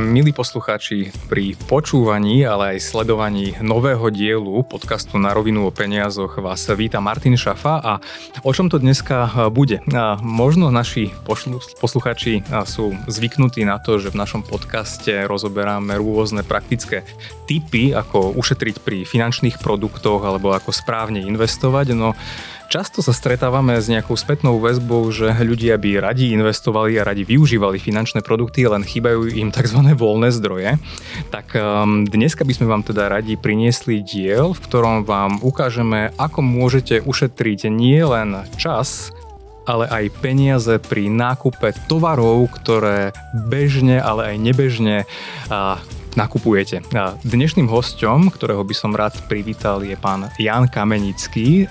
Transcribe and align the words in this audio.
Milí 0.00 0.32
poslucháči, 0.32 1.12
pri 1.28 1.52
počúvaní, 1.68 2.40
ale 2.48 2.72
aj 2.72 2.88
sledovaní 2.88 3.52
nového 3.60 4.08
dielu 4.08 4.64
podcastu 4.64 5.20
Na 5.20 5.36
rovinu 5.36 5.68
o 5.68 5.74
peniazoch 5.74 6.40
vás 6.40 6.64
víta 6.72 7.04
Martin 7.04 7.36
Šafa 7.36 7.84
a 7.84 7.92
o 8.40 8.48
čom 8.56 8.72
to 8.72 8.80
dneska 8.80 9.28
bude? 9.52 9.84
Možno 10.24 10.72
naši 10.72 11.12
poslucháči 11.84 12.40
sú 12.64 12.96
zvyknutí 13.12 13.68
na 13.68 13.76
to, 13.76 14.00
že 14.00 14.08
v 14.08 14.24
našom 14.24 14.40
podcaste 14.40 15.12
rozoberáme 15.28 16.00
rôzne 16.00 16.48
praktické 16.48 17.04
typy, 17.44 17.92
ako 17.92 18.32
ušetriť 18.40 18.80
pri 18.80 19.04
finančných 19.04 19.60
produktoch 19.60 20.24
alebo 20.24 20.56
ako 20.56 20.72
správne 20.72 21.20
investovať, 21.28 21.92
no 21.92 22.16
Často 22.70 23.02
sa 23.02 23.10
stretávame 23.10 23.74
s 23.82 23.90
nejakou 23.90 24.14
spätnou 24.14 24.62
väzbou, 24.62 25.02
že 25.10 25.26
ľudia 25.42 25.74
by 25.74 26.06
radi 26.06 26.30
investovali 26.30 27.02
a 27.02 27.06
radi 27.10 27.26
využívali 27.26 27.82
finančné 27.82 28.22
produkty, 28.22 28.62
len 28.62 28.86
chýbajú 28.86 29.26
im 29.26 29.50
tzv. 29.50 29.90
voľné 29.90 30.30
zdroje. 30.30 30.78
Tak 31.34 31.58
um, 31.58 32.06
dneska 32.06 32.46
by 32.46 32.52
sme 32.54 32.70
vám 32.70 32.86
teda 32.86 33.10
radi 33.10 33.34
priniesli 33.34 34.06
diel, 34.06 34.54
v 34.54 34.62
ktorom 34.62 35.02
vám 35.02 35.42
ukážeme, 35.42 36.14
ako 36.14 36.46
môžete 36.46 37.02
ušetriť 37.02 37.66
nie 37.74 38.06
len 38.06 38.46
čas, 38.54 39.10
ale 39.66 39.90
aj 39.90 40.22
peniaze 40.22 40.78
pri 40.78 41.10
nákupe 41.10 41.74
tovarov, 41.90 42.54
ktoré 42.54 43.10
bežne, 43.50 43.98
ale 43.98 44.30
aj 44.30 44.36
nebežne 44.38 45.10
nakupujete. 46.18 46.82
Dnešným 47.26 47.68
hostom, 47.68 48.32
ktorého 48.32 48.64
by 48.64 48.74
som 48.74 48.96
rád 48.96 49.20
privítal, 49.28 49.84
je 49.84 49.94
pán 49.94 50.32
Jan 50.40 50.66
Kamenický, 50.66 51.68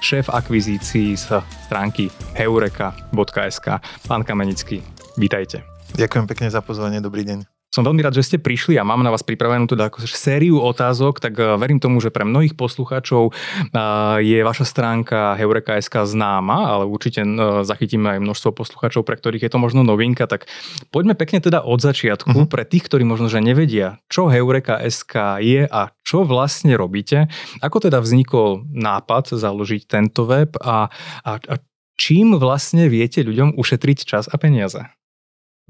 šéf 0.00 0.32
akvizícií 0.32 1.14
z 1.14 1.44
stránky 1.68 2.08
heureka.sk. 2.34 3.66
Pán 4.08 4.22
Kamenický, 4.24 4.80
vítajte. 5.20 5.62
Ďakujem 5.92 6.24
pekne 6.24 6.48
za 6.48 6.64
pozvanie, 6.64 7.04
dobrý 7.04 7.28
deň. 7.28 7.51
Som 7.72 7.88
veľmi 7.88 8.04
rád, 8.04 8.20
že 8.20 8.28
ste 8.28 8.36
prišli 8.36 8.76
a 8.76 8.84
mám 8.84 9.00
na 9.00 9.08
vás 9.08 9.24
pripravenú 9.24 9.64
teda 9.64 9.88
ako 9.88 10.04
sériu 10.04 10.60
otázok, 10.60 11.24
tak 11.24 11.40
eh, 11.40 11.56
verím 11.56 11.80
tomu, 11.80 12.04
že 12.04 12.12
pre 12.12 12.28
mnohých 12.28 12.52
poslucháčov 12.52 13.32
eh, 13.32 13.76
je 14.20 14.44
vaša 14.44 14.68
stránka 14.68 15.32
Heureka.sk 15.40 16.04
známa, 16.04 16.68
ale 16.68 16.84
určite 16.84 17.24
eh, 17.24 17.64
zachytíme 17.64 18.12
aj 18.12 18.20
množstvo 18.28 18.52
poslucháčov, 18.52 19.08
pre 19.08 19.16
ktorých 19.16 19.48
je 19.48 19.52
to 19.56 19.56
možno 19.56 19.80
novinka, 19.88 20.28
tak 20.28 20.52
poďme 20.92 21.16
pekne 21.16 21.40
teda 21.40 21.64
od 21.64 21.80
začiatku, 21.80 22.44
uh-huh. 22.44 22.52
pre 22.52 22.68
tých, 22.68 22.92
ktorí 22.92 23.08
možno 23.08 23.32
že 23.32 23.40
nevedia, 23.40 24.04
čo 24.12 24.28
Heureka.sk 24.28 25.40
je 25.40 25.64
a 25.64 25.96
čo 26.04 26.28
vlastne 26.28 26.76
robíte, 26.76 27.32
ako 27.64 27.88
teda 27.88 28.04
vznikol 28.04 28.68
nápad 28.68 29.32
založiť 29.32 29.88
tento 29.88 30.28
web 30.28 30.60
a, 30.60 30.92
a, 31.24 31.40
a 31.40 31.54
čím 31.96 32.36
vlastne 32.36 32.92
viete 32.92 33.24
ľuďom 33.24 33.56
ušetriť 33.56 33.98
čas 34.04 34.28
a 34.28 34.36
peniaze? 34.36 34.92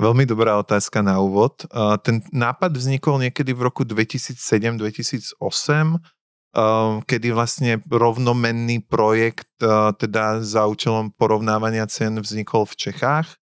Veľmi 0.00 0.24
dobrá 0.24 0.56
otázka 0.56 1.04
na 1.04 1.20
úvod. 1.20 1.68
Ten 2.06 2.24
nápad 2.32 2.72
vznikol 2.72 3.20
niekedy 3.28 3.52
v 3.52 3.68
roku 3.68 3.84
2007-2008, 3.84 5.36
kedy 7.04 7.28
vlastne 7.32 7.80
rovnomenný 7.88 8.84
projekt 8.88 9.52
teda 10.00 10.40
za 10.40 10.64
účelom 10.68 11.12
porovnávania 11.12 11.84
cien 11.88 12.16
vznikol 12.16 12.64
v 12.68 12.88
Čechách. 12.88 13.36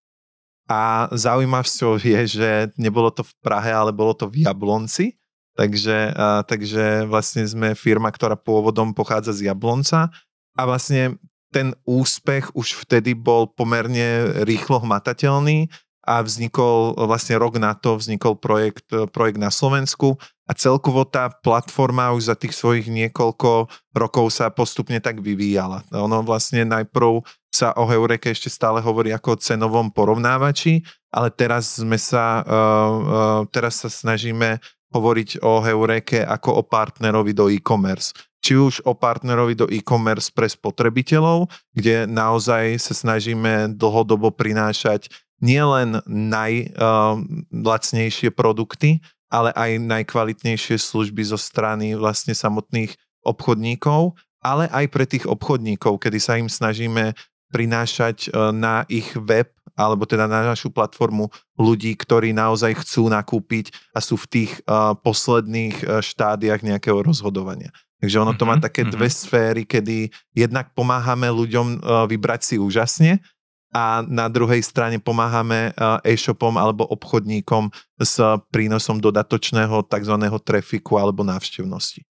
A 0.71 1.11
zaujímavosťou 1.11 1.99
je, 1.99 2.21
že 2.27 2.51
nebolo 2.79 3.11
to 3.11 3.27
v 3.27 3.33
Prahe, 3.43 3.75
ale 3.75 3.91
bolo 3.91 4.15
to 4.15 4.31
v 4.31 4.47
Jablonci. 4.47 5.19
Takže, 5.59 6.15
takže 6.47 7.11
vlastne 7.11 7.43
sme 7.45 7.75
firma, 7.75 8.09
ktorá 8.09 8.39
pôvodom 8.39 8.95
pochádza 8.95 9.35
z 9.35 9.51
Jablonca 9.51 10.09
a 10.55 10.63
vlastne 10.65 11.19
ten 11.51 11.75
úspech 11.83 12.55
už 12.55 12.87
vtedy 12.87 13.19
bol 13.19 13.51
pomerne 13.51 14.31
rýchlo 14.47 14.79
hmatateľný 14.81 15.67
a 16.11 16.27
vznikol 16.27 16.99
vlastne 17.07 17.39
rok 17.39 17.63
na 17.63 17.79
to 17.79 17.95
vznikol 17.95 18.35
projekt, 18.35 18.91
projekt 19.15 19.39
na 19.39 19.55
Slovensku 19.55 20.19
a 20.43 20.53
celkovo 20.59 21.07
tá 21.07 21.31
platforma 21.31 22.11
už 22.11 22.27
za 22.27 22.35
tých 22.35 22.59
svojich 22.59 22.91
niekoľko 22.91 23.71
rokov 23.95 24.35
sa 24.35 24.51
postupne 24.51 24.99
tak 24.99 25.23
vyvíjala. 25.23 25.87
Ono 25.95 26.27
vlastne 26.27 26.67
najprv 26.67 27.23
sa 27.55 27.71
o 27.79 27.87
Heureke 27.87 28.35
ešte 28.35 28.51
stále 28.51 28.83
hovorí 28.83 29.15
ako 29.15 29.39
o 29.39 29.41
cenovom 29.41 29.95
porovnávači, 29.95 30.83
ale 31.15 31.31
teraz 31.31 31.79
sme 31.79 31.99
sa, 31.99 32.43
uh, 32.43 32.51
uh, 32.51 33.41
teraz 33.55 33.87
sa 33.87 33.91
snažíme 33.91 34.59
hovoriť 34.91 35.47
o 35.47 35.63
Heureke 35.63 36.27
ako 36.27 36.59
o 36.59 36.63
partnerovi 36.67 37.31
do 37.31 37.47
e-commerce 37.47 38.11
či 38.41 38.57
už 38.57 38.89
o 38.89 38.97
partnerovi 38.97 39.53
do 39.53 39.69
e-commerce 39.69 40.33
pre 40.33 40.49
spotrebiteľov, 40.49 41.53
kde 41.77 42.09
naozaj 42.09 42.81
sa 42.81 42.97
snažíme 42.97 43.77
dlhodobo 43.77 44.33
prinášať 44.33 45.13
nielen 45.41 46.05
najlacnejšie 46.07 48.29
uh, 48.31 48.37
produkty, 48.37 49.01
ale 49.33 49.57
aj 49.57 49.81
najkvalitnejšie 49.81 50.77
služby 50.77 51.25
zo 51.25 51.41
strany 51.41 51.97
vlastne 51.97 52.37
samotných 52.37 52.93
obchodníkov, 53.25 54.13
ale 54.41 54.65
aj 54.73 54.89
pre 54.89 55.05
tých 55.05 55.29
obchodníkov, 55.29 56.01
kedy 56.01 56.21
sa 56.21 56.39
im 56.41 56.49
snažíme 56.49 57.13
prinášať 57.51 58.31
uh, 58.31 58.55
na 58.55 58.87
ich 58.87 59.17
web 59.17 59.51
alebo 59.79 60.05
teda 60.05 60.27
na 60.29 60.45
našu 60.45 60.69
platformu 60.69 61.33
ľudí, 61.57 61.97
ktorí 61.97 62.37
naozaj 62.37 62.85
chcú 62.85 63.09
nakúpiť 63.09 63.73
a 63.97 64.05
sú 64.05 64.21
v 64.21 64.29
tých 64.29 64.61
uh, 64.69 64.93
posledných 64.93 65.77
uh, 65.83 66.05
štádiách 66.05 66.61
nejakého 66.61 67.01
rozhodovania. 67.01 67.73
Takže 68.01 68.17
ono 68.17 68.33
to 68.33 68.49
má 68.49 68.57
mhm, 68.57 68.65
také 68.65 68.83
dve 68.89 69.09
mhm. 69.09 69.15
sféry, 69.15 69.63
kedy 69.69 70.09
jednak 70.33 70.73
pomáhame 70.73 71.29
ľuďom 71.29 71.81
uh, 71.81 72.09
vybrať 72.09 72.41
si 72.45 72.57
úžasne 72.57 73.21
a 73.71 74.03
na 74.03 74.27
druhej 74.27 74.67
strane 74.67 74.99
pomáhame 74.99 75.71
e-shopom 76.03 76.59
alebo 76.59 76.83
obchodníkom 76.91 77.71
s 78.03 78.19
prínosom 78.51 78.99
dodatočného 78.99 79.87
tzv. 79.87 80.15
trafiku 80.43 80.99
alebo 80.99 81.23
návštevnosti 81.23 82.10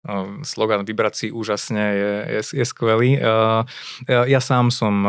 slogan 0.41 0.81
vybrať 0.81 1.13
si 1.13 1.28
úžasne 1.29 1.85
je, 1.94 2.13
je, 2.25 2.41
je 2.57 2.66
skvelý. 2.66 3.22
Ja 4.09 4.41
sám 4.41 4.73
som 4.73 5.06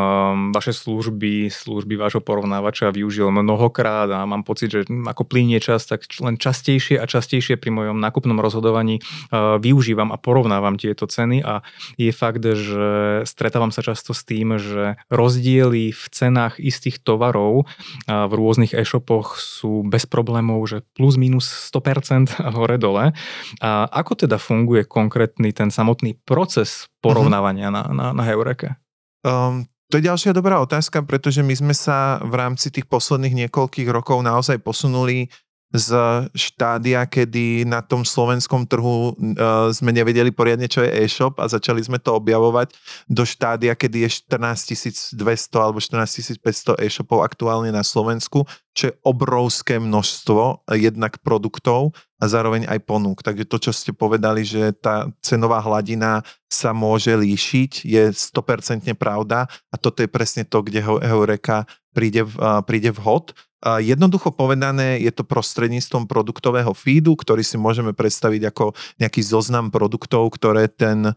vaše 0.52 0.76
služby, 0.76 1.48
služby 1.48 1.96
vášho 1.96 2.20
porovnávača 2.20 2.92
využil 2.92 3.32
mnohokrát 3.32 4.12
a 4.12 4.28
mám 4.28 4.44
pocit, 4.44 4.68
že 4.68 4.84
ako 4.84 5.24
plinie 5.24 5.64
čas, 5.64 5.88
tak 5.88 6.04
len 6.20 6.36
častejšie 6.36 7.00
a 7.00 7.08
častejšie 7.08 7.56
pri 7.56 7.72
mojom 7.72 8.04
nákupnom 8.04 8.36
rozhodovaní 8.36 9.00
využívam 9.32 10.12
a 10.12 10.20
porovnávam 10.20 10.76
tieto 10.76 11.08
ceny 11.08 11.40
a 11.40 11.64
je 11.96 12.12
fakt, 12.12 12.44
že 12.44 13.24
stretávam 13.24 13.72
sa 13.72 13.80
často 13.80 14.12
s 14.12 14.28
tým, 14.28 14.60
že 14.60 15.00
rozdiely 15.08 15.96
v 15.96 16.04
cenách 16.12 16.60
istých 16.60 17.00
tovarov 17.00 17.64
v 18.06 18.32
rôznych 18.32 18.76
e-shopoch 18.76 19.40
sú 19.40 19.88
bez 19.88 20.04
problémov, 20.04 20.60
že 20.68 20.84
plus 20.92 21.16
minus 21.16 21.48
100% 21.72 22.44
hore 22.52 22.76
dole. 22.76 23.16
A 23.64 23.88
ako 23.88 24.28
teda 24.28 24.36
funguje 24.36 24.81
konkrétny 24.86 25.54
ten 25.54 25.70
samotný 25.70 26.18
proces 26.22 26.90
porovnávania 27.02 27.68
uh-huh. 27.70 27.92
na, 27.92 28.12
na, 28.12 28.16
na 28.16 28.22
Heureke? 28.22 28.76
Um, 29.22 29.66
to 29.92 30.00
je 30.00 30.08
ďalšia 30.08 30.32
dobrá 30.32 30.56
otázka, 30.64 31.04
pretože 31.04 31.44
my 31.44 31.52
sme 31.52 31.74
sa 31.76 32.16
v 32.24 32.32
rámci 32.32 32.72
tých 32.72 32.88
posledných 32.88 33.46
niekoľkých 33.46 33.92
rokov 33.92 34.24
naozaj 34.24 34.64
posunuli 34.64 35.28
z 35.72 35.88
štádia, 36.36 37.00
kedy 37.08 37.64
na 37.64 37.80
tom 37.80 38.04
slovenskom 38.04 38.68
trhu 38.68 39.16
uh, 39.16 39.72
sme 39.72 39.88
nevedeli 39.88 40.28
poriadne, 40.28 40.68
čo 40.68 40.84
je 40.84 40.92
e-shop 41.00 41.40
a 41.40 41.48
začali 41.48 41.80
sme 41.80 41.96
to 41.96 42.12
objavovať 42.12 42.76
do 43.08 43.24
štádia, 43.24 43.72
kedy 43.72 44.04
je 44.04 44.22
14 44.36 45.16
200 45.16 45.64
alebo 45.64 45.80
14 45.80 46.36
500 46.38 46.76
e-shopov 46.76 47.24
aktuálne 47.24 47.72
na 47.72 47.80
Slovensku, 47.80 48.44
čo 48.76 48.92
je 48.92 48.96
obrovské 49.00 49.80
množstvo 49.80 50.68
jednak 50.76 51.16
produktov 51.24 51.96
a 52.20 52.28
zároveň 52.28 52.68
aj 52.68 52.78
ponúk. 52.84 53.24
Takže 53.24 53.48
to, 53.48 53.56
čo 53.56 53.72
ste 53.72 53.96
povedali, 53.96 54.44
že 54.44 54.76
tá 54.76 55.08
cenová 55.24 55.64
hladina 55.64 56.20
sa 56.52 56.76
môže 56.76 57.16
líšiť, 57.16 57.88
je 57.88 58.12
100% 58.12 58.92
pravda 58.92 59.48
a 59.72 59.74
toto 59.80 60.04
je 60.04 60.08
presne 60.12 60.44
to, 60.44 60.60
kde 60.60 60.84
Heureka 60.84 61.64
príde, 61.96 62.28
príde 62.68 62.92
vhod 62.92 63.32
Jednoducho 63.62 64.34
povedané, 64.34 64.98
je 64.98 65.14
to 65.14 65.22
prostredníctvom 65.22 66.10
produktového 66.10 66.74
feedu, 66.74 67.14
ktorý 67.14 67.46
si 67.46 67.54
môžeme 67.54 67.94
predstaviť 67.94 68.50
ako 68.50 68.74
nejaký 68.98 69.22
zoznam 69.22 69.70
produktov, 69.70 70.34
ktoré 70.34 70.66
ten, 70.66 71.14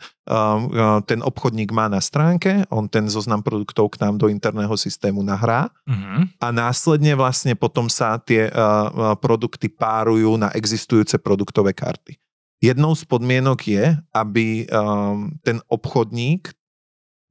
ten 1.09 1.19
obchodník 1.25 1.73
má 1.73 1.89
na 1.89 1.97
stránke. 1.97 2.69
On 2.69 2.85
ten 2.85 3.09
zoznam 3.09 3.41
produktov 3.41 3.97
k 3.97 4.05
nám 4.05 4.21
do 4.21 4.29
interného 4.29 4.77
systému 4.77 5.25
nahrá 5.25 5.73
uh-huh. 5.89 6.29
a 6.37 6.47
následne 6.53 7.17
vlastne 7.17 7.57
potom 7.57 7.89
sa 7.89 8.21
tie 8.21 8.53
produkty 9.25 9.65
párujú 9.65 10.37
na 10.37 10.53
existujúce 10.53 11.17
produktové 11.17 11.73
karty. 11.73 12.13
Jednou 12.61 12.93
z 12.93 13.09
podmienok 13.09 13.59
je, 13.65 13.97
aby 14.13 14.69
ten 15.41 15.57
obchodník 15.65 16.53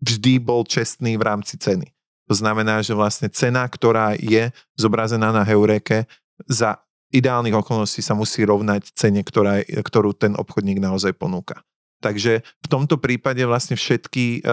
vždy 0.02 0.43
bol 0.43 0.67
čestný 0.67 1.14
v 1.14 1.22
rámci 1.22 1.55
ceny. 1.55 1.94
To 2.28 2.34
znamená, 2.34 2.80
že 2.80 2.96
vlastne 2.96 3.28
cena, 3.28 3.68
ktorá 3.68 4.16
je 4.16 4.48
zobrazená 4.78 5.28
na 5.34 5.44
Heureke, 5.44 6.08
za 6.48 6.80
ideálnych 7.14 7.54
okolností 7.54 8.02
sa 8.02 8.16
musí 8.16 8.42
rovnať 8.42 8.90
cene, 8.96 9.22
ktorá, 9.22 9.62
ktorú 9.62 10.16
ten 10.16 10.34
obchodník 10.34 10.82
naozaj 10.82 11.14
ponúka. 11.14 11.62
Takže 12.04 12.44
v 12.44 12.66
tomto 12.68 13.00
prípade 13.00 13.40
vlastne 13.48 13.80
všetky, 13.80 14.44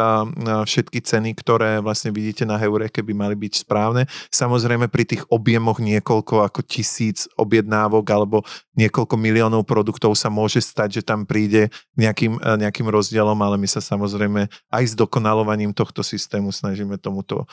všetky 0.64 1.04
ceny, 1.04 1.36
ktoré 1.36 1.84
vlastne 1.84 2.16
vidíte 2.16 2.48
na 2.48 2.56
Heureke 2.56 3.04
by 3.04 3.12
mali 3.12 3.36
byť 3.36 3.68
správne. 3.68 4.08
Samozrejme 4.32 4.88
pri 4.88 5.04
tých 5.04 5.28
objemoch 5.28 5.84
niekoľko 5.84 6.48
ako 6.48 6.64
tisíc 6.64 7.28
objednávok 7.36 8.08
alebo 8.08 8.48
niekoľko 8.80 9.20
miliónov 9.20 9.68
produktov 9.68 10.16
sa 10.16 10.32
môže 10.32 10.64
stať, 10.64 11.02
že 11.02 11.02
tam 11.04 11.28
príde 11.28 11.68
nejakým, 12.00 12.40
nejakým 12.40 12.88
rozdielom, 12.88 13.36
ale 13.44 13.60
my 13.60 13.68
sa 13.68 13.84
samozrejme 13.84 14.48
aj 14.72 14.84
s 14.88 14.94
dokonalovaním 14.96 15.76
tohto 15.76 16.00
systému 16.08 16.56
snažíme 16.56 16.96
tomuto 16.96 17.44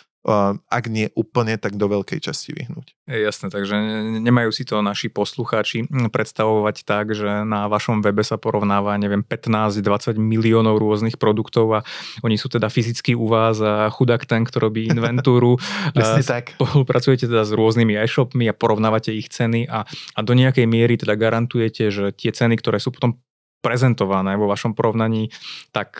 ak 0.68 0.84
nie 0.90 1.08
úplne, 1.14 1.56
tak 1.56 1.78
do 1.78 1.86
veľkej 1.88 2.20
časti 2.20 2.52
vyhnúť. 2.52 2.92
Je 3.08 3.18
jasné, 3.22 3.48
takže 3.48 3.78
nemajú 4.20 4.50
si 4.52 4.66
to 4.66 4.82
naši 4.84 5.08
poslucháči 5.08 5.88
predstavovať 5.88 6.84
tak, 6.84 7.16
že 7.16 7.46
na 7.46 7.70
vašom 7.70 8.04
webe 8.04 8.20
sa 8.26 8.36
porovnáva, 8.36 8.98
neviem, 9.00 9.24
15-20 9.24 10.18
miliónov 10.20 10.82
rôznych 10.82 11.16
produktov 11.16 11.80
a 11.80 11.80
oni 12.20 12.36
sú 12.36 12.52
teda 12.52 12.68
fyzicky 12.68 13.16
u 13.16 13.30
vás 13.30 13.62
a 13.62 13.88
chudák 13.88 14.26
ten, 14.28 14.44
kto 14.44 14.58
robí 14.58 14.90
inventúru. 14.90 15.56
Presne 15.96 16.26
tak. 16.26 16.58
Spolupracujete 16.58 17.30
teda 17.30 17.46
s 17.46 17.54
rôznymi 17.54 17.96
e-shopmi 17.96 18.50
a 18.50 18.54
porovnávate 18.58 19.14
ich 19.14 19.32
ceny 19.32 19.70
a, 19.70 19.88
a 19.88 20.20
do 20.20 20.34
nejakej 20.36 20.66
miery 20.68 21.00
teda 21.00 21.16
garantujete, 21.16 21.88
že 21.88 22.12
tie 22.12 22.34
ceny, 22.34 22.58
ktoré 22.58 22.82
sú 22.82 22.92
potom 22.92 23.16
prezentované 23.58 24.38
vo 24.38 24.46
vašom 24.46 24.74
porovnaní, 24.74 25.34
tak 25.74 25.98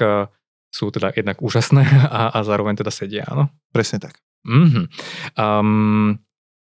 sú 0.69 0.93
teda 0.93 1.13
jednak 1.17 1.41
úžasné 1.41 1.85
a, 2.09 2.33
a 2.33 2.39
zároveň 2.45 2.79
teda 2.79 2.93
sedia, 2.93 3.25
áno? 3.29 3.49
Presne 3.73 4.01
tak. 4.01 4.21
Mm-hmm. 4.47 4.85
Um, 5.35 6.21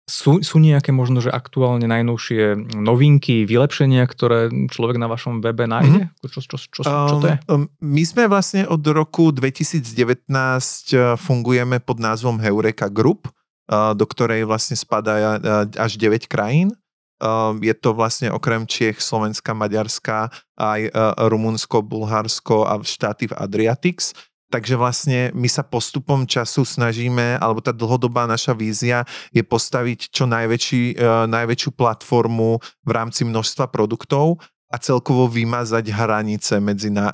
sú, 0.09 0.43
sú 0.43 0.59
nejaké 0.59 0.91
možno, 0.91 1.23
že 1.23 1.31
aktuálne 1.31 1.87
najnovšie 1.87 2.73
novinky, 2.75 3.47
vylepšenia, 3.47 4.03
ktoré 4.09 4.51
človek 4.67 4.99
na 4.99 5.07
vašom 5.07 5.39
webe 5.39 5.69
nájde? 5.69 6.11
Mm-hmm. 6.11 6.27
Čo, 6.27 6.39
čo, 6.43 6.57
čo, 6.57 6.81
čo 6.83 7.15
to 7.21 7.27
je? 7.31 7.37
Um, 7.47 7.71
my 7.79 8.03
sme 8.03 8.27
vlastne 8.27 8.67
od 8.67 8.83
roku 8.91 9.31
2019 9.31 9.87
uh, 10.27 11.15
fungujeme 11.15 11.79
pod 11.79 12.03
názvom 12.03 12.41
Heureka 12.43 12.91
Group, 12.91 13.31
do 13.71 14.03
ktorej 14.03 14.43
vlastne 14.43 14.75
spadá 14.75 15.39
až 15.79 15.95
9 15.95 16.27
krajín. 16.27 16.75
Ehm, 17.21 17.61
je 17.61 17.73
to 17.77 17.93
vlastne 17.93 18.33
okrem 18.33 18.65
Čiech, 18.65 18.97
Slovenska, 18.97 19.53
Maďarska, 19.53 20.33
aj 20.57 20.81
e, 20.89 20.91
Rumunsko, 21.29 21.85
Bulharsko 21.85 22.65
a 22.65 22.81
štáty 22.81 23.29
v 23.29 23.37
Adriatix. 23.37 24.17
Takže 24.51 24.75
vlastne 24.75 25.31
my 25.31 25.47
sa 25.47 25.63
postupom 25.63 26.27
času 26.27 26.67
snažíme, 26.67 27.39
alebo 27.39 27.63
tá 27.63 27.71
dlhodobá 27.71 28.27
naša 28.27 28.51
vízia 28.51 29.07
je 29.31 29.45
postaviť 29.45 30.11
čo 30.11 30.25
najväčší, 30.25 30.97
e, 30.97 31.05
najväčšiu 31.29 31.71
platformu 31.77 32.57
v 32.59 32.91
rámci 32.91 33.21
množstva 33.23 33.69
produktov 33.69 34.41
a 34.71 34.81
celkovo 34.81 35.29
vymazať 35.29 35.91
hranice 35.91 36.63
medzi 36.63 36.87
na, 36.87 37.11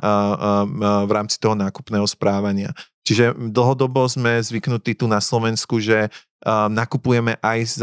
v 1.02 1.10
rámci 1.10 1.42
toho 1.42 1.58
nákupného 1.58 2.06
správania. 2.06 2.70
Čiže 3.02 3.34
dlhodobo 3.34 4.06
sme 4.06 4.38
zvyknutí 4.44 4.94
tu 4.94 5.10
na 5.10 5.18
Slovensku, 5.18 5.82
že 5.82 6.14
nakupujeme 6.46 7.42
aj 7.42 7.60
z, 7.66 7.78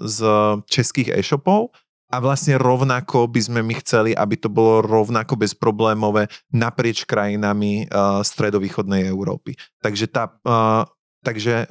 z 0.00 0.18
českých 0.68 1.20
e-shopov 1.20 1.72
a 2.08 2.24
vlastne 2.24 2.56
rovnako 2.56 3.28
by 3.28 3.40
sme 3.44 3.60
my 3.60 3.76
chceli, 3.84 4.16
aby 4.16 4.40
to 4.40 4.48
bolo 4.48 4.80
rovnako 4.80 5.36
bezproblémové 5.36 6.32
naprieč 6.48 7.04
krajinami 7.04 7.84
stredovýchodnej 8.24 9.04
Európy. 9.04 9.52
Takže 9.84 10.08
tá, 10.08 10.32
takže 11.20 11.68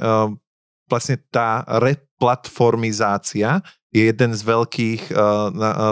vlastne 0.85 1.17
tá 1.33 1.65
replatformizácia 1.65 3.65
je 3.89 4.13
jeden 4.13 4.37
z 4.37 4.41
veľkých 4.45 5.09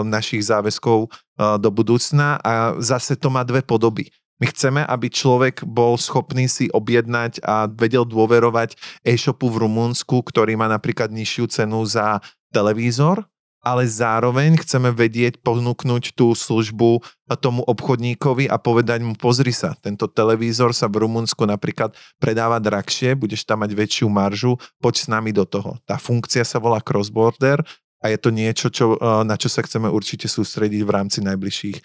našich 0.06 0.46
záväzkov 0.46 1.10
do 1.58 1.70
budúcna 1.74 2.38
a 2.38 2.78
zase 2.78 3.18
to 3.18 3.26
má 3.26 3.42
dve 3.42 3.66
podoby. 3.66 4.14
My 4.36 4.52
chceme, 4.52 4.84
aby 4.84 5.08
človek 5.08 5.64
bol 5.64 5.96
schopný 5.96 6.44
si 6.44 6.68
objednať 6.68 7.40
a 7.40 7.64
vedel 7.72 8.04
dôverovať 8.04 8.76
e-shopu 9.00 9.48
v 9.48 9.64
Rumunsku, 9.64 10.20
ktorý 10.20 10.60
má 10.60 10.68
napríklad 10.68 11.08
nižšiu 11.08 11.48
cenu 11.48 11.80
za 11.88 12.20
televízor, 12.52 13.24
ale 13.66 13.82
zároveň 13.88 14.60
chceme 14.62 14.94
vedieť 14.94 15.42
ponúknuť 15.42 16.14
tú 16.14 16.30
službu 16.36 17.02
tomu 17.40 17.66
obchodníkovi 17.66 18.46
a 18.46 18.60
povedať 18.62 19.02
mu, 19.02 19.18
pozri 19.18 19.50
sa, 19.50 19.74
tento 19.82 20.06
televízor 20.06 20.70
sa 20.70 20.86
v 20.86 21.02
Rumunsku 21.02 21.42
napríklad 21.42 21.96
predáva 22.22 22.62
drahšie, 22.62 23.18
budeš 23.18 23.42
tam 23.42 23.66
mať 23.66 23.74
väčšiu 23.74 24.06
maržu, 24.06 24.54
poď 24.78 24.94
s 25.02 25.06
nami 25.10 25.34
do 25.34 25.42
toho. 25.42 25.80
Tá 25.82 25.98
funkcia 25.98 26.46
sa 26.46 26.62
volá 26.62 26.78
cross-border 26.78 27.64
a 27.98 28.12
je 28.12 28.18
to 28.20 28.30
niečo, 28.30 28.70
čo, 28.70 29.00
na 29.26 29.34
čo 29.34 29.50
sa 29.50 29.66
chceme 29.66 29.90
určite 29.90 30.30
sústrediť 30.30 30.86
v 30.86 30.90
rámci 30.92 31.18
najbližších, 31.26 31.78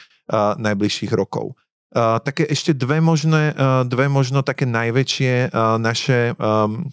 najbližších 0.61 1.11
rokov. 1.15 1.57
Uh, 1.91 2.23
také 2.23 2.47
ešte 2.47 2.71
dve, 2.71 3.03
možné, 3.03 3.51
uh, 3.51 3.83
dve 3.83 4.07
možno 4.07 4.47
také 4.47 4.63
najväčšie 4.63 5.51
uh, 5.51 5.75
naše 5.75 6.39
um, 6.39 6.87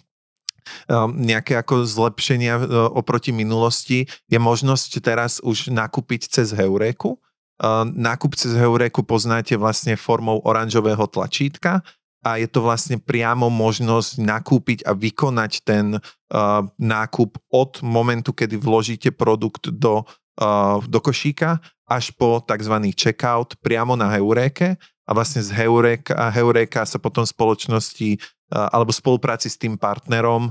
um, 0.91 1.15
nejaké 1.15 1.55
ako 1.55 1.87
zlepšenia 1.87 2.53
uh, 2.59 2.63
oproti 2.91 3.31
minulosti 3.31 4.11
je 4.27 4.39
možnosť 4.39 4.99
teraz 4.99 5.39
už 5.39 5.71
nakúpiť 5.71 6.27
cez 6.27 6.51
Heuréku. 6.51 7.15
Uh, 7.59 7.87
nákup 7.87 8.35
cez 8.35 8.55
Heuréku 8.55 9.03
poznáte 9.07 9.55
vlastne 9.55 9.95
formou 9.95 10.43
oranžového 10.43 11.07
tlačítka 11.07 11.79
a 12.19 12.35
je 12.35 12.47
to 12.51 12.59
vlastne 12.59 12.99
priamo 12.99 13.47
možnosť 13.47 14.19
nakúpiť 14.19 14.79
a 14.83 14.91
vykonať 14.91 15.51
ten 15.63 15.95
uh, 15.95 16.67
nákup 16.75 17.39
od 17.51 17.79
momentu, 17.79 18.35
kedy 18.35 18.59
vložíte 18.59 19.15
produkt 19.15 19.71
do, 19.71 20.03
uh, 20.43 20.83
do 20.83 20.99
košíka 20.99 21.63
až 21.89 22.13
po 22.13 22.39
tzv. 22.45 22.75
checkout 22.93 23.57
priamo 23.59 23.97
na 23.97 24.13
Heuréke 24.13 24.77
a 25.09 25.11
vlastne 25.11 25.41
z 25.41 25.49
Heureka, 25.49 26.13
Heureka 26.29 26.85
sa 26.85 27.01
potom 27.01 27.25
spoločnosti 27.25 28.21
alebo 28.49 28.89
spolupráci 28.89 29.45
s 29.45 29.57
tým 29.57 29.77
partnerom 29.77 30.49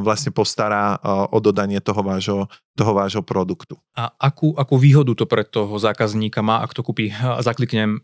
vlastne 0.00 0.32
postará 0.32 0.96
o 1.32 1.36
dodanie 1.40 1.80
toho 1.84 2.00
vášho, 2.00 2.48
toho 2.72 2.92
vášho 2.96 3.20
produktu. 3.20 3.76
A 3.92 4.08
akú, 4.16 4.56
akú 4.56 4.76
výhodu 4.80 5.12
to 5.12 5.28
pre 5.28 5.44
toho 5.44 5.76
zákazníka 5.76 6.40
má, 6.40 6.64
ak 6.64 6.72
to 6.72 6.80
kúpi, 6.80 7.12
zakliknem 7.44 8.00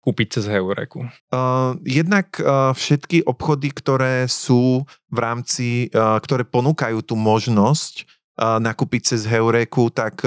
kúpiť 0.00 0.40
cez 0.40 0.44
Heureku? 0.48 1.06
Uh, 1.28 1.76
jednak 1.84 2.32
uh, 2.40 2.72
všetky 2.72 3.22
obchody, 3.28 3.68
ktoré 3.70 4.24
sú 4.26 4.88
v 5.12 5.18
rámci, 5.20 5.92
uh, 5.92 6.16
ktoré 6.18 6.48
ponúkajú 6.48 7.04
tú 7.04 7.14
možnosť 7.20 8.08
nakúpiť 8.40 9.12
cez 9.12 9.28
Heureku, 9.28 9.92
tak 9.92 10.24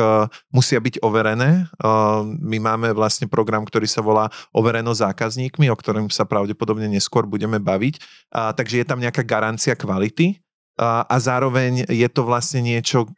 musia 0.53 0.77
byť 0.77 1.01
overené. 1.01 1.65
My 2.37 2.57
máme 2.61 2.93
vlastne 2.93 3.25
program, 3.25 3.65
ktorý 3.65 3.89
sa 3.89 4.05
volá 4.05 4.29
Overeno 4.53 4.93
zákazníkmi, 4.93 5.65
o 5.73 5.75
ktorom 5.75 6.13
sa 6.13 6.21
pravdepodobne 6.21 6.85
neskôr 6.85 7.25
budeme 7.25 7.57
baviť. 7.57 7.97
Takže 8.29 8.79
je 8.79 8.85
tam 8.85 9.01
nejaká 9.01 9.25
garancia 9.25 9.73
kvality 9.73 10.37
a 10.77 11.15
zároveň 11.17 11.89
je 11.89 12.09
to 12.09 12.21
vlastne 12.21 12.61
niečo, 12.61 13.09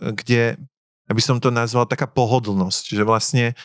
kde, 0.00 0.60
aby 1.08 1.20
som 1.24 1.40
to 1.40 1.48
nazval, 1.48 1.88
taká 1.88 2.04
pohodlnosť, 2.04 2.92
že 2.92 3.02
vlastne 3.08 3.56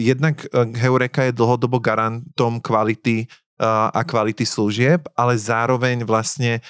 jednak 0.00 0.48
Heureka 0.54 1.28
je 1.28 1.36
dlhodobo 1.36 1.84
garantom 1.84 2.64
kvality 2.64 3.28
a 3.58 4.00
kvality 4.06 4.46
služieb, 4.46 5.10
ale 5.18 5.34
zároveň 5.34 6.06
vlastne 6.06 6.62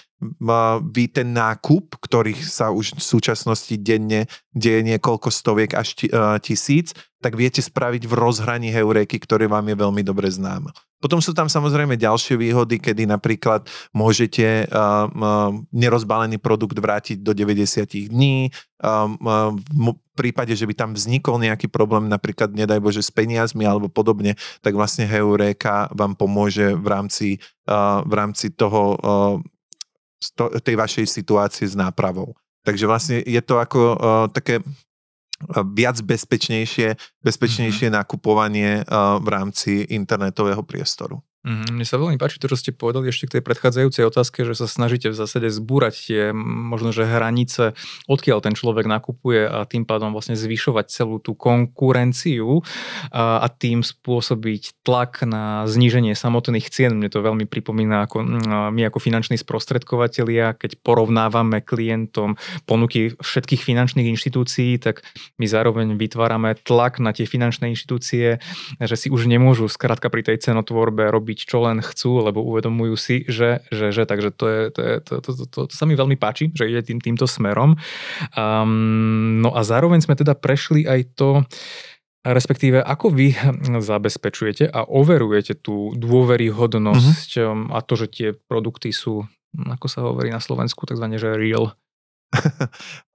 vy 0.83 1.05
ten 1.13 1.31
nákup, 1.37 2.01
ktorých 2.01 2.43
sa 2.43 2.73
už 2.73 2.97
v 2.97 3.03
súčasnosti 3.05 3.77
denne 3.77 4.27
deje 4.57 4.81
niekoľko 4.83 5.29
stoviek 5.29 5.77
až 5.77 6.09
tisíc, 6.41 6.97
tak 7.21 7.37
viete 7.37 7.61
spraviť 7.61 8.09
v 8.09 8.13
rozhraní 8.17 8.73
heuréky, 8.73 9.21
ktoré 9.21 9.47
vám 9.47 9.69
je 9.69 9.77
veľmi 9.77 10.03
dobre 10.03 10.33
známe. 10.33 10.73
Potom 10.99 11.23
sú 11.23 11.31
tam 11.31 11.47
samozrejme 11.47 11.95
ďalšie 11.95 12.35
výhody, 12.35 12.83
kedy 12.83 13.07
napríklad 13.07 13.71
môžete 13.95 14.67
uh, 14.67 15.07
uh, 15.07 15.55
nerozbalený 15.71 16.43
produkt 16.43 16.75
vrátiť 16.75 17.23
do 17.23 17.31
90 17.31 18.11
dní. 18.11 18.51
Uh, 18.83 19.15
uh, 19.23 19.55
v 19.55 19.95
prípade, 20.19 20.51
že 20.59 20.67
by 20.67 20.75
tam 20.75 20.91
vznikol 20.99 21.39
nejaký 21.39 21.71
problém, 21.71 22.11
napríklad 22.11 22.51
nedaj 22.51 22.83
Bože 22.83 23.07
s 23.07 23.15
peniazmi 23.15 23.63
alebo 23.63 23.87
podobne, 23.87 24.35
tak 24.59 24.75
vlastne 24.75 25.07
Heuréka 25.07 25.87
vám 25.95 26.19
pomôže 26.19 26.75
v 26.75 26.87
rámci, 26.91 27.29
uh, 27.71 28.03
v 28.03 28.13
rámci 28.19 28.51
toho, 28.51 28.99
uh, 28.99 29.39
tej 30.67 30.75
vašej 30.75 31.07
situácie 31.07 31.71
s 31.71 31.79
nápravou. 31.79 32.35
Takže 32.67 32.85
vlastne 32.91 33.17
je 33.23 33.39
to 33.39 33.63
ako 33.63 33.81
uh, 33.95 33.97
také 34.35 34.59
viac 35.75 36.01
bezpečnejšie, 36.03 36.99
bezpečnejšie 37.23 37.87
mm-hmm. 37.89 38.01
nakupovanie 38.03 38.71
uh, 38.83 39.23
v 39.23 39.29
rámci 39.31 39.87
internetového 39.87 40.63
priestoru. 40.67 41.23
Mm, 41.47 41.79
mne 41.79 41.87
sa 41.87 42.03
veľmi 42.03 42.19
páči 42.19 42.43
to, 42.43 42.51
čo 42.51 42.59
ste 42.59 42.75
povedali 42.75 43.15
ešte 43.15 43.31
k 43.31 43.35
tej 43.39 43.43
predchádzajúcej 43.47 44.05
otázke, 44.11 44.43
že 44.43 44.59
sa 44.59 44.67
snažíte 44.67 45.15
v 45.15 45.17
zásade 45.17 45.47
zbúrať 45.55 45.95
tie 45.95 46.23
možno, 46.35 46.91
že 46.91 47.07
hranice, 47.07 47.79
odkiaľ 48.11 48.43
ten 48.43 48.59
človek 48.59 48.91
nakupuje 48.91 49.47
a 49.47 49.63
tým 49.63 49.87
pádom 49.87 50.11
vlastne 50.11 50.35
zvyšovať 50.35 50.91
celú 50.91 51.23
tú 51.23 51.39
konkurenciu 51.39 52.67
a, 53.15 53.39
a 53.39 53.47
tým 53.47 53.87
spôsobiť 53.87 54.83
tlak 54.83 55.23
na 55.31 55.63
zníženie 55.71 56.19
samotných 56.19 56.75
cien. 56.75 56.99
Mne 56.99 57.07
to 57.07 57.23
veľmi 57.23 57.47
pripomína 57.47 58.11
ako 58.11 58.17
my 58.75 58.81
ako 58.91 58.99
finanční 58.99 59.39
sprostredkovateľia, 59.39 60.59
keď 60.59 60.83
porovnávame 60.83 61.63
klientom 61.63 62.35
ponuky 62.67 63.15
všetkých 63.15 63.63
finančných 63.63 64.11
inštitúcií, 64.11 64.83
tak 64.83 65.07
my 65.39 65.47
zároveň 65.47 65.95
vytvárame 65.95 66.59
tlak 66.67 66.99
na 66.99 67.15
tie 67.15 67.31
finančné 67.31 67.71
inštitúcie, 67.73 68.43
že 68.83 68.97
si 68.99 69.07
už 69.07 69.31
nemôžu 69.31 69.71
skrátka 69.71 70.11
pri 70.11 70.27
tej 70.27 70.43
cenotvorbe 70.43 71.07
robiť 71.09 71.38
robiť, 71.39 71.47
čo 71.47 71.63
len 71.63 71.79
chcú, 71.79 72.27
lebo 72.27 72.43
uvedomujú 72.43 72.95
si, 72.99 73.23
že, 73.31 73.63
že, 73.71 73.95
že 73.95 74.03
takže 74.03 74.35
to, 74.35 74.47
je, 74.51 74.63
to, 74.75 74.81
je, 74.83 74.95
to, 74.99 75.13
to, 75.23 75.31
to, 75.31 75.45
to, 75.47 75.61
to 75.71 75.75
sa 75.75 75.87
mi 75.87 75.95
veľmi 75.95 76.19
páči, 76.19 76.51
že 76.51 76.67
ide 76.67 76.83
tým, 76.83 76.99
týmto 76.99 77.31
smerom. 77.31 77.79
Um, 78.35 79.39
no 79.39 79.55
a 79.55 79.63
zároveň 79.63 80.03
sme 80.03 80.19
teda 80.19 80.35
prešli 80.35 80.83
aj 80.91 81.15
to, 81.15 81.47
respektíve 82.27 82.83
ako 82.83 83.15
vy 83.15 83.39
zabezpečujete 83.79 84.67
a 84.67 84.83
overujete 84.83 85.55
tú 85.55 85.95
dôveryhodnosť 85.95 87.31
mm-hmm. 87.39 87.71
a 87.71 87.79
to, 87.87 87.95
že 87.95 88.07
tie 88.11 88.29
produkty 88.35 88.91
sú, 88.91 89.23
ako 89.55 89.87
sa 89.87 90.03
hovorí 90.03 90.35
na 90.35 90.43
Slovensku, 90.43 90.83
takzvané, 90.91 91.23
že 91.23 91.39
real. 91.39 91.71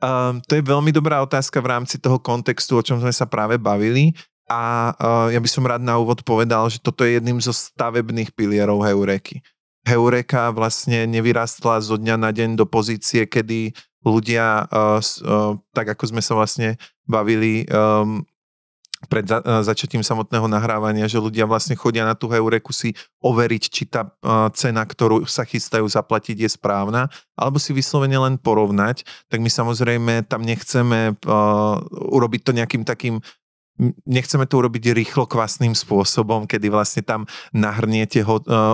um, 0.01 0.41
to 0.41 0.57
je 0.57 0.63
veľmi 0.65 0.89
dobrá 0.89 1.21
otázka 1.21 1.61
v 1.61 1.69
rámci 1.69 2.01
toho 2.01 2.17
kontextu, 2.17 2.79
o 2.79 2.85
čom 2.85 2.97
sme 2.97 3.13
sa 3.13 3.29
práve 3.29 3.61
bavili. 3.61 4.15
A 4.51 4.91
uh, 4.91 5.27
ja 5.31 5.39
by 5.39 5.49
som 5.49 5.63
rád 5.63 5.79
na 5.79 5.95
úvod 5.95 6.21
povedal, 6.27 6.67
že 6.67 6.83
toto 6.83 7.07
je 7.07 7.15
jedným 7.15 7.39
zo 7.39 7.55
stavebných 7.55 8.35
pilierov 8.35 8.83
Heureky. 8.83 9.39
Heureka 9.87 10.51
vlastne 10.51 11.07
nevyrastla 11.07 11.79
zo 11.83 11.95
dňa 11.99 12.15
na 12.19 12.31
deň 12.31 12.59
do 12.59 12.67
pozície, 12.67 13.27
kedy 13.27 13.75
ľudia, 14.03 14.67
uh, 14.67 14.99
uh, 14.99 15.55
tak 15.71 15.95
ako 15.95 16.11
sme 16.11 16.21
sa 16.23 16.35
vlastne 16.35 16.75
bavili 17.07 17.67
um, 17.71 18.23
pred 19.11 19.27
za, 19.27 19.75
samotného 19.99 20.47
nahrávania, 20.47 21.11
že 21.11 21.19
ľudia 21.19 21.43
vlastne 21.43 21.75
chodia 21.75 22.07
na 22.07 22.15
tú 22.15 22.31
heureku 22.31 22.71
si 22.71 22.95
overiť, 23.19 23.63
či 23.67 23.83
tá 23.87 24.07
cena, 24.55 24.83
ktorú 24.87 25.27
sa 25.27 25.43
chystajú 25.43 25.83
zaplatiť, 25.83 26.47
je 26.47 26.49
správna, 26.55 27.11
alebo 27.35 27.59
si 27.59 27.75
vyslovene 27.75 28.15
len 28.15 28.35
porovnať, 28.39 29.03
tak 29.27 29.43
my 29.43 29.51
samozrejme 29.51 30.23
tam 30.27 30.47
nechceme 30.47 31.19
uh, 31.19 31.75
urobiť 32.15 32.41
to 32.47 32.51
nejakým 32.55 32.83
takým 32.87 33.19
nechceme 34.05 34.45
to 34.45 34.61
urobiť 34.61 34.93
rýchlo 34.93 35.25
kvasným 35.25 35.73
spôsobom, 35.73 36.45
kedy 36.45 36.69
vlastne 36.69 37.01
tam 37.01 37.25
nahrniete 37.51 38.21
ho, 38.21 38.37
uh, 38.37 38.45
uh, 38.45 38.73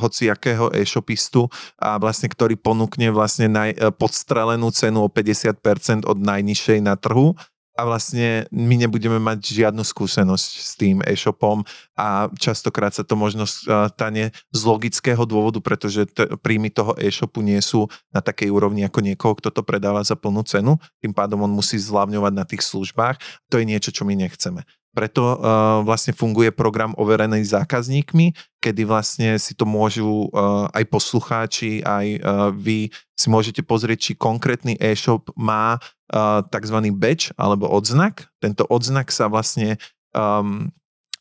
hociakého 0.00 0.72
e-shopistu 0.72 1.52
a 1.76 2.00
vlastne 2.00 2.32
ktorý 2.32 2.56
ponúkne 2.56 3.12
vlastne 3.12 3.52
naj, 3.52 3.70
uh, 3.76 3.92
podstrelenú 3.92 4.72
cenu 4.72 5.04
o 5.04 5.08
50% 5.12 6.08
od 6.08 6.18
najnižšej 6.18 6.78
na 6.80 6.96
trhu 6.96 7.36
a 7.78 7.86
vlastne 7.86 8.50
my 8.50 8.74
nebudeme 8.74 9.22
mať 9.22 9.54
žiadnu 9.54 9.86
skúsenosť 9.86 10.50
s 10.58 10.74
tým 10.74 10.98
e-shopom 11.06 11.62
a 11.94 12.26
častokrát 12.34 12.90
sa 12.90 13.06
to 13.06 13.14
možno 13.14 13.46
stane 13.46 14.34
z 14.50 14.60
logického 14.66 15.22
dôvodu, 15.22 15.62
pretože 15.62 16.10
t- 16.10 16.26
príjmy 16.42 16.74
toho 16.74 16.98
e-shopu 16.98 17.38
nie 17.38 17.62
sú 17.62 17.86
na 18.10 18.18
takej 18.18 18.50
úrovni 18.50 18.82
ako 18.82 18.98
niekoho, 18.98 19.38
kto 19.38 19.54
to 19.54 19.62
predáva 19.62 20.02
za 20.02 20.18
plnú 20.18 20.42
cenu, 20.42 20.74
tým 20.98 21.14
pádom 21.14 21.46
on 21.46 21.54
musí 21.54 21.78
zľavňovať 21.78 22.32
na 22.34 22.42
tých 22.42 22.66
službách. 22.66 23.22
To 23.54 23.62
je 23.62 23.64
niečo, 23.70 23.94
čo 23.94 24.02
my 24.02 24.18
nechceme. 24.18 24.66
Preto 24.98 25.22
uh, 25.22 25.38
vlastne 25.86 26.10
funguje 26.10 26.50
program 26.50 26.90
overený 26.98 27.46
zákazníkmi, 27.46 28.34
kedy 28.58 28.82
vlastne 28.82 29.38
si 29.38 29.54
to 29.54 29.62
môžu 29.62 30.26
uh, 30.34 30.66
aj 30.74 30.90
poslucháči, 30.90 31.86
aj 31.86 32.06
uh, 32.18 32.50
vy 32.50 32.90
si 33.14 33.26
môžete 33.30 33.62
pozrieť, 33.62 33.98
či 34.10 34.12
konkrétny 34.18 34.74
e-shop 34.74 35.30
má 35.38 35.78
uh, 35.78 36.42
tzv. 36.50 36.90
badge 36.98 37.30
alebo 37.38 37.70
odznak. 37.70 38.26
Tento 38.42 38.66
odznak 38.66 39.14
sa 39.14 39.30
vlastne 39.30 39.78
um, 40.18 40.66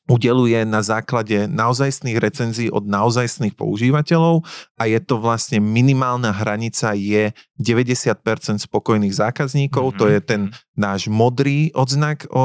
udeluje 0.08 0.64
na 0.64 0.80
základe 0.80 1.52
naozajstných 1.52 2.18
recenzií 2.18 2.68
od 2.72 2.88
naozajstných 2.88 3.54
používateľov 3.54 4.48
a 4.80 4.84
je 4.88 5.00
to 5.04 5.20
vlastne 5.20 5.60
minimálna 5.60 6.32
hranica 6.32 6.96
je 6.96 7.36
90% 7.60 8.16
spokojných 8.64 9.12
zákazníkov, 9.12 9.84
mm-hmm. 9.94 10.00
to 10.00 10.06
je 10.08 10.20
ten 10.24 10.42
mhm. 10.48 10.52
náš 10.80 11.12
modrý 11.12 11.70
odznak 11.76 12.26
o, 12.32 12.44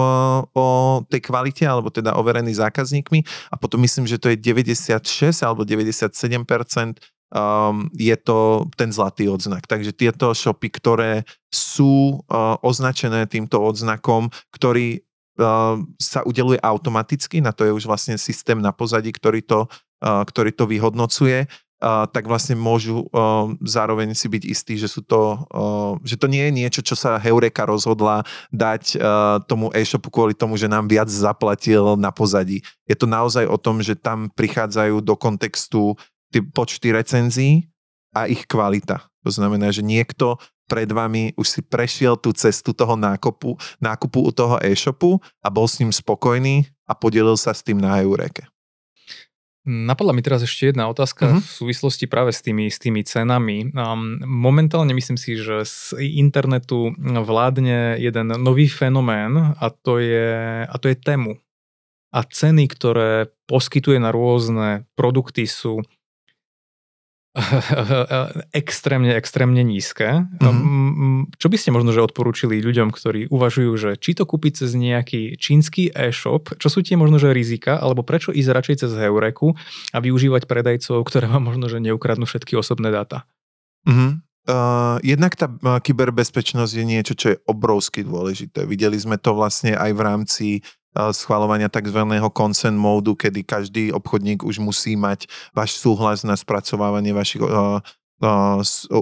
o 0.52 0.66
tej 1.06 1.22
kvalite, 1.22 1.64
alebo 1.64 1.88
teda 1.88 2.18
overený 2.18 2.58
zákazníkmi 2.58 3.22
a 3.50 3.54
potom 3.54 3.78
myslím, 3.86 4.10
že 4.10 4.18
to 4.18 4.34
je 4.34 4.36
96 4.36 5.00
alebo 5.46 5.62
97% 5.62 6.98
um, 7.32 7.88
je 7.96 8.16
to 8.20 8.68
ten 8.76 8.92
zlatý 8.92 9.26
odznak. 9.28 9.64
Takže 9.64 9.96
tieto 9.96 10.36
shopy, 10.36 10.68
ktoré 10.68 11.24
sú 11.48 12.20
uh, 12.28 12.60
označené 12.60 13.24
týmto 13.26 13.60
odznakom, 13.60 14.28
ktorý 14.52 15.00
sa 15.96 16.20
udeluje 16.28 16.60
automaticky, 16.60 17.40
na 17.40 17.56
to 17.56 17.64
je 17.64 17.72
už 17.72 17.88
vlastne 17.88 18.20
systém 18.20 18.60
na 18.60 18.72
pozadí, 18.72 19.12
ktorý 19.12 19.40
to, 19.40 19.70
ktorý 20.02 20.52
to 20.52 20.68
vyhodnocuje, 20.68 21.48
tak 21.82 22.30
vlastne 22.30 22.54
môžu 22.54 23.10
zároveň 23.58 24.14
si 24.14 24.30
byť 24.30 24.42
istí, 24.46 24.78
že, 24.78 24.86
sú 24.86 25.02
to, 25.02 25.50
že 26.06 26.14
to 26.14 26.30
nie 26.30 26.46
je 26.46 26.52
niečo, 26.54 26.80
čo 26.84 26.94
sa 26.94 27.18
Heureka 27.18 27.66
rozhodla 27.66 28.22
dať 28.54 29.02
tomu 29.50 29.74
e-shopu 29.74 30.06
kvôli 30.06 30.30
tomu, 30.30 30.54
že 30.54 30.70
nám 30.70 30.86
viac 30.86 31.10
zaplatil 31.10 31.98
na 31.98 32.14
pozadí. 32.14 32.62
Je 32.86 32.94
to 32.94 33.10
naozaj 33.10 33.50
o 33.50 33.58
tom, 33.58 33.82
že 33.82 33.98
tam 33.98 34.30
prichádzajú 34.30 35.02
do 35.02 35.18
kontextu 35.18 35.98
tie 36.30 36.38
počty 36.38 36.94
recenzií 36.94 37.66
a 38.14 38.30
ich 38.30 38.46
kvalita. 38.46 39.02
To 39.26 39.30
znamená, 39.34 39.74
že 39.74 39.82
niekto 39.82 40.38
pred 40.72 40.88
vami 40.88 41.36
už 41.36 41.44
si 41.44 41.60
prešiel 41.60 42.16
tú 42.16 42.32
cestu 42.32 42.72
toho 42.72 42.96
nákupu, 42.96 43.60
nákupu 43.76 44.24
u 44.24 44.32
toho 44.32 44.56
e-shopu 44.64 45.20
a 45.44 45.52
bol 45.52 45.68
s 45.68 45.84
ním 45.84 45.92
spokojný 45.92 46.64
a 46.88 46.96
podelil 46.96 47.36
sa 47.36 47.52
s 47.52 47.60
tým 47.60 47.76
na 47.76 48.00
Eureke. 48.00 48.48
Napadla 49.62 50.10
mi 50.10 50.26
teraz 50.26 50.42
ešte 50.42 50.74
jedna 50.74 50.90
otázka 50.90 51.28
uh-huh. 51.28 51.38
v 51.38 51.50
súvislosti 51.54 52.10
práve 52.10 52.34
s 52.34 52.42
tými, 52.42 52.66
s 52.66 52.82
tými 52.82 53.06
cenami. 53.06 53.70
Um, 53.70 54.18
momentálne 54.26 54.90
myslím 54.90 55.14
si, 55.14 55.38
že 55.38 55.62
z 55.62 56.02
internetu 56.02 56.90
vládne 56.98 57.94
jeden 58.00 58.34
nový 58.42 58.66
fenomén 58.66 59.54
a 59.54 59.70
to 59.70 60.02
je, 60.02 60.66
a 60.66 60.74
to 60.82 60.90
je 60.90 60.96
tému. 60.98 61.38
A 62.10 62.26
ceny, 62.26 62.66
ktoré 62.74 63.30
poskytuje 63.46 64.02
na 64.02 64.10
rôzne 64.10 64.88
produkty 64.98 65.46
sú 65.46 65.86
extrémne, 68.52 69.16
extrémne 69.16 69.64
nízke. 69.64 70.28
Mm-hmm. 70.36 71.40
Čo 71.40 71.48
by 71.48 71.56
ste 71.56 71.72
možno 71.72 71.96
že 71.96 72.04
odporúčili 72.04 72.60
ľuďom, 72.60 72.92
ktorí 72.92 73.32
uvažujú, 73.32 73.72
že 73.80 73.90
či 73.96 74.12
to 74.12 74.28
kúpiť 74.28 74.64
cez 74.64 74.76
nejaký 74.76 75.40
čínsky 75.40 75.88
e-shop, 75.88 76.52
čo 76.60 76.68
sú 76.68 76.84
tie 76.84 77.00
možno 77.00 77.16
že 77.16 77.32
rizika, 77.32 77.80
alebo 77.80 78.04
prečo 78.04 78.36
ísť 78.36 78.52
radšej 78.52 78.76
cez 78.84 78.92
Heureku 79.00 79.56
a 79.96 79.98
využívať 80.04 80.44
predajcov, 80.44 81.00
ktoré 81.08 81.24
vám 81.24 81.48
možno 81.48 81.72
že 81.72 81.80
neukradnú 81.80 82.28
všetky 82.28 82.52
osobné 82.60 82.92
dáta? 82.92 83.24
Mm-hmm. 83.88 84.10
Uh, 84.42 84.98
jednak 85.06 85.38
tá 85.38 85.46
uh, 85.46 85.78
kyberbezpečnosť 85.78 86.72
je 86.74 86.84
niečo, 86.84 87.14
čo 87.14 87.26
je 87.32 87.40
obrovsky 87.46 88.02
dôležité. 88.02 88.66
Videli 88.66 88.98
sme 88.98 89.14
to 89.14 89.38
vlastne 89.38 89.78
aj 89.78 89.90
v 89.94 90.00
rámci 90.02 90.46
schvalovania 90.92 91.72
tzv. 91.72 92.04
consent 92.36 92.76
módu, 92.76 93.16
kedy 93.16 93.40
každý 93.42 93.84
obchodník 93.92 94.44
už 94.44 94.60
musí 94.60 94.94
mať 94.94 95.26
váš 95.56 95.80
súhlas 95.80 96.20
na 96.22 96.36
spracovávanie 96.36 97.16
vašich 97.16 97.42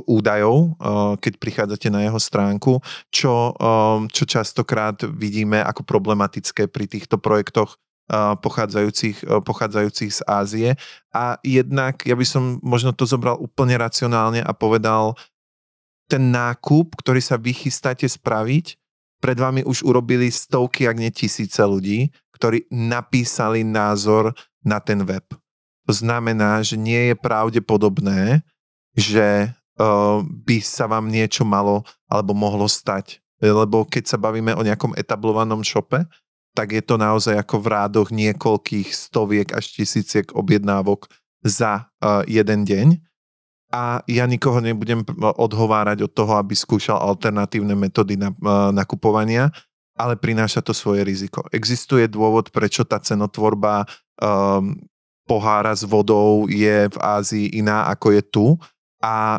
údajov, 0.09 0.81
keď 1.21 1.33
prichádzate 1.37 1.93
na 1.93 2.09
jeho 2.09 2.17
stránku, 2.17 2.81
čo, 3.13 3.53
čo 4.09 4.25
častokrát 4.25 4.97
vidíme 5.13 5.61
ako 5.61 5.85
problematické 5.85 6.73
pri 6.73 6.89
týchto 6.89 7.21
projektoch 7.21 7.77
pochádzajúcich, 8.41 9.45
pochádzajúcich 9.45 10.11
z 10.11 10.21
Ázie. 10.25 10.69
A 11.13 11.37
jednak, 11.45 12.01
ja 12.09 12.17
by 12.17 12.25
som 12.25 12.65
možno 12.65 12.97
to 12.97 13.05
zobral 13.05 13.37
úplne 13.37 13.77
racionálne 13.77 14.41
a 14.41 14.57
povedal, 14.57 15.21
ten 16.11 16.33
nákup, 16.35 16.99
ktorý 16.99 17.23
sa 17.23 17.37
vy 17.39 17.55
chystáte 17.55 18.09
spraviť, 18.09 18.80
pred 19.21 19.37
vami 19.37 19.63
už 19.63 19.85
urobili 19.85 20.33
stovky, 20.33 20.89
ak 20.89 20.97
nie 20.97 21.13
tisíce 21.13 21.61
ľudí, 21.61 22.09
ktorí 22.35 22.67
napísali 22.73 23.61
názor 23.63 24.33
na 24.65 24.81
ten 24.81 25.05
web. 25.05 25.25
To 25.85 25.93
znamená, 25.93 26.65
že 26.65 26.81
nie 26.81 27.13
je 27.13 27.17
pravdepodobné, 27.17 28.41
že 28.97 29.53
uh, 29.53 30.25
by 30.25 30.57
sa 30.65 30.89
vám 30.89 31.13
niečo 31.13 31.45
malo 31.45 31.85
alebo 32.09 32.33
mohlo 32.33 32.65
stať. 32.65 33.21
Lebo 33.41 33.89
keď 33.89 34.17
sa 34.17 34.19
bavíme 34.21 34.53
o 34.57 34.65
nejakom 34.65 34.97
etablovanom 34.97 35.65
šope, 35.65 36.05
tak 36.53 36.77
je 36.77 36.83
to 36.85 37.01
naozaj 37.01 37.37
ako 37.37 37.63
v 37.63 37.71
rádoch 37.73 38.09
niekoľkých 38.13 38.89
stoviek 38.93 39.49
až 39.55 39.71
tisíciek 39.81 40.33
objednávok 40.33 41.09
za 41.41 41.89
uh, 42.01 42.21
jeden 42.29 42.69
deň 42.69 43.10
a 43.71 44.03
ja 44.11 44.27
nikoho 44.27 44.59
nebudem 44.59 45.07
odhovárať 45.19 46.05
od 46.07 46.13
toho, 46.13 46.35
aby 46.37 46.59
skúšal 46.59 46.99
alternatívne 46.99 47.79
metódy 47.79 48.19
na, 48.19 48.35
nakupovania, 48.75 49.55
ale 49.95 50.19
prináša 50.19 50.59
to 50.61 50.75
svoje 50.75 51.07
riziko. 51.07 51.47
Existuje 51.55 52.11
dôvod, 52.11 52.51
prečo 52.51 52.83
tá 52.83 52.99
cenotvorba 52.99 53.87
um, 54.19 54.75
pohára 55.31 55.71
s 55.71 55.87
vodou 55.87 56.51
je 56.51 56.91
v 56.91 56.99
Ázii 56.99 57.63
iná 57.63 57.87
ako 57.87 58.07
je 58.19 58.23
tu 58.27 58.47
a 58.99 59.39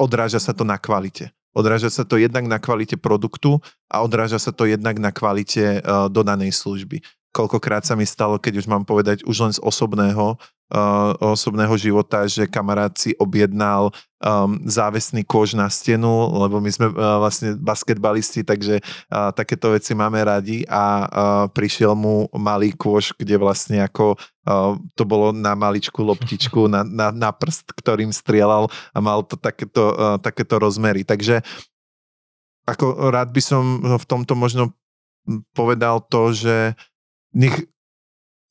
odráža 0.00 0.40
sa 0.40 0.56
to 0.56 0.64
na 0.64 0.80
kvalite. 0.80 1.28
Odráža 1.52 1.92
sa 1.92 2.06
to 2.06 2.16
jednak 2.16 2.46
na 2.48 2.56
kvalite 2.56 2.96
produktu 2.96 3.60
a 3.90 4.00
odráža 4.00 4.38
sa 4.40 4.54
to 4.54 4.64
jednak 4.64 4.96
na 4.96 5.12
kvalite 5.12 5.84
dodanej 6.08 6.54
služby. 6.54 7.04
Koľkokrát 7.30 7.86
sa 7.86 7.94
mi 7.94 8.02
stalo, 8.02 8.42
keď 8.42 8.58
už 8.58 8.66
mám 8.66 8.82
povedať 8.82 9.22
už 9.22 9.36
len 9.38 9.52
z 9.54 9.62
osobného, 9.62 10.34
uh, 10.34 11.12
osobného 11.22 11.70
života, 11.78 12.26
že 12.26 12.50
kamarát 12.50 12.90
si 12.98 13.14
objednal 13.22 13.94
um, 14.18 14.58
závesný 14.66 15.22
kôž 15.22 15.54
na 15.54 15.70
stenu, 15.70 16.10
lebo 16.34 16.58
my 16.58 16.70
sme 16.74 16.90
uh, 16.90 17.22
vlastne 17.22 17.54
basketbalisti, 17.54 18.42
takže 18.42 18.82
uh, 18.82 19.30
takéto 19.30 19.70
veci 19.70 19.94
máme 19.94 20.18
radi 20.26 20.66
a 20.66 20.82
uh, 20.82 21.06
prišiel 21.54 21.94
mu 21.94 22.26
malý 22.34 22.74
kôž, 22.74 23.14
kde 23.14 23.38
vlastne 23.38 23.78
ako 23.78 24.18
uh, 24.18 24.74
to 24.98 25.06
bolo 25.06 25.30
na 25.30 25.54
maličku 25.54 26.02
loptičku, 26.02 26.66
na, 26.66 26.82
na, 26.82 27.14
na 27.14 27.30
prst, 27.30 27.70
ktorým 27.78 28.10
strieľal 28.10 28.66
a 28.90 28.98
mal 28.98 29.22
to 29.22 29.38
takéto, 29.38 29.94
uh, 29.94 30.18
takéto 30.18 30.58
rozmery. 30.58 31.06
Takže 31.06 31.46
ako 32.66 33.10
rád 33.10 33.30
by 33.34 33.42
som 33.42 33.62
v 33.98 34.04
tomto 34.06 34.34
možno 34.38 34.74
povedal 35.54 36.02
to, 36.06 36.32
že 36.32 36.74
nech 37.34 37.56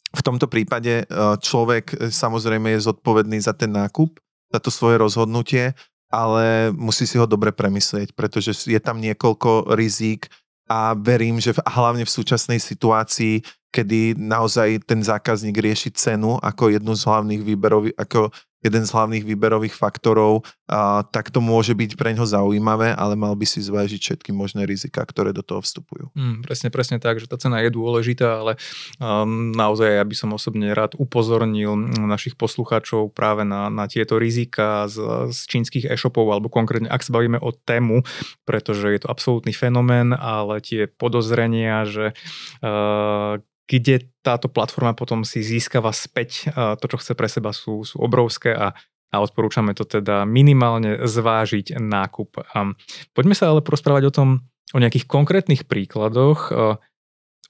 v 0.10 0.22
tomto 0.26 0.50
prípade 0.50 1.06
e, 1.06 1.06
človek 1.38 1.86
e, 1.94 1.96
samozrejme 2.10 2.74
je 2.74 2.86
zodpovedný 2.90 3.38
za 3.38 3.54
ten 3.54 3.70
nákup, 3.70 4.18
za 4.50 4.60
to 4.60 4.74
svoje 4.74 4.98
rozhodnutie, 4.98 5.78
ale 6.10 6.74
musí 6.74 7.06
si 7.06 7.22
ho 7.22 7.30
dobre 7.30 7.54
premyslieť, 7.54 8.18
pretože 8.18 8.66
je 8.66 8.80
tam 8.82 8.98
niekoľko 8.98 9.78
rizík 9.78 10.26
a 10.66 10.98
verím, 10.98 11.38
že 11.38 11.54
v, 11.54 11.62
hlavne 11.62 12.06
v 12.06 12.14
súčasnej 12.14 12.58
situácii, 12.58 13.46
kedy 13.70 14.18
naozaj 14.18 14.82
ten 14.90 15.06
zákazník 15.06 15.62
rieši 15.62 15.94
cenu 15.94 16.42
ako 16.42 16.74
jednu 16.74 16.98
z 16.98 17.06
hlavných 17.06 17.42
výberových, 17.46 17.96
ako 17.98 18.34
jeden 18.60 18.84
z 18.84 18.92
hlavných 18.92 19.24
výberových 19.24 19.76
faktorov, 19.76 20.44
a, 20.68 21.04
tak 21.08 21.32
to 21.32 21.40
môže 21.40 21.72
byť 21.72 21.96
pre 21.96 22.12
ňo 22.12 22.28
zaujímavé, 22.28 22.92
ale 22.92 23.16
mal 23.16 23.34
by 23.34 23.48
si 23.48 23.64
zvážiť 23.64 24.00
všetky 24.00 24.32
možné 24.36 24.68
rizika, 24.68 25.00
ktoré 25.04 25.32
do 25.32 25.40
toho 25.40 25.64
vstupujú. 25.64 26.12
Mm, 26.14 26.44
presne, 26.44 26.68
presne 26.70 26.98
tak, 27.00 27.24
že 27.24 27.32
tá 27.32 27.40
cena 27.40 27.64
je 27.64 27.72
dôležitá, 27.72 28.44
ale 28.44 28.60
um, 29.00 29.56
naozaj 29.56 30.00
ja 30.00 30.04
by 30.04 30.16
som 30.16 30.36
osobne 30.36 30.72
rád 30.76 31.00
upozornil 31.00 31.76
našich 32.04 32.36
poslucháčov 32.36 33.16
práve 33.16 33.48
na, 33.48 33.72
na 33.72 33.88
tieto 33.88 34.20
rizika 34.20 34.92
z, 34.92 35.32
z 35.32 35.40
čínskych 35.48 35.88
e-shopov, 35.88 36.28
alebo 36.28 36.52
konkrétne, 36.52 36.92
ak 36.92 37.04
sa 37.04 37.16
bavíme 37.16 37.40
o 37.40 37.56
tému, 37.56 38.04
pretože 38.44 38.92
je 38.92 39.00
to 39.00 39.12
absolútny 39.12 39.56
fenomén, 39.56 40.12
ale 40.12 40.60
tie 40.60 40.86
podozrenia, 40.92 41.88
že 41.88 42.12
uh, 42.60 43.40
kde 43.70 44.10
táto 44.26 44.50
platforma 44.50 44.98
potom 44.98 45.22
si 45.22 45.46
získava 45.46 45.94
späť 45.94 46.50
to, 46.54 46.86
čo 46.90 46.98
chce 46.98 47.14
pre 47.14 47.30
seba, 47.30 47.54
sú, 47.54 47.86
sú 47.86 48.02
obrovské 48.02 48.50
a, 48.50 48.74
a 49.14 49.16
odporúčame 49.22 49.78
to 49.78 49.86
teda 49.86 50.26
minimálne 50.26 51.06
zvážiť 51.06 51.78
nákup. 51.78 52.50
Poďme 53.14 53.38
sa 53.38 53.54
ale 53.54 53.62
porozprávať 53.62 54.04
o 54.10 54.16
tom, 54.16 54.30
o 54.74 54.82
nejakých 54.82 55.06
konkrétnych 55.06 55.70
príkladoch 55.70 56.50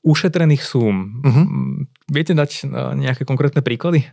ušetrených 0.03 0.63
súm. 0.63 1.23
Uh-huh. 1.23 1.47
Viete 2.11 2.35
dať 2.35 2.67
nejaké 2.99 3.23
konkrétne 3.23 3.63
príklady? 3.63 4.07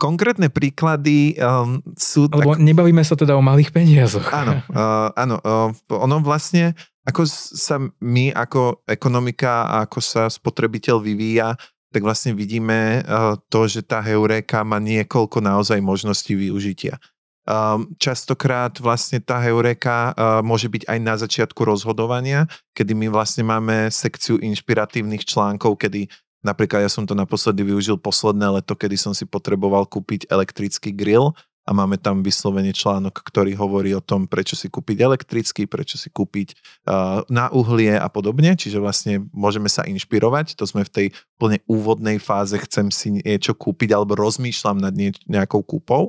Konkrétne 0.00 0.48
príklady 0.48 1.36
um, 1.36 1.84
sú... 1.92 2.24
Lebo 2.30 2.56
tak... 2.56 2.64
nebavíme 2.64 3.04
sa 3.04 3.18
teda 3.18 3.36
o 3.36 3.44
malých 3.44 3.68
peniazoch. 3.74 4.24
Áno, 4.32 4.64
uh, 4.72 5.12
áno 5.12 5.36
uh, 5.44 5.68
ono 5.92 6.24
vlastne 6.24 6.72
ako 7.08 7.24
sa 7.56 7.80
my 8.04 8.36
ako 8.36 8.84
ekonomika 8.84 9.64
a 9.64 9.88
ako 9.88 10.00
sa 10.04 10.28
spotrebiteľ 10.28 11.00
vyvíja, 11.00 11.56
tak 11.88 12.04
vlastne 12.04 12.36
vidíme 12.36 13.00
eh, 13.00 13.34
to, 13.48 13.64
že 13.64 13.80
tá 13.88 14.04
heuréka 14.04 14.60
má 14.60 14.76
niekoľko 14.76 15.40
naozaj 15.40 15.80
možností 15.80 16.36
využitia. 16.36 17.00
Ehm, 17.48 17.96
častokrát 17.96 18.76
vlastne 18.76 19.24
tá 19.24 19.40
heuréka 19.40 20.12
eh, 20.12 20.44
môže 20.44 20.68
byť 20.68 20.84
aj 20.84 20.98
na 21.00 21.14
začiatku 21.16 21.64
rozhodovania, 21.64 22.44
kedy 22.76 22.92
my 22.92 23.08
vlastne 23.08 23.48
máme 23.48 23.88
sekciu 23.88 24.36
inšpiratívnych 24.36 25.24
článkov, 25.24 25.80
kedy 25.80 26.12
napríklad 26.44 26.84
ja 26.84 26.90
som 26.92 27.08
to 27.08 27.16
naposledy 27.16 27.64
využil 27.64 27.96
posledné 27.96 28.60
leto, 28.60 28.76
kedy 28.76 29.00
som 29.00 29.16
si 29.16 29.24
potreboval 29.24 29.88
kúpiť 29.88 30.28
elektrický 30.28 30.92
grill 30.92 31.32
a 31.68 31.70
máme 31.76 32.00
tam 32.00 32.24
vyslovene 32.24 32.72
článok, 32.72 33.20
ktorý 33.20 33.52
hovorí 33.52 33.92
o 33.92 34.00
tom, 34.00 34.24
prečo 34.24 34.56
si 34.56 34.72
kúpiť 34.72 35.04
elektrický, 35.04 35.68
prečo 35.68 36.00
si 36.00 36.08
kúpiť 36.08 36.56
uh, 36.88 37.20
na 37.28 37.52
uhlie 37.52 37.92
a 37.92 38.08
podobne, 38.08 38.56
čiže 38.56 38.80
vlastne 38.80 39.28
môžeme 39.36 39.68
sa 39.68 39.84
inšpirovať, 39.84 40.56
to 40.56 40.64
sme 40.64 40.88
v 40.88 40.90
tej 40.90 41.06
plne 41.36 41.60
úvodnej 41.68 42.16
fáze, 42.16 42.56
chcem 42.56 42.88
si 42.88 43.20
niečo 43.20 43.52
kúpiť 43.52 43.92
alebo 43.92 44.16
rozmýšľam 44.16 44.80
nad 44.80 44.96
nie, 44.96 45.12
nejakou 45.28 45.60
kúpou, 45.60 46.08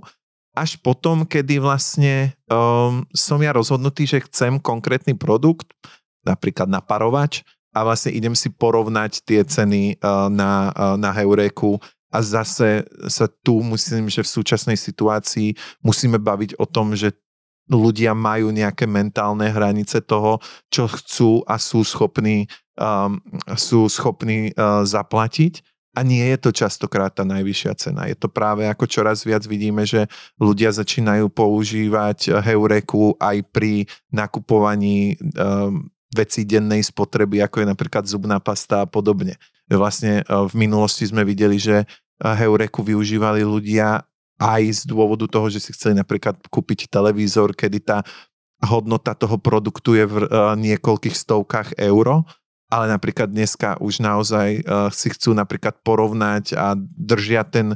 až 0.56 0.80
potom, 0.80 1.28
kedy 1.28 1.60
vlastne 1.60 2.32
um, 2.48 3.04
som 3.12 3.44
ja 3.44 3.52
rozhodnutý, 3.52 4.08
že 4.08 4.24
chcem 4.32 4.64
konkrétny 4.64 5.12
produkt, 5.20 5.76
napríklad 6.24 6.72
naparovač, 6.72 7.44
a 7.70 7.86
vlastne 7.86 8.16
idem 8.16 8.34
si 8.34 8.50
porovnať 8.50 9.22
tie 9.28 9.46
ceny 9.46 10.02
uh, 10.02 10.26
na, 10.32 10.74
uh, 10.74 10.96
na 10.98 11.14
Heuréku 11.14 11.78
a 12.10 12.18
zase 12.26 12.90
sa 13.06 13.30
tu 13.30 13.62
myslím, 13.62 14.10
že 14.10 14.26
v 14.26 14.34
súčasnej 14.42 14.78
situácii 14.78 15.54
musíme 15.86 16.18
baviť 16.18 16.58
o 16.58 16.66
tom, 16.66 16.98
že 16.98 17.14
ľudia 17.70 18.18
majú 18.18 18.50
nejaké 18.50 18.90
mentálne 18.90 19.46
hranice 19.46 20.02
toho, 20.02 20.42
čo 20.74 20.90
chcú 20.90 21.46
a 21.46 21.62
sú 21.62 21.86
schopní, 21.86 22.50
um, 22.82 23.22
sú 23.54 23.86
schopní 23.86 24.50
uh, 24.58 24.82
zaplatiť. 24.82 25.62
A 25.98 26.06
nie 26.06 26.22
je 26.22 26.38
to 26.38 26.54
častokrát 26.54 27.10
tá 27.14 27.26
najvyššia 27.26 27.74
cena. 27.78 28.06
Je 28.06 28.14
to 28.14 28.30
práve 28.30 28.62
ako 28.66 28.86
čoraz 28.86 29.26
viac 29.26 29.42
vidíme, 29.50 29.84
že 29.90 30.06
ľudia 30.38 30.70
začínajú 30.70 31.34
používať 31.34 32.40
heureku 32.46 33.18
aj 33.18 33.42
pri 33.50 33.90
nakupovaní 34.14 35.18
um, 35.34 35.90
vecí 36.10 36.42
dennej 36.46 36.82
spotreby, 36.82 37.46
ako 37.46 37.62
je 37.62 37.68
napríklad 37.70 38.04
zubná 38.10 38.42
pasta 38.42 38.86
a 38.86 38.90
podobne. 38.90 39.38
Vlastne 39.70 40.22
e, 40.22 40.24
v 40.26 40.54
minulosti 40.58 41.06
sme 41.06 41.22
videli, 41.22 41.62
že 41.62 41.84
e, 41.84 41.86
Heureku 42.26 42.82
využívali 42.82 43.46
ľudia 43.46 44.02
aj 44.42 44.62
z 44.74 44.82
dôvodu 44.90 45.30
toho, 45.30 45.52
že 45.54 45.62
si 45.62 45.70
chceli 45.76 45.94
napríklad 45.94 46.40
kúpiť 46.50 46.90
televízor, 46.90 47.54
kedy 47.54 47.80
tá 47.86 47.98
hodnota 48.66 49.14
toho 49.14 49.38
produktu 49.38 49.94
je 49.94 50.06
v 50.10 50.16
e, 50.26 50.28
niekoľkých 50.58 51.14
stovkách 51.14 51.78
euro, 51.78 52.26
ale 52.70 52.90
napríklad 52.90 53.30
dneska 53.30 53.78
už 53.82 53.98
naozaj 53.98 54.62
si 54.94 55.08
chcú 55.10 55.34
napríklad 55.34 55.82
porovnať 55.82 56.54
a 56.54 56.78
držia 56.78 57.42
ten 57.42 57.74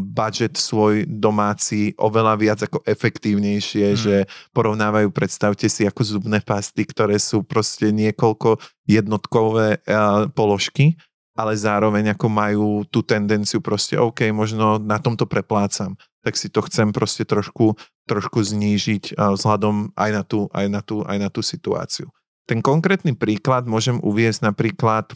budget 0.00 0.56
svoj 0.56 1.04
domáci 1.04 1.92
oveľa 2.00 2.34
viac 2.40 2.60
ako 2.64 2.80
efektívnejšie, 2.88 3.86
hmm. 3.92 4.00
že 4.00 4.16
porovnávajú, 4.56 5.12
predstavte 5.12 5.68
si, 5.68 5.84
ako 5.84 6.00
zubné 6.04 6.40
pasty, 6.40 6.88
ktoré 6.88 7.20
sú 7.20 7.44
proste 7.44 7.92
niekoľko 7.92 8.56
jednotkové 8.88 9.84
položky 10.32 10.96
ale 11.38 11.54
zároveň 11.54 12.18
ako 12.18 12.26
majú 12.26 12.68
tú 12.90 13.06
tendenciu 13.06 13.62
proste, 13.62 13.94
OK, 13.94 14.26
možno 14.34 14.82
na 14.82 14.98
tomto 14.98 15.22
preplácam, 15.22 15.94
tak 16.26 16.34
si 16.34 16.50
to 16.50 16.66
chcem 16.66 16.90
proste 16.90 17.22
trošku, 17.22 17.78
trošku 18.10 18.42
znížiť 18.42 19.14
vzhľadom 19.14 19.94
aj 19.94 20.10
na, 20.10 20.22
tú, 20.26 20.50
aj, 20.50 20.66
na 20.66 20.82
tú, 20.82 21.06
aj 21.06 21.16
na 21.22 21.30
tú 21.30 21.46
situáciu. 21.46 22.10
Ten 22.50 22.58
konkrétny 22.58 23.14
príklad 23.14 23.70
môžem 23.70 24.02
uviezť 24.02 24.50
napríklad 24.50 25.14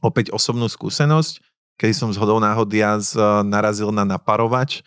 opäť 0.00 0.32
osobnú 0.32 0.72
skúsenosť, 0.72 1.51
keď 1.80 1.90
som 1.94 2.08
z 2.12 2.20
hodou 2.20 2.42
náhodia 2.42 2.98
z, 3.00 3.16
narazil 3.46 3.90
na 3.90 4.04
naparovač, 4.06 4.84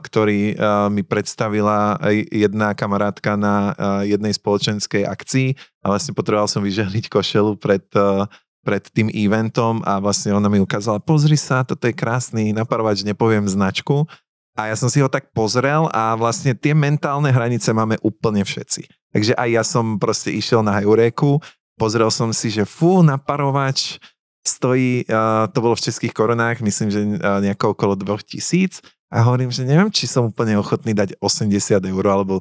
ktorý 0.00 0.56
mi 0.88 1.04
predstavila 1.04 2.00
jedna 2.32 2.72
kamarátka 2.72 3.36
na 3.36 3.76
jednej 4.00 4.32
spoločenskej 4.32 5.04
akcii 5.04 5.52
a 5.84 5.92
vlastne 5.92 6.16
potreboval 6.16 6.48
som 6.48 6.64
vyžehliť 6.64 7.12
košelu 7.12 7.52
pred 7.60 7.84
pred 8.68 8.84
tým 8.92 9.08
eventom 9.08 9.80
a 9.80 9.96
vlastne 9.96 10.36
ona 10.36 10.44
mi 10.52 10.60
ukázala, 10.60 11.00
pozri 11.00 11.40
sa, 11.40 11.64
toto 11.64 11.88
je 11.88 11.96
krásny 11.96 12.52
naparovač, 12.52 13.00
nepoviem 13.00 13.48
značku. 13.48 14.04
A 14.58 14.68
ja 14.68 14.76
som 14.76 14.92
si 14.92 15.00
ho 15.00 15.08
tak 15.08 15.32
pozrel 15.32 15.88
a 15.94 16.12
vlastne 16.18 16.52
tie 16.52 16.76
mentálne 16.76 17.32
hranice 17.32 17.72
máme 17.72 17.96
úplne 18.04 18.44
všetci. 18.44 18.84
Takže 19.14 19.32
aj 19.38 19.48
ja 19.48 19.62
som 19.64 19.96
proste 19.96 20.34
išiel 20.34 20.60
na 20.60 20.76
Heuréku, 20.76 21.40
pozrel 21.80 22.12
som 22.12 22.28
si, 22.34 22.52
že 22.52 22.68
fú, 22.68 23.00
naparovač 23.00 24.02
stojí, 24.48 25.04
to 25.52 25.58
bolo 25.60 25.76
v 25.76 25.84
českých 25.84 26.16
korunách, 26.16 26.64
myslím, 26.64 26.88
že 26.88 27.04
nejako 27.20 27.76
okolo 27.76 27.94
2000 27.94 28.80
a 29.12 29.20
hovorím, 29.24 29.52
že 29.52 29.68
neviem, 29.68 29.92
či 29.92 30.08
som 30.08 30.32
úplne 30.32 30.56
ochotný 30.56 30.96
dať 30.96 31.20
80 31.20 31.52
eur 31.84 32.04
alebo 32.08 32.40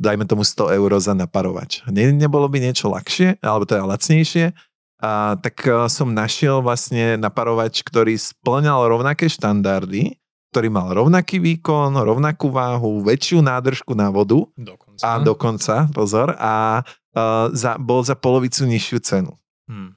dajme 0.00 0.24
tomu 0.24 0.42
100 0.42 0.76
eur 0.80 0.90
za 0.98 1.12
naparovač. 1.12 1.84
Ne, 1.86 2.10
nebolo 2.10 2.48
by 2.48 2.58
niečo 2.64 2.88
ľahšie, 2.88 3.44
alebo 3.44 3.68
teda 3.68 3.84
lacnejšie, 3.84 4.56
a, 5.00 5.36
tak 5.40 5.64
som 5.88 6.12
našiel 6.12 6.64
vlastne 6.64 7.20
naparovač, 7.20 7.84
ktorý 7.84 8.16
splňal 8.16 8.88
rovnaké 8.88 9.28
štandardy, 9.28 10.16
ktorý 10.50 10.68
mal 10.72 10.90
rovnaký 10.90 11.38
výkon, 11.38 11.94
rovnakú 11.94 12.50
váhu, 12.50 13.06
väčšiu 13.06 13.38
nádržku 13.38 13.94
na 13.94 14.10
vodu. 14.10 14.42
Dokonca. 14.58 15.02
A 15.04 15.22
dokonca, 15.22 15.74
pozor, 15.94 16.34
a, 16.34 16.82
a 17.14 17.22
za, 17.54 17.78
bol 17.78 18.02
za 18.02 18.18
polovicu 18.18 18.66
nižšiu 18.66 18.98
cenu. 19.04 19.32
Hmm. 19.70 19.94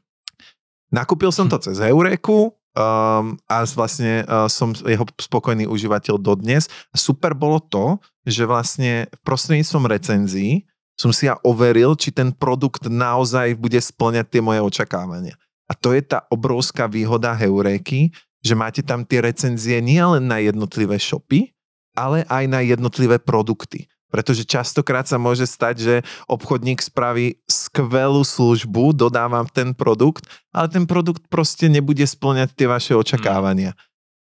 Nakúpil 0.93 1.33
som 1.33 1.49
to 1.49 1.57
hm. 1.57 1.63
cez 1.65 1.77
Eureku, 1.81 2.53
um, 2.77 3.37
a 3.49 3.57
vlastne 3.73 4.25
uh, 4.25 4.45
som 4.49 4.73
jeho 4.73 5.05
spokojný 5.17 5.65
užívateľ 5.65 6.21
dodnes. 6.21 6.69
Super 6.93 7.33
bolo 7.33 7.61
to, 7.61 7.97
že 8.25 8.45
vlastne 8.45 9.09
prostredníctvom 9.25 9.89
recenzií 9.89 10.69
som 10.93 11.09
si 11.09 11.25
ja 11.25 11.41
overil, 11.41 11.97
či 11.97 12.13
ten 12.13 12.29
produkt 12.29 12.85
naozaj 12.85 13.57
bude 13.57 13.81
splňať 13.81 14.29
tie 14.29 14.41
moje 14.45 14.61
očakávania. 14.61 15.33
A 15.65 15.73
to 15.73 15.95
je 15.95 16.05
tá 16.05 16.29
obrovská 16.29 16.85
výhoda 16.85 17.33
Heuréky, 17.33 18.13
že 18.43 18.53
máte 18.53 18.85
tam 18.85 19.01
tie 19.01 19.23
recenzie 19.23 19.81
nielen 19.81 20.29
na 20.29 20.37
jednotlivé 20.37 21.01
shopy, 21.01 21.49
ale 21.97 22.27
aj 22.29 22.43
na 22.45 22.61
jednotlivé 22.61 23.17
produkty. 23.17 23.89
Pretože 24.13 24.45
častokrát 24.45 25.09
sa 25.09 25.17
môže 25.17 25.49
stať, 25.49 25.75
že 25.81 25.95
obchodník 26.29 26.85
spraví 26.85 27.41
skvelú 27.49 28.21
službu, 28.21 28.93
dodávam 28.93 29.49
ten 29.49 29.73
produkt, 29.73 30.29
ale 30.53 30.69
ten 30.69 30.85
produkt 30.85 31.25
proste 31.33 31.65
nebude 31.65 32.05
splňať 32.05 32.53
tie 32.53 32.69
vaše 32.69 32.93
očakávania. 32.93 33.73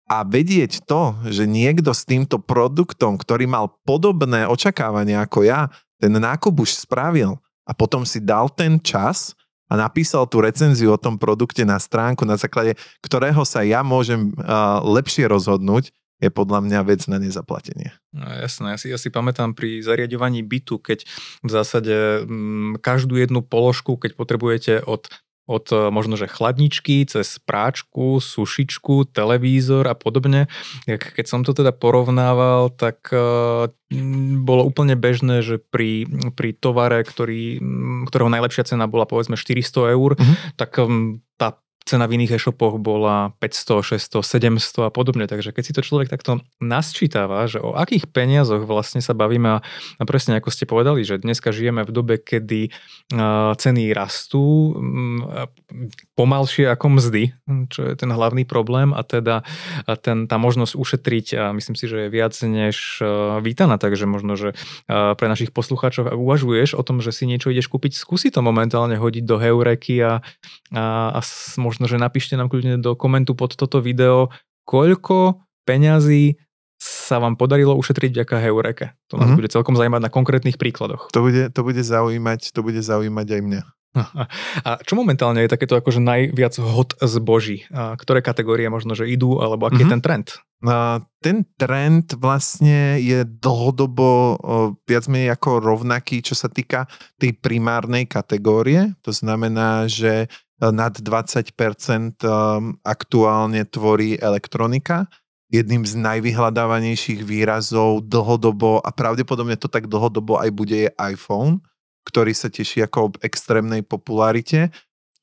A 0.08 0.28
vedieť 0.28 0.84
to, 0.84 1.16
že 1.28 1.48
niekto 1.48 1.96
s 1.96 2.04
týmto 2.04 2.36
produktom, 2.36 3.16
ktorý 3.16 3.48
mal 3.48 3.72
podobné 3.88 4.44
očakávania 4.44 5.24
ako 5.24 5.48
ja, 5.48 5.72
ten 5.96 6.12
nákup 6.12 6.52
už 6.52 6.84
spravil 6.84 7.40
a 7.64 7.72
potom 7.72 8.04
si 8.04 8.20
dal 8.20 8.48
ten 8.52 8.80
čas 8.80 9.36
a 9.68 9.76
napísal 9.76 10.24
tú 10.24 10.40
recenziu 10.40 10.96
o 10.96 11.00
tom 11.00 11.20
produkte 11.20 11.60
na 11.64 11.76
stránku, 11.76 12.24
na 12.24 12.40
základe 12.40 12.76
ktorého 13.04 13.44
sa 13.44 13.60
ja 13.60 13.84
môžem 13.84 14.32
uh, 14.40 14.80
lepšie 14.80 15.28
rozhodnúť, 15.28 15.92
je 16.18 16.30
podľa 16.34 16.66
mňa 16.66 16.80
vec 16.82 17.06
na 17.06 17.22
nezaplatenie. 17.22 17.94
No, 18.10 18.26
jasné, 18.26 18.74
ja 18.74 18.78
si, 18.78 18.86
ja 18.90 18.98
si 18.98 19.08
pamätám 19.08 19.54
pri 19.54 19.82
zariadovaní 19.82 20.42
bytu, 20.42 20.82
keď 20.82 21.06
v 21.46 21.50
zásade 21.50 22.26
m, 22.26 22.74
mm, 22.74 22.82
každú 22.82 23.14
jednu 23.18 23.46
položku, 23.46 23.94
keď 23.94 24.18
potrebujete 24.18 24.82
od 24.82 25.06
od 25.48 25.72
e, 25.72 25.88
možno, 25.88 26.20
že 26.20 26.28
chladničky, 26.28 27.08
cez 27.08 27.40
práčku, 27.40 28.20
sušičku, 28.20 29.08
televízor 29.16 29.88
a 29.88 29.96
podobne. 29.96 30.44
Keď 30.84 31.24
som 31.24 31.40
to 31.40 31.56
teda 31.56 31.72
porovnával, 31.72 32.68
tak 32.68 33.08
uh, 33.08 33.72
bolo 34.44 34.62
úplne 34.68 34.92
bežné, 34.92 35.40
že 35.40 35.56
pri, 35.56 36.04
pri 36.36 36.52
tovare, 36.52 37.00
ktorý, 37.00 37.56
ktorého 38.12 38.28
najlepšia 38.28 38.68
cena 38.68 38.84
bola 38.84 39.08
povedzme 39.08 39.40
400 39.40 39.96
eur, 39.96 40.20
uh-huh. 40.20 40.36
tak 40.60 40.76
tá 41.40 41.56
cena 41.88 42.04
v 42.04 42.20
iných 42.20 42.36
e-shopoch 42.36 42.76
bola 42.76 43.32
500, 43.40 43.96
600, 43.96 44.60
700 44.60 44.88
a 44.88 44.90
podobne. 44.92 45.24
Takže 45.24 45.56
keď 45.56 45.64
si 45.64 45.72
to 45.72 45.80
človek 45.80 46.12
takto 46.12 46.44
nasčítava, 46.60 47.48
že 47.48 47.64
o 47.64 47.72
akých 47.72 48.12
peniazoch 48.12 48.68
vlastne 48.68 49.00
sa 49.00 49.16
bavíme 49.16 49.58
a, 49.58 50.04
presne 50.04 50.36
ako 50.36 50.52
ste 50.52 50.68
povedali, 50.68 51.00
že 51.08 51.16
dneska 51.16 51.48
žijeme 51.48 51.88
v 51.88 51.90
dobe, 51.90 52.20
kedy 52.20 52.68
ceny 53.56 53.96
rastú 53.96 54.76
um, 54.76 55.24
pomalšie 56.18 56.66
ako 56.68 56.98
mzdy, 56.98 57.32
čo 57.70 57.80
je 57.88 57.94
ten 57.94 58.10
hlavný 58.10 58.42
problém 58.44 58.90
a 58.92 59.06
teda 59.06 59.46
ten, 60.02 60.26
tá 60.26 60.36
možnosť 60.36 60.74
ušetriť 60.74 61.26
a 61.38 61.44
myslím 61.54 61.76
si, 61.78 61.86
že 61.86 62.04
je 62.04 62.12
viac 62.12 62.34
než 62.42 63.00
vítaná, 63.40 63.78
takže 63.78 64.10
možno, 64.10 64.34
že 64.34 64.58
pre 64.90 65.26
našich 65.30 65.54
poslucháčov, 65.54 66.10
uvažuješ 66.10 66.74
o 66.74 66.82
tom, 66.82 66.98
že 66.98 67.14
si 67.14 67.28
niečo 67.28 67.54
ideš 67.54 67.70
kúpiť, 67.70 67.94
skúsi 67.94 68.34
to 68.34 68.42
momentálne 68.42 68.98
hodiť 68.98 69.24
do 69.24 69.36
Heureky 69.38 70.02
a, 70.02 70.24
a, 70.74 70.82
a 71.14 71.20
možno 71.60 71.77
možno, 71.78 71.94
že 71.94 72.02
napíšte 72.02 72.34
nám 72.34 72.50
kľudne 72.50 72.82
do 72.82 72.98
komentu 72.98 73.38
pod 73.38 73.54
toto 73.54 73.78
video, 73.78 74.34
koľko 74.66 75.46
peňazí 75.62 76.34
sa 76.78 77.18
vám 77.18 77.34
podarilo 77.34 77.74
ušetriť 77.74 78.10
vďaka 78.14 78.36
Heureke. 78.38 78.86
To 79.10 79.18
nás 79.18 79.30
mm-hmm. 79.30 79.38
bude 79.38 79.50
celkom 79.50 79.74
zaujímať 79.74 80.02
na 80.02 80.10
konkrétnych 80.10 80.58
príkladoch. 80.58 81.10
To 81.10 81.26
bude, 81.26 81.50
to 81.50 81.60
bude 81.62 81.82
zaujímať, 81.82 82.54
to 82.54 82.60
bude 82.62 82.78
zaujímať 82.78 83.26
aj 83.34 83.40
mňa. 83.42 83.62
A 84.68 84.78
čo 84.84 84.94
momentálne 84.94 85.42
je 85.42 85.50
takéto 85.50 85.74
akože 85.74 85.98
najviac 85.98 86.54
hot 86.60 86.94
zboží? 87.02 87.66
A 87.74 87.98
ktoré 87.98 88.22
kategórie 88.22 88.70
možno, 88.70 88.94
že 88.94 89.10
idú, 89.10 89.42
alebo 89.42 89.66
aký 89.66 89.82
mm-hmm. 89.82 89.82
je 89.82 89.88
mhm. 89.88 89.94
ten 89.94 90.02
trend? 90.02 90.26
A 90.58 90.74
ten 91.22 91.36
trend 91.54 92.18
vlastne 92.18 92.98
je 92.98 93.22
dlhodobo 93.22 94.38
viac 94.90 95.06
menej 95.06 95.34
ako 95.38 95.62
rovnaký, 95.62 96.18
čo 96.18 96.34
sa 96.34 96.50
týka 96.50 96.90
tej 97.18 97.38
primárnej 97.38 98.10
kategórie. 98.10 98.94
To 99.06 99.14
znamená, 99.14 99.86
že 99.86 100.26
nad 100.58 100.94
20% 100.98 101.54
um, 102.26 102.74
aktuálne 102.82 103.62
tvorí 103.62 104.18
elektronika. 104.18 105.06
Jedným 105.48 105.86
z 105.86 105.96
najvyhľadávanejších 105.96 107.24
výrazov 107.24 108.04
dlhodobo 108.04 108.84
a 108.84 108.90
pravdepodobne 108.92 109.56
to 109.56 109.70
tak 109.70 109.88
dlhodobo 109.88 110.36
aj 110.36 110.50
bude 110.52 110.76
je 110.76 110.90
iPhone, 111.00 111.64
ktorý 112.04 112.36
sa 112.36 112.52
teší 112.52 112.84
ako 112.84 113.16
extrémnej 113.24 113.80
popularite. 113.80 114.68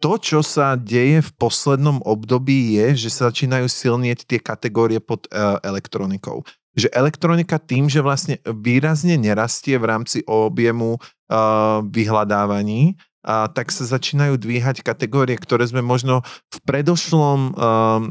To, 0.01 0.17
čo 0.17 0.41
sa 0.41 0.75
deje 0.75 1.23
v 1.23 1.31
poslednom 1.39 2.03
období 2.03 2.79
je, 2.79 3.07
že 3.07 3.09
sa 3.13 3.31
začínajú 3.31 3.69
silnieť 3.69 4.27
tie 4.27 4.39
kategórie 4.41 4.97
pod 5.03 5.27
uh, 5.29 5.61
elektronikou. 5.61 6.41
Že 6.75 6.91
elektronika 6.91 7.55
tým, 7.55 7.87
že 7.87 8.03
vlastne 8.03 8.35
výrazne 8.43 9.15
nerastie 9.15 9.79
v 9.79 9.87
rámci 9.87 10.19
objemu 10.27 10.99
uh, 10.99 11.79
vyhľadávaní, 11.87 12.99
a 13.25 13.49
tak 13.49 13.73
sa 13.73 13.89
začínajú 13.89 14.37
dvíhať 14.37 14.85
kategórie, 14.85 15.33
ktoré 15.33 15.65
sme 15.65 15.81
možno 15.81 16.21
v 16.53 16.57
predošlom, 16.61 17.57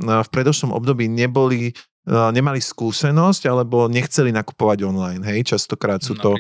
v 0.03 0.29
predošlom 0.35 0.75
období 0.75 1.07
neboli 1.07 1.71
nemali 2.05 2.61
skúsenosť 2.61 3.49
alebo 3.49 3.89
nechceli 3.89 4.29
nakupovať 4.29 4.85
online. 4.85 5.25
Hej? 5.25 5.57
Častokrát 5.57 6.05
sú 6.05 6.13
to, 6.19 6.37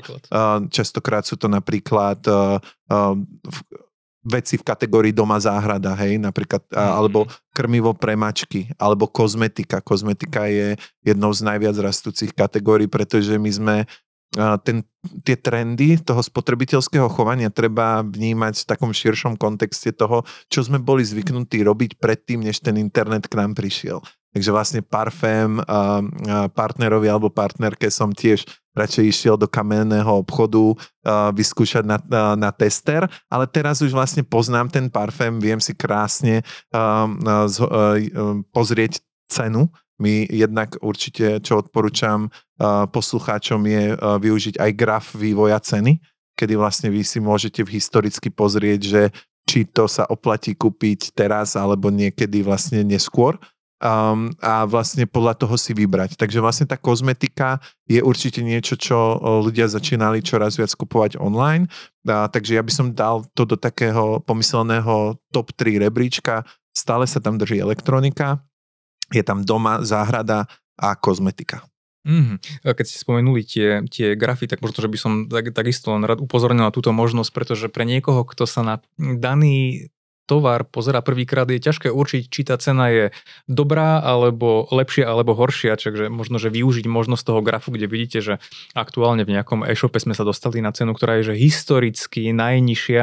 častokrát 0.68 1.24
sú 1.24 1.40
to 1.40 1.48
napríklad 1.48 2.20
veci 4.24 4.56
v 4.56 4.64
kategórii 4.64 5.12
doma 5.12 5.36
záhrada, 5.36 5.92
hej, 6.00 6.16
napríklad, 6.16 6.64
mm-hmm. 6.64 6.96
alebo 6.96 7.28
krmivo 7.52 7.92
pre 7.92 8.16
mačky, 8.16 8.72
alebo 8.80 9.04
kozmetika. 9.04 9.84
Kozmetika 9.84 10.48
je 10.48 10.80
jednou 11.04 11.28
z 11.36 11.44
najviac 11.44 11.76
rastúcich 11.76 12.32
kategórií, 12.32 12.88
pretože 12.88 13.36
my 13.36 13.50
sme 13.52 13.76
ten, 14.66 14.82
tie 15.22 15.36
trendy 15.38 15.96
toho 16.02 16.18
spotrebiteľského 16.18 17.06
chovania 17.06 17.54
treba 17.54 18.02
vnímať 18.02 18.62
v 18.62 18.68
takom 18.68 18.90
širšom 18.90 19.38
kontexte 19.38 19.94
toho, 19.94 20.26
čo 20.50 20.66
sme 20.66 20.82
boli 20.82 21.06
zvyknutí 21.06 21.62
robiť 21.62 22.02
predtým, 22.02 22.42
než 22.42 22.58
ten 22.58 22.74
internet 22.76 23.30
k 23.30 23.38
nám 23.38 23.54
prišiel. 23.54 24.02
Takže 24.34 24.50
vlastne 24.50 24.82
parfém 24.82 25.62
partnerovi 26.58 27.06
alebo 27.06 27.30
partnerke 27.30 27.86
som 27.86 28.10
tiež 28.10 28.42
radšej 28.74 29.04
išiel 29.06 29.38
do 29.38 29.46
kamenného 29.46 30.10
obchodu 30.10 30.74
vyskúšať 31.30 31.86
na, 31.86 32.02
na 32.34 32.50
tester, 32.50 33.06
ale 33.30 33.46
teraz 33.46 33.78
už 33.78 33.94
vlastne 33.94 34.26
poznám 34.26 34.66
ten 34.74 34.90
parfém, 34.90 35.38
viem 35.38 35.62
si 35.62 35.70
krásne 35.70 36.42
pozrieť 38.50 38.98
cenu 39.30 39.70
my 40.00 40.26
jednak 40.26 40.74
určite, 40.82 41.38
čo 41.38 41.62
odporúčam 41.62 42.28
uh, 42.28 42.86
poslucháčom, 42.90 43.60
je 43.66 43.94
uh, 43.94 44.18
využiť 44.18 44.58
aj 44.58 44.70
graf 44.74 45.14
vývoja 45.14 45.58
ceny, 45.62 46.02
kedy 46.34 46.54
vlastne 46.58 46.90
vy 46.90 47.06
si 47.06 47.22
môžete 47.22 47.62
historicky 47.62 48.30
pozrieť, 48.30 48.80
že 48.82 49.02
či 49.44 49.68
to 49.68 49.86
sa 49.86 50.08
oplatí 50.08 50.56
kúpiť 50.56 51.12
teraz 51.12 51.54
alebo 51.54 51.92
niekedy 51.92 52.40
vlastne 52.40 52.80
neskôr 52.80 53.36
um, 53.84 54.32
a 54.40 54.64
vlastne 54.64 55.04
podľa 55.04 55.36
toho 55.36 55.54
si 55.60 55.76
vybrať. 55.76 56.16
Takže 56.16 56.40
vlastne 56.40 56.66
tá 56.66 56.80
kozmetika 56.80 57.60
je 57.84 58.00
určite 58.00 58.40
niečo, 58.40 58.74
čo 58.80 59.20
ľudia 59.44 59.68
začínali 59.68 60.24
čoraz 60.24 60.56
viac 60.56 60.72
kupovať 60.72 61.20
online. 61.20 61.68
A, 62.08 62.26
takže 62.26 62.56
ja 62.56 62.62
by 62.64 62.72
som 62.72 62.96
dal 62.96 63.28
to 63.36 63.44
do 63.44 63.60
takého 63.60 64.24
pomyselného 64.24 65.20
top 65.28 65.52
3 65.52 65.84
rebríčka. 65.84 66.42
Stále 66.74 67.06
sa 67.06 67.20
tam 67.22 67.38
drží 67.38 67.60
elektronika, 67.60 68.42
je 69.12 69.22
tam 69.26 69.44
doma, 69.44 69.84
záhrada 69.84 70.46
a 70.78 70.94
kozmetika. 70.94 71.66
Mm-hmm. 72.04 72.68
Keď 72.68 72.84
ste 72.84 73.00
spomenuli 73.00 73.40
tie, 73.48 73.80
tie 73.88 74.12
grafy, 74.12 74.44
tak 74.44 74.60
možno, 74.60 74.84
že 74.84 74.92
by 74.92 74.98
som 75.00 75.12
tak, 75.24 75.56
takisto 75.56 75.96
len 75.96 76.04
rád 76.04 76.20
upozornil 76.20 76.68
na 76.68 76.74
túto 76.74 76.92
možnosť, 76.92 77.30
pretože 77.32 77.66
pre 77.72 77.88
niekoho, 77.88 78.28
kto 78.28 78.44
sa 78.44 78.60
na 78.60 78.74
daný 79.00 79.88
tovar 80.24 80.64
pozera 80.64 81.04
prvýkrát, 81.04 81.48
je 81.48 81.60
ťažké 81.60 81.92
určiť, 81.92 82.22
či 82.28 82.40
tá 82.48 82.56
cena 82.56 82.88
je 82.88 83.04
dobrá, 83.44 84.00
alebo 84.00 84.64
lepšia, 84.72 85.08
alebo 85.08 85.36
horšia. 85.36 85.76
Takže 85.76 86.08
možno, 86.08 86.40
že 86.40 86.52
využiť 86.52 86.88
možnosť 86.88 87.22
toho 87.24 87.40
grafu, 87.44 87.70
kde 87.72 87.86
vidíte, 87.86 88.18
že 88.24 88.34
aktuálne 88.72 89.28
v 89.28 89.36
nejakom 89.36 89.62
e-shope 89.68 90.00
sme 90.00 90.16
sa 90.16 90.24
dostali 90.24 90.64
na 90.64 90.72
cenu, 90.72 90.96
ktorá 90.96 91.20
je 91.20 91.32
že 91.32 91.40
historicky 91.40 92.32
najnižšia, 92.32 93.02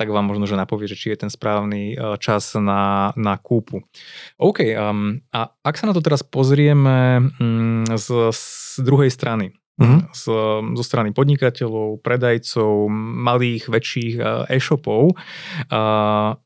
tak 0.00 0.08
vám 0.08 0.28
možno, 0.28 0.48
že 0.48 0.56
napovie, 0.56 0.88
že 0.88 0.96
či 0.96 1.12
je 1.12 1.28
ten 1.28 1.30
správny 1.32 1.94
e, 1.94 2.16
čas 2.18 2.56
na, 2.56 3.12
na 3.16 3.36
kúpu. 3.36 3.84
OK, 4.40 4.58
um, 4.76 5.20
a 5.32 5.52
ak 5.60 5.76
sa 5.76 5.88
na 5.88 5.94
to 5.96 6.00
teraz 6.00 6.24
pozrieme 6.24 7.30
um, 7.36 7.84
z, 7.84 8.32
z 8.32 8.80
druhej 8.80 9.12
strany, 9.12 9.52
Mm-hmm. 9.80 10.12
Z, 10.12 10.24
zo 10.76 10.84
strany 10.84 11.16
podnikateľov, 11.16 12.04
predajcov, 12.04 12.92
malých, 13.24 13.72
väčších 13.72 14.14
e, 14.20 14.22
e-shopov. 14.60 15.16
Uh, 15.72 16.36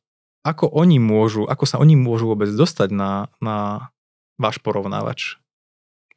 ako 0.47 0.71
oni 0.71 1.03
môžu, 1.03 1.43
ako 1.51 1.67
sa 1.67 1.83
oni 1.83 1.99
môžu 1.99 2.31
vôbec 2.31 2.47
dostať 2.55 2.95
na, 2.95 3.27
na 3.43 3.91
váš 4.39 4.63
porovnávač? 4.63 5.43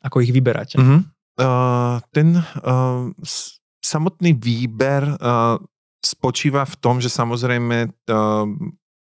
Ako 0.05 0.21
ich 0.21 0.29
vyberáte? 0.29 0.77
Uh-huh. 0.77 1.01
Uh, 1.41 1.97
ten 2.13 2.37
uh, 2.37 3.09
samotný 3.81 4.37
výber 4.37 5.17
uh, 5.17 5.57
spočíva 6.05 6.63
v 6.69 6.75
tom, 6.77 7.01
že 7.01 7.09
samozrejme 7.09 7.89
uh, 7.89 8.45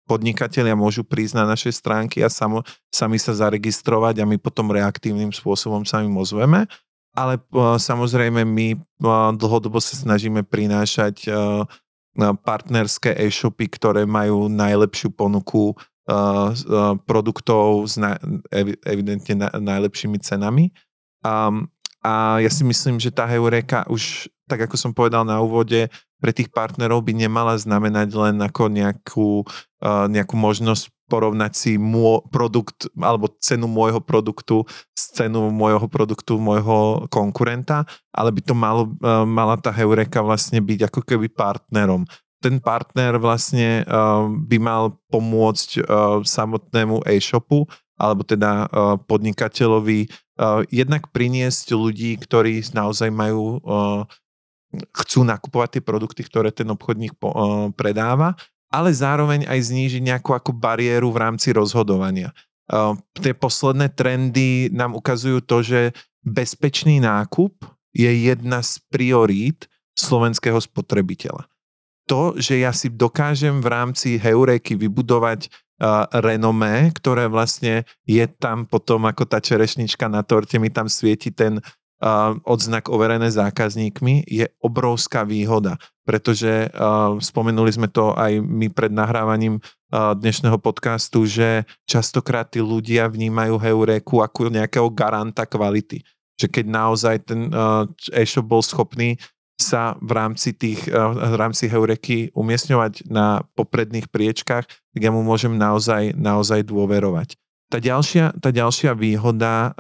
podnikatelia 0.07 0.79
môžu 0.79 1.03
prísť 1.03 1.43
na 1.43 1.45
naše 1.51 1.75
stránky 1.75 2.23
a 2.23 2.31
samo, 2.31 2.63
sami 2.89 3.19
sa 3.19 3.35
zaregistrovať 3.35 4.23
a 4.23 4.29
my 4.29 4.39
potom 4.39 4.71
reaktívnym 4.71 5.35
spôsobom 5.35 5.83
sa 5.83 6.07
im 6.07 6.15
ozveme. 6.15 6.71
Ale 7.11 7.43
uh, 7.51 7.75
samozrejme 7.75 8.47
my 8.47 8.79
uh, 8.79 9.35
dlhodobo 9.35 9.83
sa 9.83 9.99
snažíme 9.99 10.47
prinášať 10.47 11.27
uh, 11.27 11.67
partnerské 12.19 13.15
e-shopy, 13.15 13.71
ktoré 13.71 14.03
majú 14.03 14.51
najlepšiu 14.51 15.15
ponuku 15.15 15.73
uh, 15.73 16.51
uh, 16.51 16.99
produktov 17.07 17.87
s 17.87 17.95
na, 17.95 18.19
evidentne 18.83 19.47
na, 19.47 19.49
najlepšími 19.55 20.19
cenami. 20.19 20.75
Um, 21.23 21.71
a 22.01 22.41
ja 22.41 22.51
si 22.51 22.65
myslím, 22.65 22.97
že 22.97 23.13
tá 23.13 23.29
Heureka 23.29 23.85
už, 23.93 24.27
tak 24.49 24.67
ako 24.67 24.75
som 24.75 24.91
povedal 24.97 25.23
na 25.23 25.39
úvode, 25.39 25.87
pre 26.21 26.33
tých 26.37 26.53
partnerov 26.53 27.01
by 27.05 27.17
nemala 27.17 27.57
znamenať 27.57 28.09
len 28.13 28.37
ako 28.43 28.69
nejakú, 28.69 29.31
uh, 29.81 30.07
nejakú 30.11 30.35
možnosť 30.37 30.93
porovnať 31.11 31.53
si 31.59 31.73
môj 31.75 32.23
produkt 32.31 32.87
alebo 32.95 33.27
cenu 33.43 33.67
môjho 33.67 33.99
produktu 33.99 34.63
s 34.95 35.11
cenu 35.11 35.51
môjho 35.51 35.91
produktu 35.91 36.39
môjho 36.39 37.11
konkurenta, 37.11 37.83
ale 38.15 38.31
by 38.31 38.41
to 38.47 38.55
malo, 38.55 38.95
uh, 39.03 39.27
mala 39.27 39.59
tá 39.59 39.75
Heureka 39.75 40.23
vlastne 40.23 40.63
byť 40.63 40.87
ako 40.87 41.03
keby 41.03 41.27
partnerom. 41.35 42.07
Ten 42.39 42.63
partner 42.63 43.19
vlastne 43.19 43.83
uh, 43.83 44.31
by 44.31 44.57
mal 44.63 44.95
pomôcť 45.11 45.83
uh, 45.83 46.23
samotnému 46.23 47.03
e-shopu 47.11 47.67
alebo 48.01 48.25
teda 48.25 48.73
podnikateľovi 49.05 50.09
jednak 50.73 51.13
priniesť 51.13 51.77
ľudí, 51.77 52.17
ktorí 52.17 52.65
naozaj 52.73 53.13
majú 53.13 53.61
chcú 54.73 55.21
nakupovať 55.21 55.69
tie 55.77 55.83
produkty, 55.85 56.25
ktoré 56.25 56.49
ten 56.49 56.65
obchodník 56.73 57.21
predáva, 57.77 58.41
ale 58.71 58.95
zároveň 58.95 59.45
aj 59.51 59.61
znížiť 59.67 60.03
nejakú 60.03 60.31
ako 60.33 60.55
bariéru 60.55 61.11
v 61.11 61.21
rámci 61.27 61.51
rozhodovania. 61.51 62.31
Uh, 62.71 62.95
tie 63.19 63.35
posledné 63.35 63.91
trendy 63.91 64.71
nám 64.71 64.95
ukazujú 64.95 65.43
to, 65.43 65.59
že 65.61 65.81
bezpečný 66.23 67.03
nákup 67.03 67.51
je 67.91 68.07
jedna 68.07 68.63
z 68.63 68.79
priorít 68.87 69.67
slovenského 69.99 70.63
spotrebiteľa. 70.63 71.51
To, 72.07 72.39
že 72.39 72.63
ja 72.63 72.71
si 72.71 72.87
dokážem 72.87 73.59
v 73.59 73.67
rámci 73.67 74.09
Heureky 74.23 74.79
vybudovať 74.79 75.51
uh, 75.51 76.07
renomé, 76.23 76.95
ktoré 76.95 77.27
vlastne 77.27 77.83
je 78.07 78.23
tam 78.31 78.71
potom 78.71 79.03
ako 79.11 79.27
tá 79.27 79.43
čerešnička 79.43 80.07
na 80.07 80.23
torte, 80.23 80.63
mi 80.63 80.71
tam 80.71 80.87
svieti 80.87 81.35
ten 81.35 81.59
odznak 82.49 82.89
overené 82.89 83.29
zákazníkmi 83.29 84.25
je 84.25 84.49
obrovská 84.65 85.23
výhoda, 85.29 85.77
pretože 86.09 86.73
spomenuli 87.21 87.71
sme 87.71 87.93
to 87.93 88.17
aj 88.17 88.41
my 88.41 88.73
pred 88.73 88.89
nahrávaním 88.89 89.61
dnešného 89.93 90.57
podcastu, 90.57 91.29
že 91.29 91.69
častokrát 91.85 92.49
tí 92.49 92.65
ľudia 92.65 93.05
vnímajú 93.11 93.61
Heureku 93.61 94.25
ako 94.25 94.49
nejakého 94.49 94.89
garanta 94.89 95.45
kvality. 95.45 96.01
Že 96.41 96.47
keď 96.49 96.65
naozaj 96.73 97.17
ten 97.29 97.53
e-shop 98.17 98.49
bol 98.49 98.65
schopný 98.65 99.21
sa 99.61 99.93
v 100.01 100.17
rámci, 100.17 100.57
tých, 100.57 100.89
v 100.89 101.37
rámci 101.37 101.69
Heureky 101.69 102.33
umiestňovať 102.33 103.13
na 103.13 103.45
popredných 103.53 104.09
priečkách, 104.09 104.65
tak 104.65 105.01
ja 105.05 105.13
mu 105.13 105.21
môžem 105.21 105.53
naozaj, 105.53 106.17
naozaj 106.17 106.65
dôverovať. 106.65 107.37
Tá 107.69 107.77
ďalšia, 107.77 108.41
tá 108.41 108.49
ďalšia 108.49 108.97
výhoda 108.97 109.77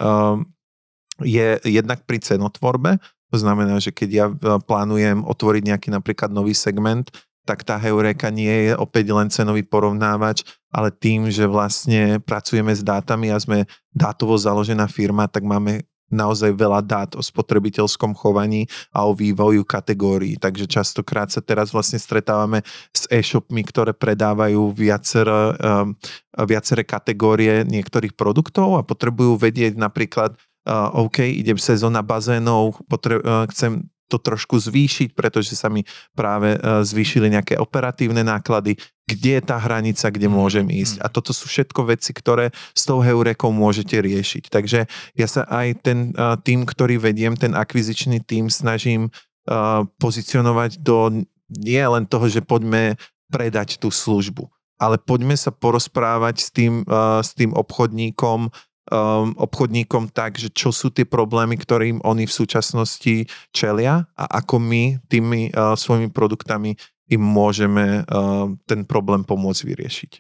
je 1.25 1.61
jednak 1.65 2.05
pri 2.09 2.19
cenotvorbe, 2.21 3.01
to 3.31 3.37
znamená, 3.39 3.79
že 3.79 3.95
keď 3.95 4.11
ja 4.11 4.27
e, 4.27 4.35
plánujem 4.59 5.23
otvoriť 5.23 5.63
nejaký 5.63 5.89
napríklad 5.95 6.35
nový 6.35 6.53
segment, 6.53 7.09
tak 7.47 7.63
tá 7.67 7.79
Heureka 7.81 8.29
nie 8.29 8.71
je 8.71 8.73
opäť 8.77 9.11
len 9.11 9.31
cenový 9.33 9.65
porovnávač, 9.65 10.45
ale 10.71 10.95
tým, 10.95 11.31
že 11.33 11.51
vlastne 11.51 12.23
pracujeme 12.23 12.71
s 12.71 12.83
dátami 12.85 13.33
a 13.33 13.43
sme 13.43 13.67
dátovo 13.91 14.39
založená 14.39 14.87
firma, 14.87 15.27
tak 15.27 15.47
máme 15.47 15.83
naozaj 16.11 16.51
veľa 16.59 16.83
dát 16.83 17.11
o 17.15 17.23
spotrebiteľskom 17.23 18.19
chovaní 18.19 18.67
a 18.91 19.07
o 19.07 19.15
vývoju 19.15 19.63
kategórií. 19.63 20.37
Takže 20.37 20.67
častokrát 20.67 21.31
sa 21.31 21.39
teraz 21.39 21.71
vlastne 21.71 22.03
stretávame 22.03 22.67
s 22.91 23.07
e-shopmi, 23.09 23.63
ktoré 23.63 23.95
predávajú 23.95 24.75
viacere, 24.75 25.55
um, 25.63 25.95
viaceré 26.35 26.83
kategórie 26.83 27.63
niektorých 27.63 28.19
produktov 28.19 28.83
a 28.83 28.83
potrebujú 28.83 29.39
vedieť 29.39 29.79
napríklad, 29.79 30.35
uh, 30.67 30.93
OK, 31.07 31.23
idem 31.25 31.57
sezóna 31.57 32.03
bazénov, 32.05 32.81
potre- 32.89 33.23
uh, 33.23 33.47
chcem 33.49 33.89
to 34.11 34.19
trošku 34.19 34.59
zvýšiť, 34.59 35.15
pretože 35.15 35.55
sa 35.55 35.71
mi 35.71 35.87
práve 36.19 36.59
uh, 36.59 36.83
zvýšili 36.83 37.31
nejaké 37.31 37.55
operatívne 37.55 38.27
náklady, 38.27 38.75
kde 39.07 39.39
je 39.39 39.43
tá 39.47 39.57
hranica, 39.63 40.11
kde 40.11 40.27
mhm, 40.27 40.35
môžem 40.35 40.67
ísť. 40.67 40.99
Mhm. 40.99 41.03
A 41.03 41.07
toto 41.07 41.31
sú 41.31 41.47
všetko 41.47 41.87
veci, 41.87 42.11
ktoré 42.11 42.51
s 42.75 42.83
tou 42.83 42.99
heurekou 42.99 43.55
môžete 43.55 44.03
riešiť. 44.03 44.51
Takže 44.51 44.91
ja 45.15 45.27
sa 45.31 45.47
aj 45.47 45.87
ten 45.87 46.11
uh, 46.19 46.35
tým, 46.35 46.67
ktorý 46.67 46.99
vediem, 46.99 47.39
ten 47.39 47.55
akvizičný 47.55 48.27
tým, 48.27 48.51
snažím 48.51 49.15
uh, 49.47 49.87
pozicionovať 50.03 50.83
do 50.83 51.23
nie 51.51 51.83
len 51.83 52.07
toho, 52.07 52.31
že 52.31 52.47
poďme 52.47 52.95
predať 53.31 53.79
tú 53.83 53.91
službu, 53.91 54.47
ale 54.79 55.03
poďme 55.03 55.35
sa 55.35 55.51
porozprávať 55.51 56.37
s 56.39 56.49
tým, 56.55 56.87
s 57.23 57.35
tým 57.35 57.51
obchodníkom, 57.59 58.55
um, 58.89 59.37
obchodníkom 59.37 60.09
tak, 60.15 60.41
že 60.41 60.49
čo 60.49 60.73
sú 60.73 60.89
tie 60.89 61.05
problémy, 61.05 61.61
ktorým 61.61 62.01
oni 62.01 62.25
v 62.25 62.37
súčasnosti 62.37 63.29
čelia 63.53 64.09
a 64.17 64.25
ako 64.41 64.57
my 64.63 64.83
tými 65.13 65.53
uh, 65.53 65.77
svojimi 65.77 66.09
produktami 66.09 66.79
im 67.11 67.23
môžeme 67.23 68.07
uh, 68.07 68.49
ten 68.65 68.87
problém 68.87 69.27
pomôcť 69.27 69.63
vyriešiť. 69.67 70.13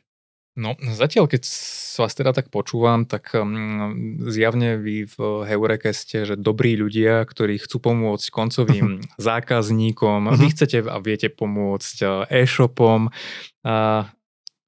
No, 0.59 0.75
zatiaľ, 0.83 1.31
keď 1.31 1.47
vás 1.95 2.13
teda 2.13 2.35
tak 2.35 2.51
počúvam, 2.51 3.07
tak 3.07 3.31
um, 3.39 4.19
zjavne 4.27 4.83
vy 4.83 5.07
v 5.07 5.17
Heureke 5.47 5.95
ste, 5.95 6.27
že 6.27 6.35
dobrí 6.35 6.75
ľudia, 6.75 7.23
ktorí 7.23 7.63
chcú 7.63 7.79
pomôcť 7.79 8.27
koncovým 8.35 8.99
zákazníkom. 9.31 10.27
Uh-huh. 10.27 10.37
Vy 10.37 10.51
chcete 10.51 10.83
a 10.91 10.99
viete 10.99 11.31
pomôcť 11.31 11.97
uh, 12.03 12.11
e-shopom. 12.27 13.15
Uh, 13.63 14.11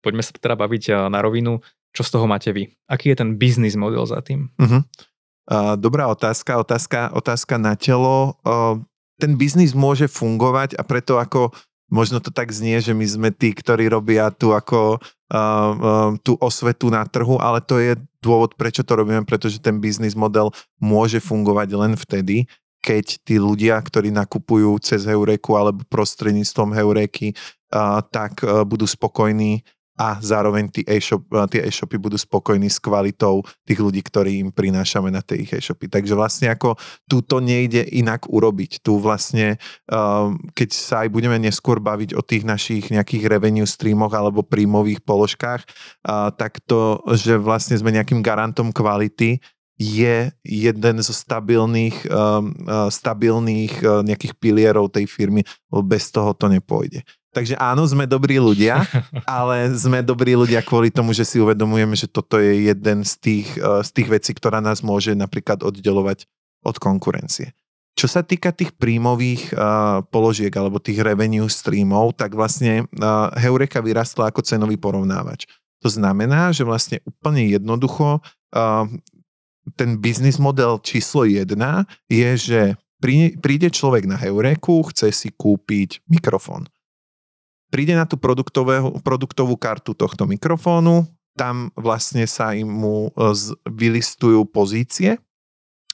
poďme 0.07 0.23
sa 0.23 0.33
teda 0.39 0.55
baviť 0.55 0.85
uh, 0.95 0.97
na 1.11 1.19
rovinu. 1.19 1.59
Čo 1.93 2.03
z 2.05 2.11
toho 2.13 2.27
máte 2.27 2.51
vy? 2.53 2.73
Aký 2.89 3.13
je 3.13 3.21
ten 3.21 3.37
biznis 3.37 3.77
model 3.77 4.09
za 4.09 4.25
tým? 4.25 4.49
Uh-huh. 4.57 4.81
Uh, 5.49 5.77
dobrá 5.77 6.09
otázka, 6.09 6.57
otázka, 6.57 7.13
otázka 7.13 7.61
na 7.61 7.77
telo. 7.77 8.41
Uh, 8.43 8.81
ten 9.21 9.37
biznis 9.37 9.77
môže 9.77 10.09
fungovať 10.09 10.75
a 10.81 10.83
preto 10.83 11.21
ako 11.21 11.53
možno 11.93 12.25
to 12.25 12.33
tak 12.33 12.49
znie, 12.49 12.81
že 12.81 12.97
my 12.97 13.05
sme 13.05 13.29
tí, 13.29 13.53
ktorí 13.53 13.93
robia 13.93 14.33
tu 14.33 14.57
ako 14.57 14.97
uh, 14.97 15.37
uh, 15.37 16.11
tú 16.25 16.41
osvetu 16.41 16.89
na 16.89 17.05
trhu, 17.05 17.37
ale 17.37 17.61
to 17.61 17.77
je 17.77 18.01
dôvod, 18.25 18.57
prečo 18.57 18.81
to 18.81 18.97
robíme, 18.97 19.29
pretože 19.29 19.61
ten 19.61 19.77
biznis 19.77 20.17
model 20.17 20.49
môže 20.81 21.21
fungovať 21.21 21.69
len 21.77 21.93
vtedy, 21.93 22.49
keď 22.81 23.21
tí 23.23 23.37
ľudia, 23.37 23.77
ktorí 23.79 24.09
nakupujú 24.11 24.75
cez 24.81 25.05
Heureku 25.05 25.55
alebo 25.55 25.85
prostredníctvom 25.93 26.73
Heureky, 26.73 27.37
uh, 27.77 28.01
tak 28.09 28.41
uh, 28.41 28.65
budú 28.65 28.89
spokojní 28.89 29.61
a 29.99 30.17
zároveň 30.25 30.73
tí 30.73 30.81
e-shop, 30.89 31.29
tie 31.53 31.69
e-shopy 31.69 32.01
budú 32.01 32.17
spokojní 32.17 32.73
s 32.73 32.81
kvalitou 32.81 33.45
tých 33.69 33.79
ľudí, 33.79 34.01
ktorí 34.01 34.41
im 34.41 34.51
prinášame 34.51 35.13
na 35.13 35.21
tie 35.21 35.45
ich 35.45 35.53
e-shopy. 35.53 35.93
Takže 35.93 36.17
vlastne 36.17 36.49
ako 36.49 36.81
tu 37.05 37.21
to 37.21 37.45
nejde 37.45 37.85
inak 37.93 38.25
urobiť. 38.27 38.81
Tu 38.81 38.93
vlastne, 38.97 39.61
um, 39.93 40.41
keď 40.57 40.69
sa 40.73 41.05
aj 41.05 41.09
budeme 41.13 41.37
neskôr 41.37 41.77
baviť 41.77 42.17
o 42.17 42.25
tých 42.25 42.49
našich 42.49 42.89
nejakých 42.89 43.29
revenue 43.29 43.69
streamoch 43.69 44.17
alebo 44.17 44.41
príjmových 44.41 45.05
položkách, 45.05 45.61
uh, 45.63 46.33
tak 46.33 46.65
to, 46.65 47.05
že 47.13 47.37
vlastne 47.37 47.77
sme 47.77 47.93
nejakým 47.93 48.25
garantom 48.25 48.73
kvality, 48.73 49.45
je 49.83 50.31
jeden 50.47 50.97
zo 51.03 51.11
stabilných, 51.11 52.07
stabilných 52.93 53.83
nejakých 54.07 54.39
pilierov 54.39 54.95
tej 54.95 55.11
firmy, 55.11 55.43
lebo 55.73 55.83
bez 55.83 56.13
toho 56.15 56.37
to 56.39 56.47
nepôjde. 56.47 57.03
Takže 57.33 57.57
áno, 57.57 57.89
sme 57.89 58.05
dobrí 58.05 58.37
ľudia, 58.37 58.85
ale 59.25 59.73
sme 59.73 60.05
dobrí 60.05 60.37
ľudia 60.37 60.61
kvôli 60.61 60.93
tomu, 60.93 61.17
že 61.17 61.25
si 61.25 61.41
uvedomujeme, 61.41 61.97
že 61.97 62.05
toto 62.05 62.37
je 62.37 62.69
jeden 62.69 63.09
z 63.09 63.13
tých, 63.17 63.49
eh, 63.57 63.81
z 63.81 63.91
tých 63.91 64.09
vecí, 64.13 64.31
ktorá 64.37 64.61
nás 64.61 64.85
môže 64.85 65.17
napríklad 65.17 65.65
oddelovať 65.65 66.29
od 66.63 66.77
konkurencie. 66.77 67.57
Čo 67.93 68.09
sa 68.09 68.25
týka 68.25 68.57
tých 68.57 68.73
príjmových 68.73 69.53
uh, 69.53 70.01
položiek 70.09 70.49
alebo 70.57 70.81
tých 70.81 71.05
revenue 71.05 71.45
streamov, 71.45 72.17
tak 72.17 72.33
vlastne 72.33 72.89
uh, 72.89 73.29
Heureka 73.37 73.85
vyrastla 73.85 74.33
ako 74.33 74.41
cenový 74.41 74.81
porovnávač. 74.81 75.45
To 75.85 75.93
znamená, 75.93 76.57
že 76.57 76.65
vlastne 76.65 77.05
úplne 77.05 77.45
jednoducho 77.53 78.25
uh, 78.25 78.89
ten 79.77 80.01
biznis 80.01 80.41
model 80.41 80.81
číslo 80.81 81.29
jedna 81.29 81.85
je, 82.09 82.33
že 82.41 82.61
príde 83.45 83.69
človek 83.69 84.09
na 84.09 84.17
Heureku, 84.17 84.89
chce 84.89 85.13
si 85.13 85.29
kúpiť 85.29 86.01
mikrofón 86.09 86.73
príde 87.73 87.97
na 87.97 88.05
tú 88.05 88.21
produktovú 89.01 89.57
kartu 89.57 89.97
tohto 89.97 90.29
mikrofónu, 90.29 91.09
tam 91.33 91.73
vlastne 91.73 92.29
sa 92.29 92.53
im 92.53 92.69
mu 92.69 93.09
e, 93.09 93.33
vylistujú 93.65 94.45
pozície 94.45 95.17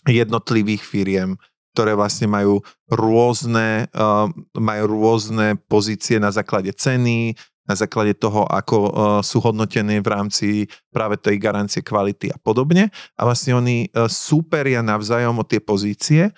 jednotlivých 0.02 0.82
firiem, 0.82 1.38
ktoré 1.78 1.94
vlastne 1.94 2.26
majú 2.26 2.58
rôzne, 2.90 3.86
uh, 3.92 4.26
majú 4.56 4.84
rôzne 4.98 5.54
pozície 5.68 6.16
na 6.18 6.32
základe 6.32 6.72
ceny, 6.72 7.36
na 7.68 7.74
základe 7.76 8.16
toho, 8.16 8.48
ako 8.48 8.76
uh, 8.80 8.90
sú 9.20 9.38
hodnotené 9.38 10.00
v 10.00 10.08
rámci 10.08 10.48
práve 10.90 11.20
tej 11.20 11.36
garancie 11.38 11.84
kvality 11.84 12.32
a 12.32 12.38
podobne. 12.40 12.88
A 13.14 13.28
vlastne 13.28 13.54
oni 13.54 13.92
súperia 14.08 14.80
navzájom 14.80 15.38
o 15.38 15.44
tie 15.44 15.60
pozície 15.60 16.32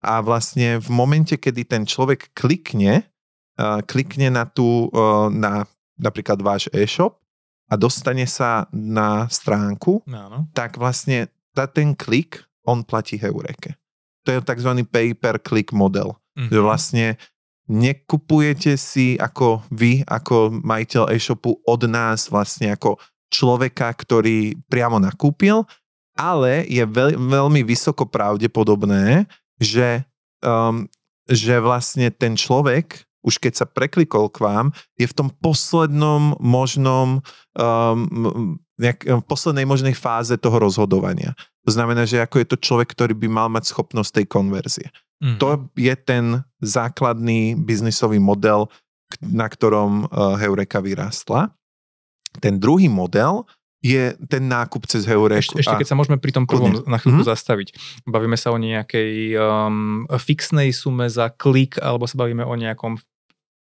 a 0.00 0.14
vlastne 0.24 0.80
v 0.80 0.88
momente, 0.88 1.36
kedy 1.36 1.68
ten 1.68 1.82
človek 1.84 2.32
klikne, 2.32 3.11
klikne 3.84 4.32
na 4.32 4.48
tú, 4.48 4.88
na 5.28 5.68
napríklad 6.00 6.40
váš 6.40 6.66
e-shop 6.72 7.20
a 7.70 7.78
dostane 7.78 8.28
sa 8.28 8.68
na 8.72 9.30
stránku, 9.30 10.04
Áno. 10.08 10.48
tak 10.52 10.76
vlastne 10.76 11.32
za 11.56 11.68
ten 11.68 11.96
klik 11.96 12.44
on 12.68 12.84
platí 12.84 13.16
Heureke. 13.16 13.76
To 14.24 14.32
je 14.32 14.38
tzv. 14.42 14.70
pay-per-click 14.86 15.74
model. 15.74 16.14
Mm-hmm. 16.38 16.50
Že 16.52 16.60
vlastne 16.62 17.06
nekupujete 17.68 18.76
si 18.76 19.16
ako 19.16 19.64
vy, 19.72 20.04
ako 20.04 20.62
majiteľ 20.62 21.12
e-shopu 21.14 21.58
od 21.64 21.82
nás 21.88 22.28
vlastne 22.28 22.72
ako 22.74 22.98
človeka, 23.32 23.88
ktorý 23.96 24.56
priamo 24.68 25.00
nakúpil, 25.00 25.64
ale 26.12 26.68
je 26.68 26.84
veľ, 26.84 27.16
veľmi 27.16 27.64
vysoko 27.64 28.04
pravdepodobné, 28.04 29.24
že, 29.56 30.04
um, 30.44 30.84
že 31.24 31.56
vlastne 31.56 32.12
ten 32.12 32.36
človek, 32.36 33.08
už 33.22 33.38
keď 33.38 33.62
sa 33.62 33.66
preklikol 33.66 34.28
k 34.28 34.42
vám, 34.42 34.66
je 34.98 35.06
v 35.06 35.16
tom 35.16 35.30
poslednom 35.30 36.36
možnom 36.42 37.22
um, 37.54 38.58
nejak, 38.78 39.06
v 39.06 39.24
poslednej 39.24 39.66
možnej 39.66 39.94
fáze 39.94 40.34
toho 40.38 40.58
rozhodovania. 40.58 41.38
To 41.62 41.70
znamená, 41.70 42.02
že 42.02 42.18
ako 42.18 42.42
je 42.42 42.46
to 42.50 42.58
človek, 42.58 42.90
ktorý 42.90 43.14
by 43.14 43.28
mal 43.30 43.48
mať 43.48 43.70
schopnosť 43.70 44.10
tej 44.22 44.26
konverzie. 44.26 44.86
Mm-hmm. 45.22 45.38
To 45.38 45.70
je 45.78 45.94
ten 45.94 46.42
základný 46.58 47.54
biznisový 47.54 48.18
model, 48.18 48.66
na 49.22 49.46
ktorom 49.46 50.10
uh, 50.10 50.34
Heureka 50.34 50.82
vyrástla. 50.82 51.54
Ten 52.42 52.58
druhý 52.58 52.90
model 52.90 53.46
je 53.82 54.14
ten 54.30 54.46
nákup 54.46 54.86
cez 54.86 55.06
Heureku. 55.10 55.58
Ešte, 55.58 55.58
ešte 55.58 55.74
keď 55.82 55.88
sa 55.90 55.98
môžeme 55.98 56.18
pri 56.18 56.30
tom 56.30 56.46
prvom 56.46 56.86
na 56.86 57.02
chvíľku 57.02 57.26
mm-hmm. 57.26 57.34
zastaviť. 57.34 57.68
Bavíme 58.06 58.38
sa 58.38 58.54
o 58.54 58.58
nejakej 58.58 59.34
um, 59.34 60.06
fixnej 60.22 60.70
sume 60.70 61.10
za 61.10 61.34
klik, 61.34 61.82
alebo 61.82 62.06
sa 62.06 62.14
bavíme 62.14 62.46
o 62.46 62.54
nejakom 62.54 63.02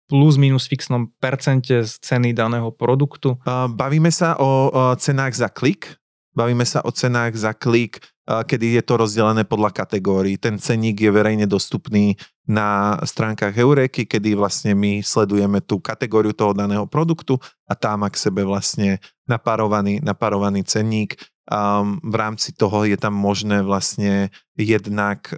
plus 0.07 0.38
minus 0.38 0.71
fixnom 0.71 1.11
percente 1.19 1.83
z 1.83 1.92
ceny 1.99 2.31
daného 2.33 2.71
produktu? 2.71 3.35
Bavíme 3.75 4.11
sa 4.14 4.38
o, 4.38 4.71
cenách 4.97 5.35
za 5.35 5.51
klik, 5.51 5.99
bavíme 6.35 6.62
sa 6.62 6.83
o 6.87 6.90
cenách 6.95 7.35
za 7.35 7.53
klik, 7.53 7.99
kedy 8.27 8.79
je 8.79 8.83
to 8.83 8.99
rozdelené 8.99 9.47
podľa 9.47 9.71
kategórií. 9.71 10.35
Ten 10.35 10.59
cenník 10.59 10.99
je 10.99 11.11
verejne 11.14 11.47
dostupný 11.47 12.19
na 12.47 12.99
stránkach 13.03 13.55
Eureky, 13.55 14.07
kedy 14.07 14.35
vlastne 14.35 14.75
my 14.75 15.03
sledujeme 15.03 15.62
tú 15.62 15.79
kategóriu 15.79 16.35
toho 16.35 16.51
daného 16.51 16.87
produktu 16.87 17.38
a 17.66 17.79
tam 17.79 18.03
má 18.03 18.11
k 18.11 18.19
sebe 18.19 18.42
vlastne 18.42 18.99
napárovaný 19.27 20.62
cenník. 20.66 21.19
Um, 21.47 22.03
v 22.03 22.14
rámci 22.19 22.51
toho 22.51 22.83
je 22.87 22.99
tam 22.99 23.14
možné 23.14 23.62
vlastne 23.62 24.35
jednak 24.59 25.31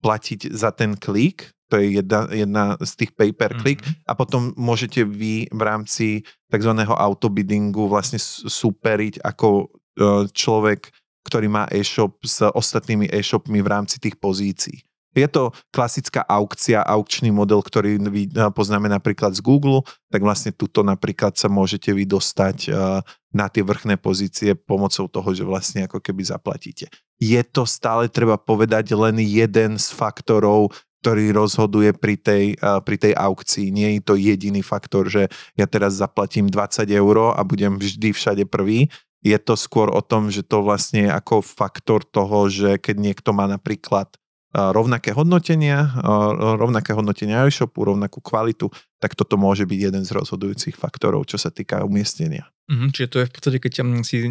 platiť 0.00 0.54
za 0.54 0.70
ten 0.72 0.96
klik, 0.96 1.52
to 1.70 1.78
je 1.78 2.02
jedna, 2.02 2.26
jedna 2.34 2.64
z 2.82 2.92
tých 2.98 3.14
pay 3.14 3.30
per 3.30 3.54
click 3.62 3.78
mm-hmm. 3.78 4.10
a 4.10 4.12
potom 4.18 4.50
môžete 4.58 5.06
vy 5.06 5.46
v 5.46 5.62
rámci 5.62 6.26
tzv. 6.50 6.72
autobiddingu 6.82 7.86
vlastne 7.86 8.18
superiť 8.18 9.22
ako 9.22 9.70
uh, 9.70 10.26
človek 10.34 10.90
ktorý 11.24 11.46
má 11.52 11.68
e-shop 11.68 12.16
s 12.24 12.40
ostatnými 12.42 13.06
e-shopmi 13.12 13.60
v 13.60 13.68
rámci 13.68 14.00
tých 14.00 14.16
pozícií. 14.16 14.82
Je 15.10 15.26
to 15.26 15.50
klasická 15.74 16.22
aukcia, 16.22 16.86
aukčný 16.86 17.34
model, 17.34 17.66
ktorý 17.66 17.98
vy 17.98 18.30
poznáme 18.54 18.86
napríklad 18.86 19.34
z 19.34 19.42
Google, 19.42 19.82
tak 20.06 20.22
vlastne 20.22 20.54
tuto 20.54 20.86
napríklad 20.86 21.34
sa 21.34 21.50
môžete 21.50 21.90
vy 21.90 22.06
dostať 22.06 22.70
na 23.34 23.46
tie 23.50 23.66
vrchné 23.66 23.98
pozície 23.98 24.54
pomocou 24.54 25.10
toho, 25.10 25.34
že 25.34 25.42
vlastne 25.42 25.90
ako 25.90 25.98
keby 25.98 26.22
zaplatíte. 26.22 26.86
Je 27.18 27.42
to 27.42 27.66
stále, 27.66 28.06
treba 28.06 28.38
povedať, 28.38 28.94
len 28.94 29.18
jeden 29.18 29.82
z 29.82 29.90
faktorov, 29.90 30.70
ktorý 31.00 31.32
rozhoduje 31.32 31.96
pri 31.96 32.20
tej, 32.20 32.44
pri 32.60 32.96
tej 33.00 33.16
aukcii. 33.16 33.72
Nie 33.72 33.96
je 33.96 34.02
to 34.04 34.14
jediný 34.20 34.60
faktor, 34.60 35.08
že 35.08 35.32
ja 35.56 35.64
teraz 35.64 35.96
zaplatím 35.96 36.52
20 36.52 36.84
eur 36.92 37.32
a 37.32 37.40
budem 37.42 37.80
vždy 37.80 38.12
všade 38.12 38.44
prvý 38.46 38.92
je 39.20 39.36
to 39.36 39.52
skôr 39.52 39.92
o 39.92 40.00
tom, 40.00 40.32
že 40.32 40.40
to 40.40 40.64
vlastne 40.64 41.04
je 41.04 41.10
ako 41.12 41.44
faktor 41.44 42.00
toho, 42.08 42.48
že 42.48 42.80
keď 42.80 42.96
niekto 42.96 43.30
má 43.36 43.44
napríklad 43.44 44.16
rovnaké 44.50 45.14
hodnotenia, 45.14 45.94
rovnaké 46.58 46.90
hodnotenia 46.96 47.46
e-shopu, 47.46 47.86
rovnakú 47.86 48.18
kvalitu, 48.18 48.72
tak 49.00 49.16
toto 49.16 49.40
môže 49.40 49.64
byť 49.64 49.78
jeden 49.80 50.02
z 50.04 50.12
rozhodujúcich 50.12 50.76
faktorov, 50.76 51.24
čo 51.24 51.40
sa 51.40 51.48
týka 51.48 51.82
umiestnenia. 51.82 52.52
Mm, 52.70 52.94
čiže 52.94 53.08
to 53.10 53.16
je 53.18 53.26
v 53.26 53.32
podstate, 53.34 53.58
keď 53.58 53.72
si 54.06 54.22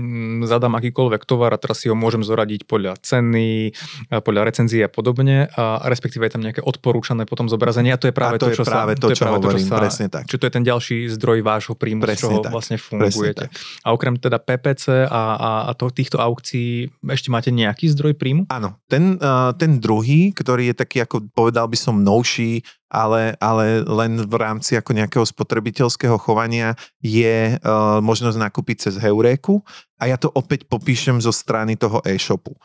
zadám 0.47 0.71
akýkoľvek 0.79 1.27
tovar 1.27 1.51
a 1.51 1.59
teraz 1.59 1.83
si 1.83 1.91
ho 1.91 1.95
môžem 1.97 2.23
zoradiť 2.23 2.63
podľa 2.63 2.95
ceny, 3.03 3.75
podľa 4.23 4.41
recenzie 4.47 4.87
a 4.87 4.91
podobne, 4.91 5.51
a 5.51 5.83
respektíve 5.91 6.23
je 6.23 6.39
tam 6.39 6.43
nejaké 6.47 6.63
odporúčané 6.63 7.27
potom 7.27 7.51
zobrazenie 7.51 7.91
a 7.91 7.99
to 7.99 8.07
je 8.07 8.15
práve 8.15 8.39
a 8.39 8.39
to, 8.39 8.47
to, 8.47 8.55
čo 8.55 8.63
je 8.63 8.71
práve 8.71 8.95
sa, 8.95 9.01
to, 9.03 9.07
čo, 9.11 9.23
hovorím, 9.27 9.43
to, 9.43 9.67
čo 9.67 9.75
sa, 9.75 9.79
presne 9.83 10.07
tak. 10.07 10.23
Čiže 10.31 10.39
to 10.39 10.47
je 10.47 10.53
ten 10.55 10.63
ďalší 10.63 10.97
zdroj 11.19 11.39
vášho 11.43 11.75
príjmu, 11.75 12.07
presne 12.07 12.15
z 12.15 12.23
čoho 12.23 12.39
tak, 12.39 12.51
vlastne 12.55 12.77
fungujete. 12.79 13.45
A 13.83 13.87
okrem 13.91 14.15
teda 14.15 14.39
PPC 14.39 15.11
a, 15.11 15.23
a, 15.35 15.51
a 15.67 15.71
to, 15.75 15.91
týchto 15.91 16.23
aukcií 16.23 16.87
ešte 17.11 17.27
máte 17.27 17.51
nejaký 17.51 17.91
zdroj 17.91 18.15
príjmu? 18.15 18.47
Áno, 18.47 18.79
ten, 18.87 19.19
uh, 19.19 19.51
ten 19.59 19.83
druhý, 19.83 20.31
ktorý 20.31 20.71
je 20.71 20.75
taký, 20.79 21.03
ako 21.03 21.27
povedal 21.35 21.67
by 21.67 21.75
som, 21.75 21.99
novší, 21.99 22.63
ale, 22.89 23.37
ale 23.37 23.85
len 23.85 24.17
v 24.25 24.35
rámci 24.35 24.73
ako 24.73 24.97
nejakého 24.97 25.25
spotrebiteľského 25.25 26.17
chovania 26.17 26.73
je 26.99 27.55
uh, 27.55 28.01
možnosť 28.01 28.37
nakúpiť 28.41 28.89
cez 28.89 28.95
Heuréku. 28.97 29.61
A 30.01 30.09
ja 30.09 30.17
to 30.17 30.33
opäť 30.33 30.65
popíšem 30.65 31.21
zo 31.21 31.29
strany 31.29 31.77
toho 31.77 32.01
e-shopu. 32.03 32.57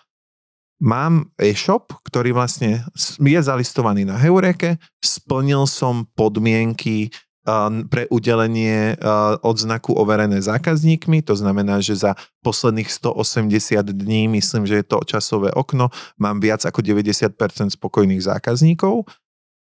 Mám 0.80 1.30
e-shop, 1.38 1.92
ktorý 2.02 2.34
vlastne 2.34 2.82
je 3.20 3.40
zalistovaný 3.40 4.08
na 4.08 4.18
Heureke, 4.18 4.80
splnil 4.98 5.68
som 5.70 6.08
podmienky 6.16 7.12
uh, 7.44 7.68
pre 7.86 8.08
udelenie 8.08 8.96
uh, 8.96 9.36
odznaku 9.44 9.92
overené 9.92 10.40
zákazníkmi, 10.40 11.20
to 11.20 11.36
znamená, 11.36 11.84
že 11.84 12.00
za 12.00 12.16
posledných 12.40 12.88
180 12.88 13.84
dní, 13.92 14.26
myslím, 14.32 14.64
že 14.64 14.80
je 14.80 14.86
to 14.88 15.04
časové 15.04 15.52
okno, 15.52 15.92
mám 16.16 16.40
viac 16.40 16.64
ako 16.64 16.80
90% 16.80 17.36
spokojných 17.76 18.24
zákazníkov 18.24 19.04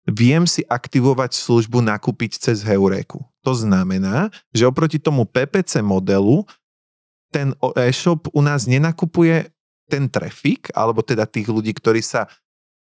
viem 0.08 0.46
si 0.48 0.66
aktivovať 0.66 1.34
službu 1.38 1.78
nakúpiť 1.82 2.38
cez 2.38 2.66
Heuréku. 2.66 3.22
To 3.42 3.52
znamená, 3.54 4.30
že 4.54 4.66
oproti 4.66 4.98
tomu 4.98 5.26
PPC 5.26 5.82
modelu 5.82 6.46
ten 7.32 7.56
e-shop 7.80 8.28
u 8.30 8.40
nás 8.44 8.68
nenakupuje 8.68 9.48
ten 9.88 10.06
trafik, 10.06 10.68
alebo 10.76 11.00
teda 11.00 11.24
tých 11.24 11.48
ľudí, 11.48 11.72
ktorí 11.72 12.04
sa 12.04 12.28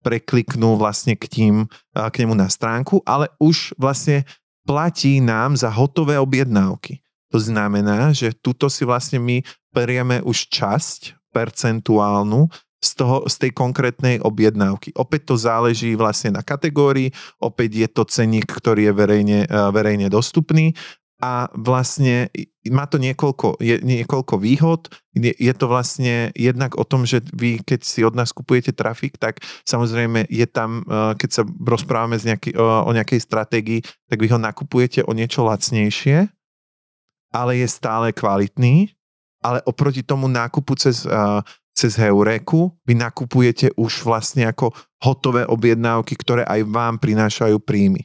prekliknú 0.02 0.74
vlastne 0.80 1.14
k, 1.14 1.24
tým, 1.28 1.54
k 1.94 2.14
nemu 2.18 2.34
na 2.34 2.48
stránku, 2.48 3.04
ale 3.04 3.28
už 3.38 3.76
vlastne 3.76 4.24
platí 4.64 5.20
nám 5.20 5.54
za 5.54 5.68
hotové 5.70 6.18
objednávky. 6.18 7.00
To 7.30 7.38
znamená, 7.38 8.10
že 8.10 8.34
tuto 8.34 8.66
si 8.66 8.82
vlastne 8.82 9.22
my 9.22 9.44
berieme 9.70 10.18
už 10.26 10.50
časť 10.50 11.30
percentuálnu 11.30 12.50
z, 12.80 12.90
toho, 12.96 13.28
z 13.28 13.34
tej 13.36 13.52
konkrétnej 13.52 14.24
objednávky. 14.24 14.96
Opäť 14.96 15.32
to 15.32 15.36
záleží 15.36 15.92
vlastne 15.94 16.32
na 16.34 16.42
kategórii, 16.42 17.12
opäť 17.36 17.70
je 17.76 17.88
to 17.92 18.02
ceník, 18.08 18.48
ktorý 18.48 18.88
je 18.88 18.92
verejne, 18.96 19.38
e, 19.44 19.48
verejne 19.70 20.08
dostupný 20.08 20.72
a 21.20 21.52
vlastne 21.52 22.32
má 22.72 22.88
to 22.88 22.96
niekoľko, 22.96 23.60
je, 23.60 23.76
niekoľko 23.84 24.40
výhod. 24.40 24.88
Je, 25.12 25.32
je 25.36 25.52
to 25.52 25.68
vlastne 25.68 26.32
jednak 26.32 26.80
o 26.80 26.84
tom, 26.88 27.04
že 27.04 27.20
vy, 27.36 27.60
keď 27.60 27.80
si 27.84 28.00
od 28.00 28.16
nás 28.16 28.32
kupujete 28.32 28.72
trafik, 28.72 29.20
tak 29.20 29.44
samozrejme 29.68 30.24
je 30.32 30.46
tam, 30.48 30.80
e, 30.88 31.14
keď 31.20 31.30
sa 31.30 31.42
rozprávame 31.44 32.16
z 32.16 32.32
nejaký, 32.32 32.56
o, 32.56 32.88
o 32.88 32.90
nejakej 32.96 33.20
stratégii, 33.20 33.80
tak 34.08 34.18
vy 34.24 34.32
ho 34.32 34.40
nakupujete 34.40 35.04
o 35.04 35.12
niečo 35.12 35.44
lacnejšie, 35.44 36.32
ale 37.30 37.52
je 37.60 37.68
stále 37.68 38.16
kvalitný, 38.16 38.88
ale 39.40 39.60
oproti 39.64 40.04
tomu 40.04 40.28
nákupu 40.28 40.76
cez 40.76 41.08
uh, 41.08 41.40
cez 41.80 41.96
Heuréku 41.96 42.76
vy 42.84 42.92
nakupujete 43.00 43.72
už 43.80 44.04
vlastne 44.04 44.44
ako 44.44 44.76
hotové 45.00 45.48
objednávky, 45.48 46.12
ktoré 46.20 46.44
aj 46.44 46.68
vám 46.68 47.00
prinášajú 47.00 47.56
príjmy. 47.64 48.04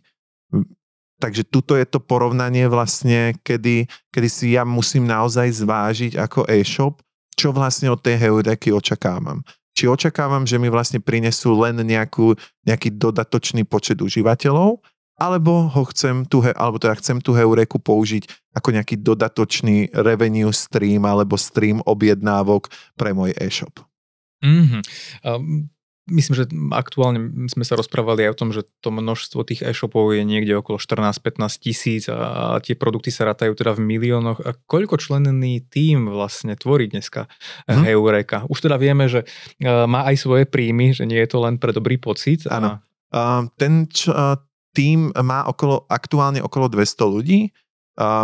Takže 1.20 1.44
tuto 1.44 1.76
je 1.76 1.84
to 1.84 2.00
porovnanie 2.00 2.72
vlastne, 2.72 3.36
kedy, 3.44 3.92
kedy 4.16 4.28
si 4.32 4.56
ja 4.56 4.64
musím 4.64 5.04
naozaj 5.04 5.52
zvážiť 5.60 6.16
ako 6.16 6.48
e-shop, 6.48 7.04
čo 7.36 7.52
vlastne 7.52 7.92
od 7.92 8.00
tej 8.00 8.16
Heuréky 8.16 8.72
očakávam. 8.72 9.44
Či 9.76 9.92
očakávam, 9.92 10.48
že 10.48 10.56
mi 10.56 10.72
vlastne 10.72 11.04
prinesú 11.04 11.52
len 11.60 11.76
nejakú, 11.84 12.32
nejaký 12.64 12.96
dodatočný 12.96 13.68
počet 13.68 14.00
užívateľov, 14.00 14.80
alebo 15.16 15.72
ho 15.72 15.84
chcem 15.92 16.28
tu, 16.28 16.44
alebo 16.44 16.78
teda 16.80 17.00
chcem 17.00 17.24
tú 17.24 17.32
heureku 17.36 17.80
použiť 17.80 18.28
ako 18.56 18.76
nejaký 18.76 19.00
dodatočný 19.00 19.96
revenue 19.96 20.52
stream 20.52 21.08
alebo 21.08 21.40
stream 21.40 21.80
objednávok 21.88 22.68
pre 23.00 23.16
môj 23.16 23.32
e-shop. 23.40 23.80
Mm-hmm. 24.44 24.82
Um, 25.24 25.72
myslím, 26.12 26.36
že 26.38 26.46
aktuálne 26.76 27.50
sme 27.50 27.66
sa 27.66 27.74
rozprávali 27.74 28.28
aj 28.28 28.32
o 28.36 28.40
tom, 28.40 28.50
že 28.54 28.68
to 28.84 28.94
množstvo 28.94 29.42
tých 29.48 29.66
e-shopov 29.66 30.14
je 30.14 30.22
niekde 30.22 30.54
okolo 30.54 30.78
14-15 30.78 31.64
tisíc 31.64 32.06
a 32.12 32.60
tie 32.62 32.78
produkty 32.78 33.10
sa 33.10 33.26
rátajú 33.26 33.58
teda 33.58 33.74
v 33.74 33.82
miliónoch. 33.82 34.44
A 34.46 34.54
koľko 34.70 35.02
členený 35.02 35.66
tým 35.66 36.12
vlastne 36.12 36.54
tvorí 36.54 36.92
dneska 36.92 37.26
hmm. 37.66 37.84
Heureka? 37.88 38.46
Už 38.52 38.70
teda 38.70 38.78
vieme, 38.78 39.10
že 39.10 39.26
má 39.64 40.06
aj 40.06 40.16
svoje 40.22 40.44
príjmy, 40.46 40.94
že 40.94 41.10
nie 41.10 41.18
je 41.24 41.30
to 41.32 41.42
len 41.42 41.58
pre 41.58 41.74
dobrý 41.74 41.98
pocit. 41.98 42.46
Áno. 42.52 42.80
A... 43.10 43.48
ten 43.58 43.90
č- 43.90 44.14
tým 44.76 45.16
má 45.24 45.48
okolo, 45.48 45.88
aktuálne 45.88 46.44
okolo 46.44 46.68
200 46.68 47.08
ľudí. 47.08 47.56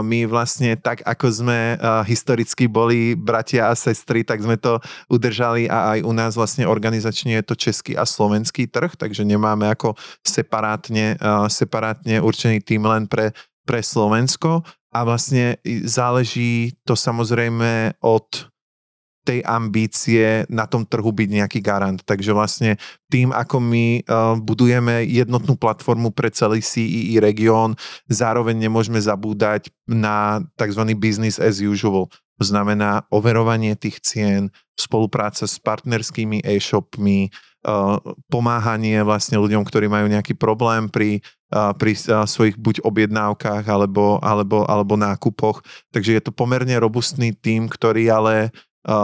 My 0.03 0.27
vlastne 0.27 0.75
tak, 0.75 0.99
ako 1.07 1.31
sme 1.31 1.79
historicky 2.03 2.67
boli 2.67 3.15
bratia 3.15 3.71
a 3.71 3.79
sestry, 3.79 4.27
tak 4.27 4.43
sme 4.43 4.59
to 4.59 4.83
udržali 5.07 5.71
a 5.71 5.95
aj 5.95 5.99
u 6.03 6.11
nás 6.11 6.35
vlastne 6.35 6.67
organizačne 6.67 7.39
je 7.39 7.43
to 7.47 7.55
český 7.55 7.95
a 7.95 8.03
slovenský 8.03 8.67
trh, 8.67 8.99
takže 8.99 9.23
nemáme 9.23 9.71
ako 9.71 9.95
separátne, 10.27 11.15
separátne 11.47 12.19
určený 12.19 12.59
tým 12.59 12.83
len 12.83 13.07
pre, 13.07 13.31
pre 13.63 13.79
Slovensko. 13.79 14.67
A 14.91 15.07
vlastne 15.07 15.55
záleží 15.87 16.75
to 16.83 16.99
samozrejme 16.99 17.95
od 18.03 18.50
tej 19.21 19.45
ambície 19.45 20.49
na 20.49 20.65
tom 20.65 20.81
trhu 20.81 21.13
byť 21.13 21.29
nejaký 21.29 21.59
garant. 21.61 22.01
Takže 22.01 22.33
vlastne 22.33 22.81
tým, 23.13 23.29
ako 23.29 23.61
my 23.61 24.01
uh, 24.01 24.33
budujeme 24.41 25.05
jednotnú 25.05 25.53
platformu 25.53 26.09
pre 26.09 26.33
celý 26.33 26.65
CEE 26.65 27.13
e 27.13 27.21
región, 27.21 27.77
zároveň 28.09 28.57
nemôžeme 28.57 28.97
zabúdať 28.97 29.69
na 29.85 30.41
tzv. 30.57 30.81
business 30.97 31.37
as 31.37 31.61
usual. 31.61 32.09
To 32.41 32.45
znamená 32.49 33.05
overovanie 33.13 33.77
tých 33.77 34.01
cien, 34.01 34.49
spolupráca 34.73 35.45
s 35.45 35.61
partnerskými 35.61 36.41
e-shopmi, 36.41 37.29
uh, 37.29 38.01
pomáhanie 38.33 39.05
vlastne 39.05 39.37
ľuďom, 39.37 39.61
ktorí 39.61 39.85
majú 39.85 40.09
nejaký 40.09 40.33
problém 40.33 40.89
pri, 40.89 41.21
uh, 41.53 41.77
pri 41.77 41.93
svojich 42.25 42.57
buď 42.57 42.81
objednávkach 42.81 43.69
alebo, 43.69 44.17
alebo, 44.25 44.65
alebo 44.65 44.97
nákupoch. 44.97 45.61
Takže 45.93 46.17
je 46.17 46.21
to 46.25 46.33
pomerne 46.33 46.73
robustný 46.81 47.37
tým, 47.37 47.69
ktorý 47.69 48.09
ale 48.09 48.49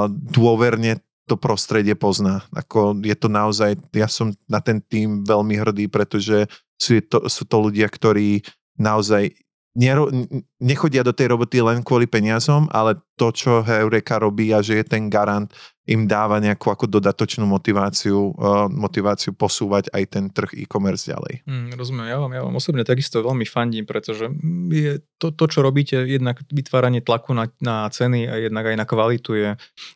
dôverne 0.09 1.01
to 1.27 1.35
prostredie 1.35 1.93
pozná. 1.93 2.47
Ako 2.55 2.95
je 3.03 3.13
to 3.13 3.27
naozaj, 3.27 3.75
ja 3.91 4.07
som 4.07 4.31
na 4.47 4.63
ten 4.63 4.79
tým 4.79 5.27
veľmi 5.27 5.59
hrdý, 5.59 5.91
pretože 5.91 6.47
sú 6.79 7.03
to, 7.03 7.27
sú 7.27 7.43
to 7.43 7.57
ľudia, 7.59 7.91
ktorí 7.91 8.41
naozaj 8.79 9.35
nero, 9.75 10.07
nechodia 10.57 11.03
do 11.03 11.11
tej 11.11 11.35
roboty 11.35 11.59
len 11.59 11.83
kvôli 11.83 12.07
peniazom, 12.07 12.71
ale 12.71 12.97
to, 13.19 13.29
čo 13.35 13.61
Heureka 13.61 14.17
robí 14.23 14.55
a 14.55 14.63
že 14.63 14.81
je 14.81 14.85
ten 14.87 15.11
garant, 15.11 15.51
im 15.87 16.03
dáva 16.03 16.43
nejakú 16.43 16.67
ako 16.67 16.85
dodatočnú 16.91 17.47
motiváciu, 17.47 18.35
uh, 18.35 18.67
motiváciu 18.67 19.31
posúvať 19.31 19.87
aj 19.95 20.03
ten 20.11 20.23
trh 20.27 20.51
e-commerce 20.59 21.07
ďalej. 21.07 21.47
Mm, 21.47 21.79
rozumiem, 21.79 22.11
ja 22.11 22.17
vám, 22.19 22.31
ja 22.35 22.41
vám 22.43 22.55
osobne 22.59 22.83
takisto 22.83 23.23
veľmi 23.23 23.47
fandím, 23.47 23.87
pretože 23.87 24.27
je 24.67 24.99
to, 25.15 25.31
to, 25.31 25.45
čo 25.47 25.63
robíte, 25.63 25.95
jednak 26.03 26.43
vytváranie 26.51 26.99
tlaku 26.99 27.31
na, 27.31 27.47
na 27.63 27.87
ceny 27.87 28.27
a 28.27 28.35
jednak 28.35 28.67
aj 28.67 28.75
na 28.75 28.85
kvalitu 28.85 29.31
je, 29.39 29.49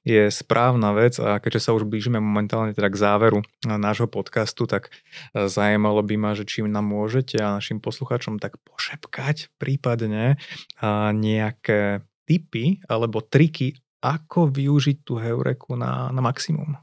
je 0.08 0.24
správna 0.32 0.96
vec 0.96 1.20
a 1.20 1.44
keďže 1.44 1.68
sa 1.68 1.72
už 1.76 1.84
blížime 1.84 2.24
momentálne 2.24 2.72
teda 2.72 2.88
k 2.88 2.96
záveru 2.96 3.40
nášho 3.68 4.08
podcastu, 4.08 4.66
tak 4.66 4.96
e, 5.36 5.52
zajímalo 5.52 6.00
by 6.08 6.16
ma, 6.16 6.32
že 6.34 6.48
čím 6.48 6.72
nám 6.72 6.88
môžete 6.88 7.36
a 7.44 7.60
našim 7.60 7.84
poslucháčom 7.84 8.40
tak 8.40 8.56
pošepkať 8.64 9.52
prípadne 9.60 10.40
nejaké 11.12 12.02
tipy 12.26 12.80
alebo 12.88 13.20
triky, 13.20 13.76
ako 14.02 14.50
využiť 14.50 15.06
tú 15.06 15.22
heureku 15.22 15.78
na, 15.78 16.10
na 16.10 16.20
maximum? 16.20 16.76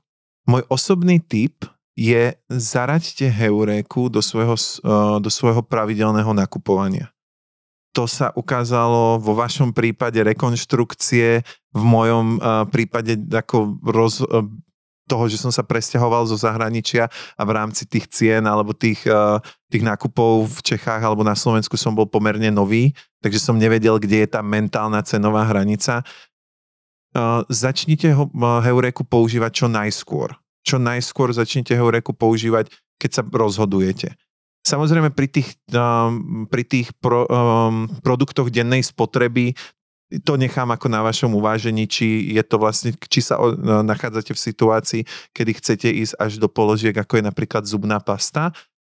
Môj 0.48 0.64
osobný 0.70 1.20
tip 1.20 1.66
je 1.98 2.38
zaraďte 2.46 3.26
heureku 3.26 4.06
do 4.06 4.22
svojho, 4.22 4.54
do 5.18 5.26
svojho 5.26 5.66
pravidelného 5.66 6.30
nakupovania. 6.30 7.10
To 7.98 8.06
sa 8.06 8.30
ukázalo 8.38 9.18
vo 9.18 9.34
vašom 9.34 9.74
prípade 9.74 10.22
rekonštrukcie, 10.22 11.42
v 11.74 11.82
mojom 11.82 12.38
prípade 12.70 13.18
ako 13.18 13.82
roz, 13.82 14.22
toho, 15.08 15.24
že 15.26 15.40
som 15.40 15.48
sa 15.48 15.64
presťahoval 15.64 16.28
zo 16.28 16.36
zahraničia 16.36 17.08
a 17.10 17.42
v 17.42 17.50
rámci 17.56 17.88
tých 17.88 18.06
cien 18.12 18.44
alebo 18.44 18.76
tých, 18.76 19.02
tých 19.72 19.82
nákupov 19.82 20.46
v 20.46 20.60
Čechách 20.62 21.00
alebo 21.00 21.24
na 21.24 21.32
Slovensku 21.32 21.80
som 21.80 21.96
bol 21.96 22.04
pomerne 22.04 22.52
nový, 22.52 22.92
takže 23.24 23.40
som 23.40 23.56
nevedel, 23.56 23.96
kde 23.96 24.22
je 24.22 24.28
tá 24.28 24.44
mentálna 24.44 25.00
cenová 25.02 25.48
hranica 25.48 26.04
začnite 27.48 28.12
ho, 28.12 28.28
používať 29.08 29.52
čo 29.64 29.66
najskôr. 29.66 30.36
Čo 30.66 30.76
najskôr 30.76 31.32
začnite 31.32 31.72
Heureku 31.72 32.12
používať, 32.12 32.68
keď 33.00 33.10
sa 33.10 33.22
rozhodujete. 33.24 34.18
Samozrejme 34.66 35.14
pri 35.16 35.28
tých, 35.32 35.56
pri 36.50 36.64
tých 36.68 36.92
pro, 37.00 37.24
produktoch 38.04 38.52
dennej 38.52 38.84
spotreby 38.84 39.56
to 40.24 40.40
nechám 40.40 40.72
ako 40.72 40.88
na 40.88 41.04
vašom 41.04 41.36
uvážení, 41.36 41.84
či 41.84 42.32
je 42.32 42.40
to 42.40 42.56
vlastne, 42.56 42.96
či 42.96 43.20
sa 43.20 43.36
nachádzate 43.84 44.32
v 44.32 44.40
situácii, 44.40 45.02
kedy 45.36 45.50
chcete 45.60 45.88
ísť 45.92 46.16
až 46.16 46.40
do 46.40 46.48
položiek, 46.48 46.96
ako 46.96 47.20
je 47.20 47.24
napríklad 47.28 47.68
zubná 47.68 48.00
pasta, 48.00 48.56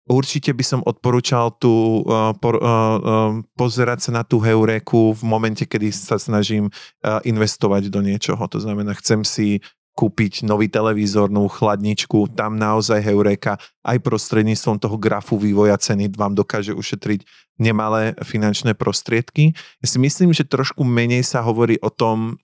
Určite 0.10 0.58
by 0.58 0.66
som 0.66 0.82
odporúčal 0.82 1.54
tu 1.62 2.02
uh, 2.02 2.34
por, 2.42 2.58
uh, 2.58 2.66
uh, 2.66 2.98
pozerať 3.54 4.10
sa 4.10 4.12
na 4.18 4.24
tú 4.26 4.42
heuréku 4.42 5.14
v 5.14 5.22
momente, 5.22 5.70
kedy 5.70 5.94
sa 5.94 6.18
snažím 6.18 6.74
uh, 6.74 7.22
investovať 7.22 7.94
do 7.94 8.02
niečoho. 8.02 8.42
To 8.42 8.58
znamená, 8.58 8.98
chcem 8.98 9.22
si 9.22 9.62
kúpiť 9.94 10.48
nový 10.48 10.72
televízor, 10.72 11.28
novú 11.28 11.52
chladničku, 11.52 12.32
tam 12.32 12.56
naozaj 12.56 13.04
Heureka 13.04 13.60
aj 13.84 14.00
prostredníctvom 14.00 14.80
toho 14.80 14.96
grafu 14.96 15.36
vývoja 15.36 15.76
ceny 15.76 16.10
vám 16.16 16.34
dokáže 16.40 16.72
ušetriť 16.72 17.28
nemalé 17.60 18.16
finančné 18.24 18.80
prostriedky. 18.80 19.52
Ja 19.84 19.88
si 19.92 20.00
myslím, 20.00 20.32
že 20.32 20.48
trošku 20.48 20.88
menej 20.88 21.28
sa 21.28 21.44
hovorí 21.44 21.76
o 21.84 21.92
tom, 21.92 22.40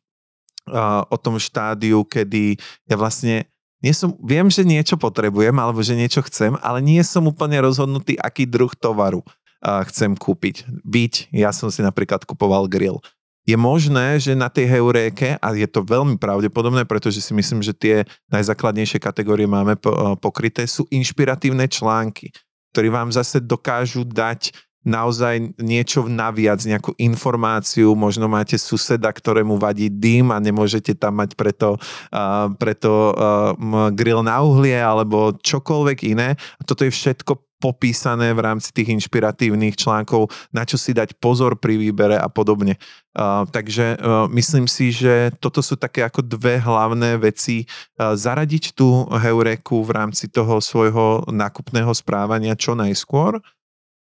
o 1.07 1.17
tom 1.17 1.39
štádiu, 1.39 2.03
kedy 2.03 2.59
ja 2.91 2.99
vlastne 2.99 3.47
nie 3.85 3.93
som, 3.93 4.17
viem, 4.17 4.49
že 4.49 4.65
niečo 4.65 4.97
potrebujem 4.97 5.53
alebo 5.61 5.85
že 5.85 5.93
niečo 5.93 6.25
chcem, 6.25 6.57
ale 6.65 6.81
nie 6.81 7.05
som 7.05 7.29
úplne 7.29 7.61
rozhodnutý, 7.61 8.17
aký 8.17 8.49
druh 8.49 8.73
tovaru 8.73 9.21
uh, 9.21 9.85
chcem 9.85 10.17
kúpiť. 10.17 10.65
Byť, 10.81 11.29
ja 11.29 11.53
som 11.53 11.69
si 11.69 11.85
napríklad 11.85 12.25
kupoval 12.25 12.65
grill. 12.65 12.97
Je 13.45 13.53
možné, 13.53 14.17
že 14.17 14.33
na 14.33 14.49
tej 14.49 14.65
heuréke, 14.65 15.37
a 15.37 15.53
je 15.53 15.69
to 15.69 15.85
veľmi 15.85 16.17
pravdepodobné, 16.17 16.81
pretože 16.89 17.21
si 17.21 17.29
myslím, 17.37 17.61
že 17.61 17.77
tie 17.77 18.01
najzákladnejšie 18.33 18.97
kategórie 18.97 19.45
máme 19.45 19.77
pokryté, 20.17 20.65
sú 20.65 20.89
inšpiratívne 20.89 21.69
články, 21.69 22.33
ktorí 22.73 22.89
vám 22.89 23.13
zase 23.13 23.37
dokážu 23.37 24.01
dať 24.01 24.49
naozaj 24.85 25.57
niečo 25.57 26.05
naviac, 26.05 26.61
nejakú 26.61 26.93
informáciu, 27.01 27.97
možno 27.97 28.29
máte 28.29 28.55
suseda, 28.55 29.09
ktorému 29.09 29.57
vadí 29.57 29.89
dym 29.89 30.29
a 30.29 30.37
nemôžete 30.37 30.93
tam 30.93 31.19
mať 31.19 31.33
preto, 31.33 31.81
uh, 32.13 32.47
preto 32.55 33.11
uh, 33.11 33.91
grill 33.91 34.21
na 34.21 34.45
uhlie 34.45 34.77
alebo 34.77 35.33
čokoľvek 35.41 35.99
iné. 36.05 36.37
Toto 36.63 36.85
je 36.85 36.93
všetko 36.93 37.41
popísané 37.57 38.29
v 38.35 38.43
rámci 38.45 38.69
tých 38.69 38.93
inšpiratívnych 38.93 39.73
článkov, 39.73 40.29
na 40.53 40.67
čo 40.67 40.77
si 40.77 40.93
dať 40.93 41.17
pozor 41.17 41.57
pri 41.57 41.81
výbere 41.81 42.13
a 42.19 42.29
podobne. 42.29 42.77
Uh, 43.17 43.47
takže 43.49 43.97
uh, 43.97 44.29
myslím 44.29 44.69
si, 44.69 44.93
že 44.93 45.33
toto 45.41 45.65
sú 45.65 45.73
také 45.79 46.05
ako 46.05 46.21
dve 46.21 46.61
hlavné 46.61 47.17
veci. 47.17 47.65
Uh, 47.97 48.13
zaradiť 48.13 48.77
tú 48.77 49.09
heureku 49.09 49.81
v 49.81 49.91
rámci 49.97 50.29
toho 50.29 50.61
svojho 50.61 51.25
nákupného 51.31 51.89
správania 51.95 52.53
čo 52.53 52.77
najskôr 52.77 53.41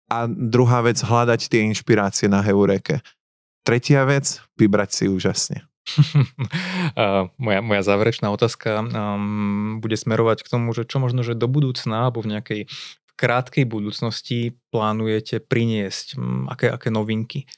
a 0.08 0.24
druhá 0.28 0.80
vec, 0.80 0.98
hľadať 1.04 1.52
tie 1.52 1.68
inšpirácie 1.68 2.32
na 2.32 2.40
Heureke. 2.40 3.04
Tretia 3.62 4.08
vec, 4.08 4.40
vybrať 4.56 4.90
si 4.92 5.04
úžasne. 5.06 5.68
uh, 6.96 7.28
moja, 7.40 7.60
moja 7.64 7.82
záverečná 7.84 8.28
otázka 8.28 8.84
um, 8.84 9.80
bude 9.80 9.96
smerovať 9.96 10.44
k 10.44 10.50
tomu, 10.52 10.72
že 10.76 10.84
čo 10.84 11.00
možno, 11.00 11.24
že 11.24 11.36
do 11.36 11.48
budúcna 11.48 12.08
alebo 12.08 12.20
v 12.20 12.36
nejakej 12.36 12.60
krátkej 13.18 13.64
budúcnosti 13.64 14.60
plánujete 14.68 15.40
priniesť, 15.40 16.20
um, 16.20 16.44
aké, 16.48 16.68
aké 16.68 16.88
novinky, 16.92 17.48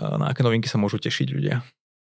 uh, 0.00 0.16
na 0.16 0.32
aké 0.32 0.40
novinky 0.40 0.68
sa 0.68 0.80
môžu 0.80 1.00
tešiť 1.00 1.28
ľudia? 1.32 1.60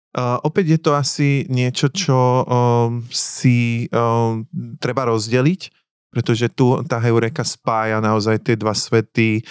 Uh, 0.09 0.41
opäť 0.41 0.65
je 0.73 0.79
to 0.81 0.91
asi 0.97 1.29
niečo, 1.53 1.93
čo 1.93 2.17
um, 2.17 3.05
si 3.13 3.85
um, 3.93 4.41
treba 4.81 5.05
rozdeliť, 5.05 5.61
pretože 6.09 6.49
tu 6.49 6.81
tá 6.89 6.97
Heureka 6.97 7.45
spája 7.45 8.01
naozaj 8.01 8.41
tie 8.41 8.55
dva 8.57 8.73
svety, 8.73 9.45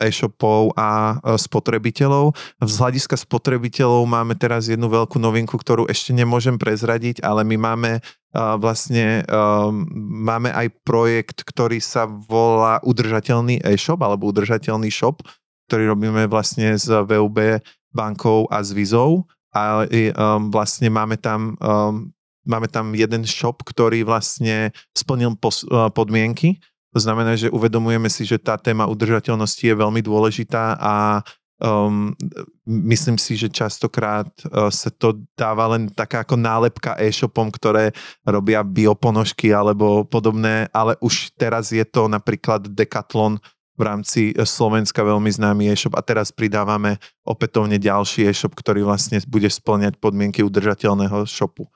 e-shopov 0.00 0.72
a 0.78 1.20
spotrebiteľov. 1.36 2.32
Z 2.64 2.74
hľadiska 2.80 3.20
spotrebiteľov 3.20 4.08
máme 4.08 4.32
teraz 4.38 4.70
jednu 4.70 4.88
veľkú 4.88 5.20
novinku, 5.20 5.60
ktorú 5.60 5.90
ešte 5.92 6.16
nemôžem 6.16 6.56
prezradiť, 6.56 7.20
ale 7.20 7.44
my 7.44 7.56
máme 7.60 7.92
vlastne 8.32 9.28
máme 10.24 10.48
aj 10.56 10.72
projekt, 10.88 11.44
ktorý 11.44 11.84
sa 11.84 12.08
volá 12.08 12.80
udržateľný 12.80 13.60
e-shop 13.60 14.00
alebo 14.00 14.32
udržateľný 14.32 14.88
shop, 14.88 15.20
ktorý 15.68 15.92
robíme 15.92 16.24
vlastne 16.32 16.72
s 16.80 16.88
VUB 16.88 17.60
bankou 17.92 18.48
a 18.48 18.64
s 18.64 18.72
Vizou 18.72 19.28
a 19.52 19.84
vlastne 20.48 20.88
máme 20.88 21.20
tam 21.20 21.60
máme 22.42 22.66
tam 22.66 22.96
jeden 22.96 23.22
shop, 23.28 23.62
ktorý 23.62 24.02
vlastne 24.02 24.74
splnil 24.96 25.36
podmienky. 25.94 26.58
To 26.92 26.98
znamená, 27.00 27.34
že 27.34 27.48
uvedomujeme 27.48 28.12
si, 28.12 28.28
že 28.28 28.36
tá 28.36 28.60
téma 28.60 28.84
udržateľnosti 28.88 29.64
je 29.64 29.74
veľmi 29.74 30.00
dôležitá 30.04 30.76
a 30.78 30.94
Um, 31.62 32.10
myslím 32.66 33.14
si, 33.22 33.38
že 33.38 33.46
častokrát 33.46 34.26
uh, 34.50 34.66
sa 34.66 34.90
to 34.90 35.22
dáva 35.38 35.70
len 35.70 35.86
taká 35.94 36.26
ako 36.26 36.34
nálepka 36.34 36.98
e-shopom, 36.98 37.54
ktoré 37.54 37.94
robia 38.26 38.66
bioponožky 38.66 39.54
alebo 39.54 40.02
podobné, 40.02 40.66
ale 40.74 40.98
už 40.98 41.30
teraz 41.38 41.70
je 41.70 41.86
to 41.86 42.10
napríklad 42.10 42.66
Decathlon 42.66 43.38
v 43.78 43.82
rámci 43.86 44.34
Slovenska 44.34 45.06
veľmi 45.06 45.30
známy 45.30 45.70
e-shop 45.70 45.94
a 45.94 46.02
teraz 46.02 46.34
pridávame 46.34 46.98
opätovne 47.22 47.78
ďalší 47.78 48.26
e-shop, 48.26 48.58
ktorý 48.58 48.82
vlastne 48.82 49.22
bude 49.30 49.46
splňať 49.46 50.02
podmienky 50.02 50.42
udržateľného 50.42 51.30
shopu. 51.30 51.70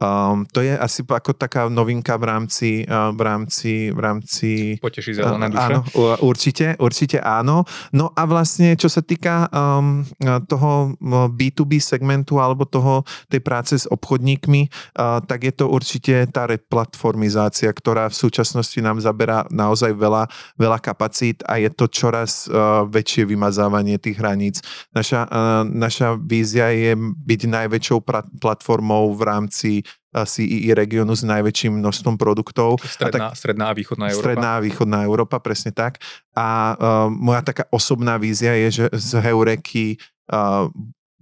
Um, 0.00 0.48
to 0.48 0.64
je 0.64 0.72
asi 0.72 1.04
ako 1.04 1.36
taká 1.36 1.68
novinka 1.68 2.16
v 2.16 2.24
rámci, 2.24 2.70
uh, 2.88 3.12
v 3.12 3.20
rámci, 3.20 3.92
v 3.92 4.00
rámci... 4.00 4.50
Poteší 4.80 5.20
zelená 5.20 5.52
duša. 5.52 5.60
Áno, 5.68 5.80
určite, 6.24 6.72
určite 6.80 7.20
áno. 7.20 7.68
No 7.92 8.08
a 8.16 8.24
vlastne, 8.24 8.80
čo 8.80 8.88
sa 8.88 9.04
týka 9.04 9.44
um, 9.52 10.00
toho 10.48 10.96
B2B 11.36 11.84
segmentu 11.84 12.40
alebo 12.40 12.64
toho, 12.64 13.04
tej 13.28 13.44
práce 13.44 13.76
s 13.76 13.84
obchodníkmi, 13.92 14.72
uh, 14.96 15.20
tak 15.20 15.44
je 15.44 15.52
to 15.52 15.68
určite 15.68 16.32
tá 16.32 16.48
replatformizácia, 16.48 17.68
ktorá 17.68 18.08
v 18.08 18.16
súčasnosti 18.16 18.80
nám 18.80 19.04
zaberá 19.04 19.44
naozaj 19.52 19.92
veľa, 19.92 20.32
veľa 20.56 20.80
kapacít 20.80 21.44
a 21.44 21.60
je 21.60 21.68
to 21.68 21.84
čoraz 21.92 22.48
uh, 22.48 22.88
väčšie 22.88 23.28
vymazávanie 23.28 24.00
tých 24.00 24.16
hraníc. 24.16 24.64
Naša, 24.96 25.28
uh, 25.28 25.68
naša 25.68 26.16
vízia 26.16 26.72
je 26.72 26.96
byť 26.96 27.40
najväčšou 27.52 28.00
pra- 28.00 28.24
platformou 28.40 29.12
v 29.12 29.22
rámci 29.28 29.70
CEE 30.10 30.74
regiónu 30.74 31.14
s 31.14 31.22
najväčším 31.22 31.78
množstvom 31.78 32.18
produktov. 32.18 32.82
Stredná, 32.82 33.30
a 33.30 33.30
tak, 33.30 33.38
stredná 33.38 33.64
a 33.70 33.74
východná 33.74 34.06
Európa. 34.10 34.24
Stredná 34.26 34.50
a 34.58 34.62
východná 34.62 34.98
Európa, 35.06 35.36
presne 35.38 35.70
tak. 35.70 36.02
A 36.34 36.74
uh, 36.74 37.06
moja 37.06 37.46
taká 37.46 37.70
osobná 37.70 38.18
vízia 38.18 38.58
je, 38.66 38.68
že 38.82 38.84
z 38.90 39.10
Heureky 39.22 40.02
uh, 40.34 40.66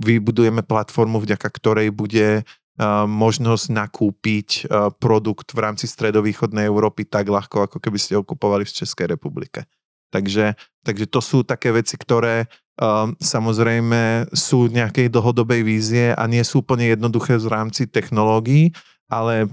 vybudujeme 0.01 0.65
platformu, 0.65 1.21
vďaka 1.21 1.49
ktorej 1.53 1.93
bude 1.93 2.43
uh, 2.43 3.05
možnosť 3.05 3.67
nakúpiť 3.69 4.49
uh, 4.65 4.89
produkt 4.97 5.53
v 5.53 5.59
rámci 5.69 5.85
stredovýchodnej 5.85 6.65
Európy 6.65 7.05
tak 7.05 7.29
ľahko, 7.29 7.69
ako 7.69 7.79
keby 7.85 7.99
ste 8.01 8.17
ho 8.17 8.25
kupovali 8.25 8.65
v 8.65 8.73
Českej 8.73 9.13
republike. 9.13 9.69
Takže, 10.09 10.57
takže 10.85 11.07
to 11.07 11.21
sú 11.21 11.45
také 11.45 11.69
veci, 11.73 12.01
ktoré 12.01 12.49
um, 12.81 13.13
samozrejme 13.21 14.33
sú 14.33 14.73
nejakej 14.73 15.13
dlhodobej 15.13 15.61
vízie 15.67 16.07
a 16.17 16.25
nie 16.25 16.41
sú 16.41 16.65
úplne 16.65 16.89
jednoduché 16.89 17.37
v 17.37 17.49
rámci 17.53 17.85
technológií, 17.85 18.73
ale 19.13 19.53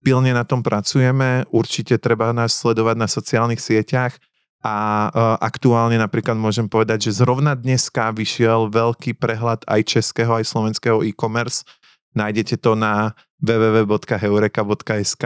pilne 0.00 0.32
na 0.32 0.48
tom 0.48 0.64
pracujeme. 0.64 1.44
Určite 1.52 2.00
treba 2.00 2.32
nás 2.32 2.56
sledovať 2.56 2.96
na 2.96 3.08
sociálnych 3.08 3.60
sieťach 3.60 4.16
a 4.60 5.08
uh, 5.08 5.36
aktuálne 5.40 5.96
napríklad 5.96 6.36
môžem 6.36 6.68
povedať, 6.68 7.08
že 7.08 7.20
zrovna 7.24 7.56
dneska 7.56 8.12
vyšiel 8.12 8.68
veľký 8.68 9.16
prehľad 9.16 9.64
aj 9.64 9.80
českého, 9.84 10.36
aj 10.36 10.48
slovenského 10.48 11.00
e-commerce. 11.04 11.64
Nájdete 12.10 12.58
to 12.58 12.74
na 12.74 13.14
www.heureka.sk 13.40 15.24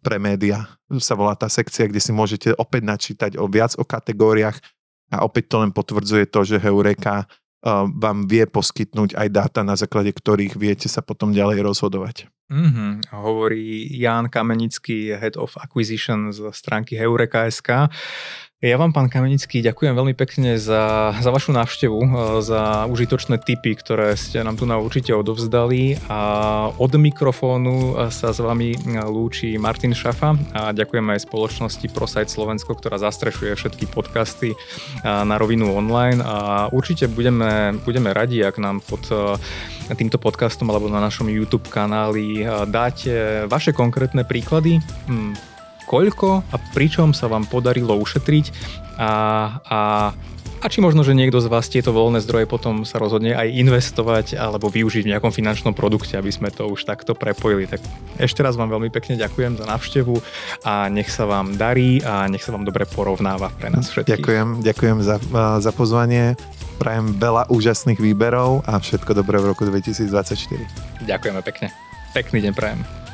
pre 0.00 0.16
média. 0.22 0.64
Sa 0.96 1.12
volá 1.18 1.36
tá 1.36 1.50
sekcia, 1.50 1.84
kde 1.90 2.00
si 2.00 2.14
môžete 2.14 2.54
opäť 2.56 2.82
načítať 2.86 3.36
o 3.36 3.50
viac 3.50 3.76
o 3.76 3.84
kategóriách 3.84 4.56
a 5.12 5.26
opäť 5.26 5.52
to 5.52 5.56
len 5.60 5.72
potvrdzuje 5.74 6.30
to, 6.30 6.44
že 6.44 6.62
Heureka 6.62 7.28
vám 7.98 8.30
vie 8.30 8.46
poskytnúť 8.46 9.18
aj 9.18 9.28
dáta, 9.34 9.60
na 9.66 9.74
základe 9.74 10.14
ktorých 10.14 10.54
viete 10.54 10.86
sa 10.86 11.02
potom 11.02 11.34
ďalej 11.34 11.66
rozhodovať. 11.66 12.30
Mm-hmm. 12.48 13.12
Hovorí 13.12 13.92
Jan 13.92 14.30
Kamenický, 14.30 15.12
Head 15.12 15.36
of 15.36 15.58
Acquisition 15.58 16.32
z 16.32 16.48
stránky 16.54 16.96
Heureka.sk. 16.96 17.90
Ja 18.58 18.74
vám, 18.74 18.90
pán 18.90 19.06
Kamenický, 19.06 19.62
ďakujem 19.62 19.94
veľmi 19.94 20.18
pekne 20.18 20.58
za, 20.58 21.14
za 21.14 21.30
vašu 21.30 21.54
návštevu, 21.54 22.00
e, 22.02 22.08
za 22.42 22.90
užitočné 22.90 23.38
tipy, 23.38 23.78
ktoré 23.78 24.18
ste 24.18 24.42
nám 24.42 24.58
tu 24.58 24.66
na 24.66 24.82
určite 24.82 25.14
odovzdali. 25.14 25.94
A 26.10 26.18
od 26.74 26.90
mikrofónu 26.98 27.94
sa 28.10 28.34
s 28.34 28.42
vami 28.42 28.74
lúči 29.06 29.54
Martin 29.62 29.94
Šafa. 29.94 30.34
A 30.58 30.74
ďakujem 30.74 31.06
aj 31.06 31.30
spoločnosti 31.30 31.86
ProSite 31.94 32.34
Slovensko, 32.34 32.74
ktorá 32.74 32.98
zastrešuje 32.98 33.54
všetky 33.54 33.94
podcasty 33.94 34.50
e, 34.50 34.56
na 35.06 35.38
rovinu 35.38 35.78
online. 35.78 36.18
A 36.18 36.66
určite 36.74 37.06
budeme, 37.06 37.78
budeme 37.86 38.10
radi, 38.10 38.42
ak 38.42 38.58
nám 38.58 38.82
pod 38.82 39.06
e, 39.06 39.38
týmto 39.94 40.18
podcastom 40.18 40.66
alebo 40.74 40.90
na 40.90 40.98
našom 40.98 41.30
YouTube 41.30 41.70
kanáli 41.70 42.42
dáte 42.66 43.46
vaše 43.46 43.70
konkrétne 43.70 44.26
príklady. 44.26 44.82
Hm, 45.06 45.57
koľko 45.88 46.44
a 46.44 46.56
pričom 46.76 47.16
sa 47.16 47.32
vám 47.32 47.48
podarilo 47.48 47.96
ušetriť 47.96 48.52
a, 49.00 49.10
a 49.64 49.80
a 50.58 50.66
či 50.66 50.82
možno, 50.82 51.06
že 51.06 51.14
niekto 51.14 51.38
z 51.38 51.46
vás 51.46 51.70
tieto 51.70 51.94
voľné 51.94 52.18
zdroje 52.18 52.50
potom 52.50 52.82
sa 52.82 52.98
rozhodne 52.98 53.30
aj 53.30 53.46
investovať 53.54 54.26
alebo 54.34 54.66
využiť 54.66 55.06
v 55.06 55.10
nejakom 55.14 55.30
finančnom 55.30 55.70
produkte, 55.70 56.18
aby 56.18 56.34
sme 56.34 56.50
to 56.50 56.66
už 56.66 56.82
takto 56.82 57.14
prepojili. 57.14 57.70
Tak 57.70 57.78
ešte 58.18 58.42
raz 58.42 58.58
vám 58.58 58.66
veľmi 58.66 58.90
pekne 58.90 59.14
ďakujem 59.14 59.54
za 59.54 59.64
návštevu 59.70 60.18
a 60.66 60.90
nech 60.90 61.14
sa 61.14 61.30
vám 61.30 61.54
darí 61.54 62.02
a 62.02 62.26
nech 62.26 62.42
sa 62.42 62.50
vám 62.50 62.66
dobre 62.66 62.90
porovnáva 62.90 63.54
pre 63.54 63.70
nás 63.70 63.86
všetkých. 63.86 64.18
Ďakujem, 64.18 64.48
ďakujem 64.66 64.98
za, 65.06 65.16
za 65.62 65.70
pozvanie. 65.70 66.34
Prajem 66.82 67.14
veľa 67.14 67.50
úžasných 67.54 68.02
výberov 68.02 68.66
a 68.66 68.82
všetko 68.82 69.14
dobré 69.14 69.38
v 69.38 69.54
roku 69.54 69.62
2024. 69.62 71.06
Ďakujeme 71.06 71.40
pekne. 71.46 71.70
Pekný 72.14 72.50
deň 72.50 72.52
prajem. 72.54 73.07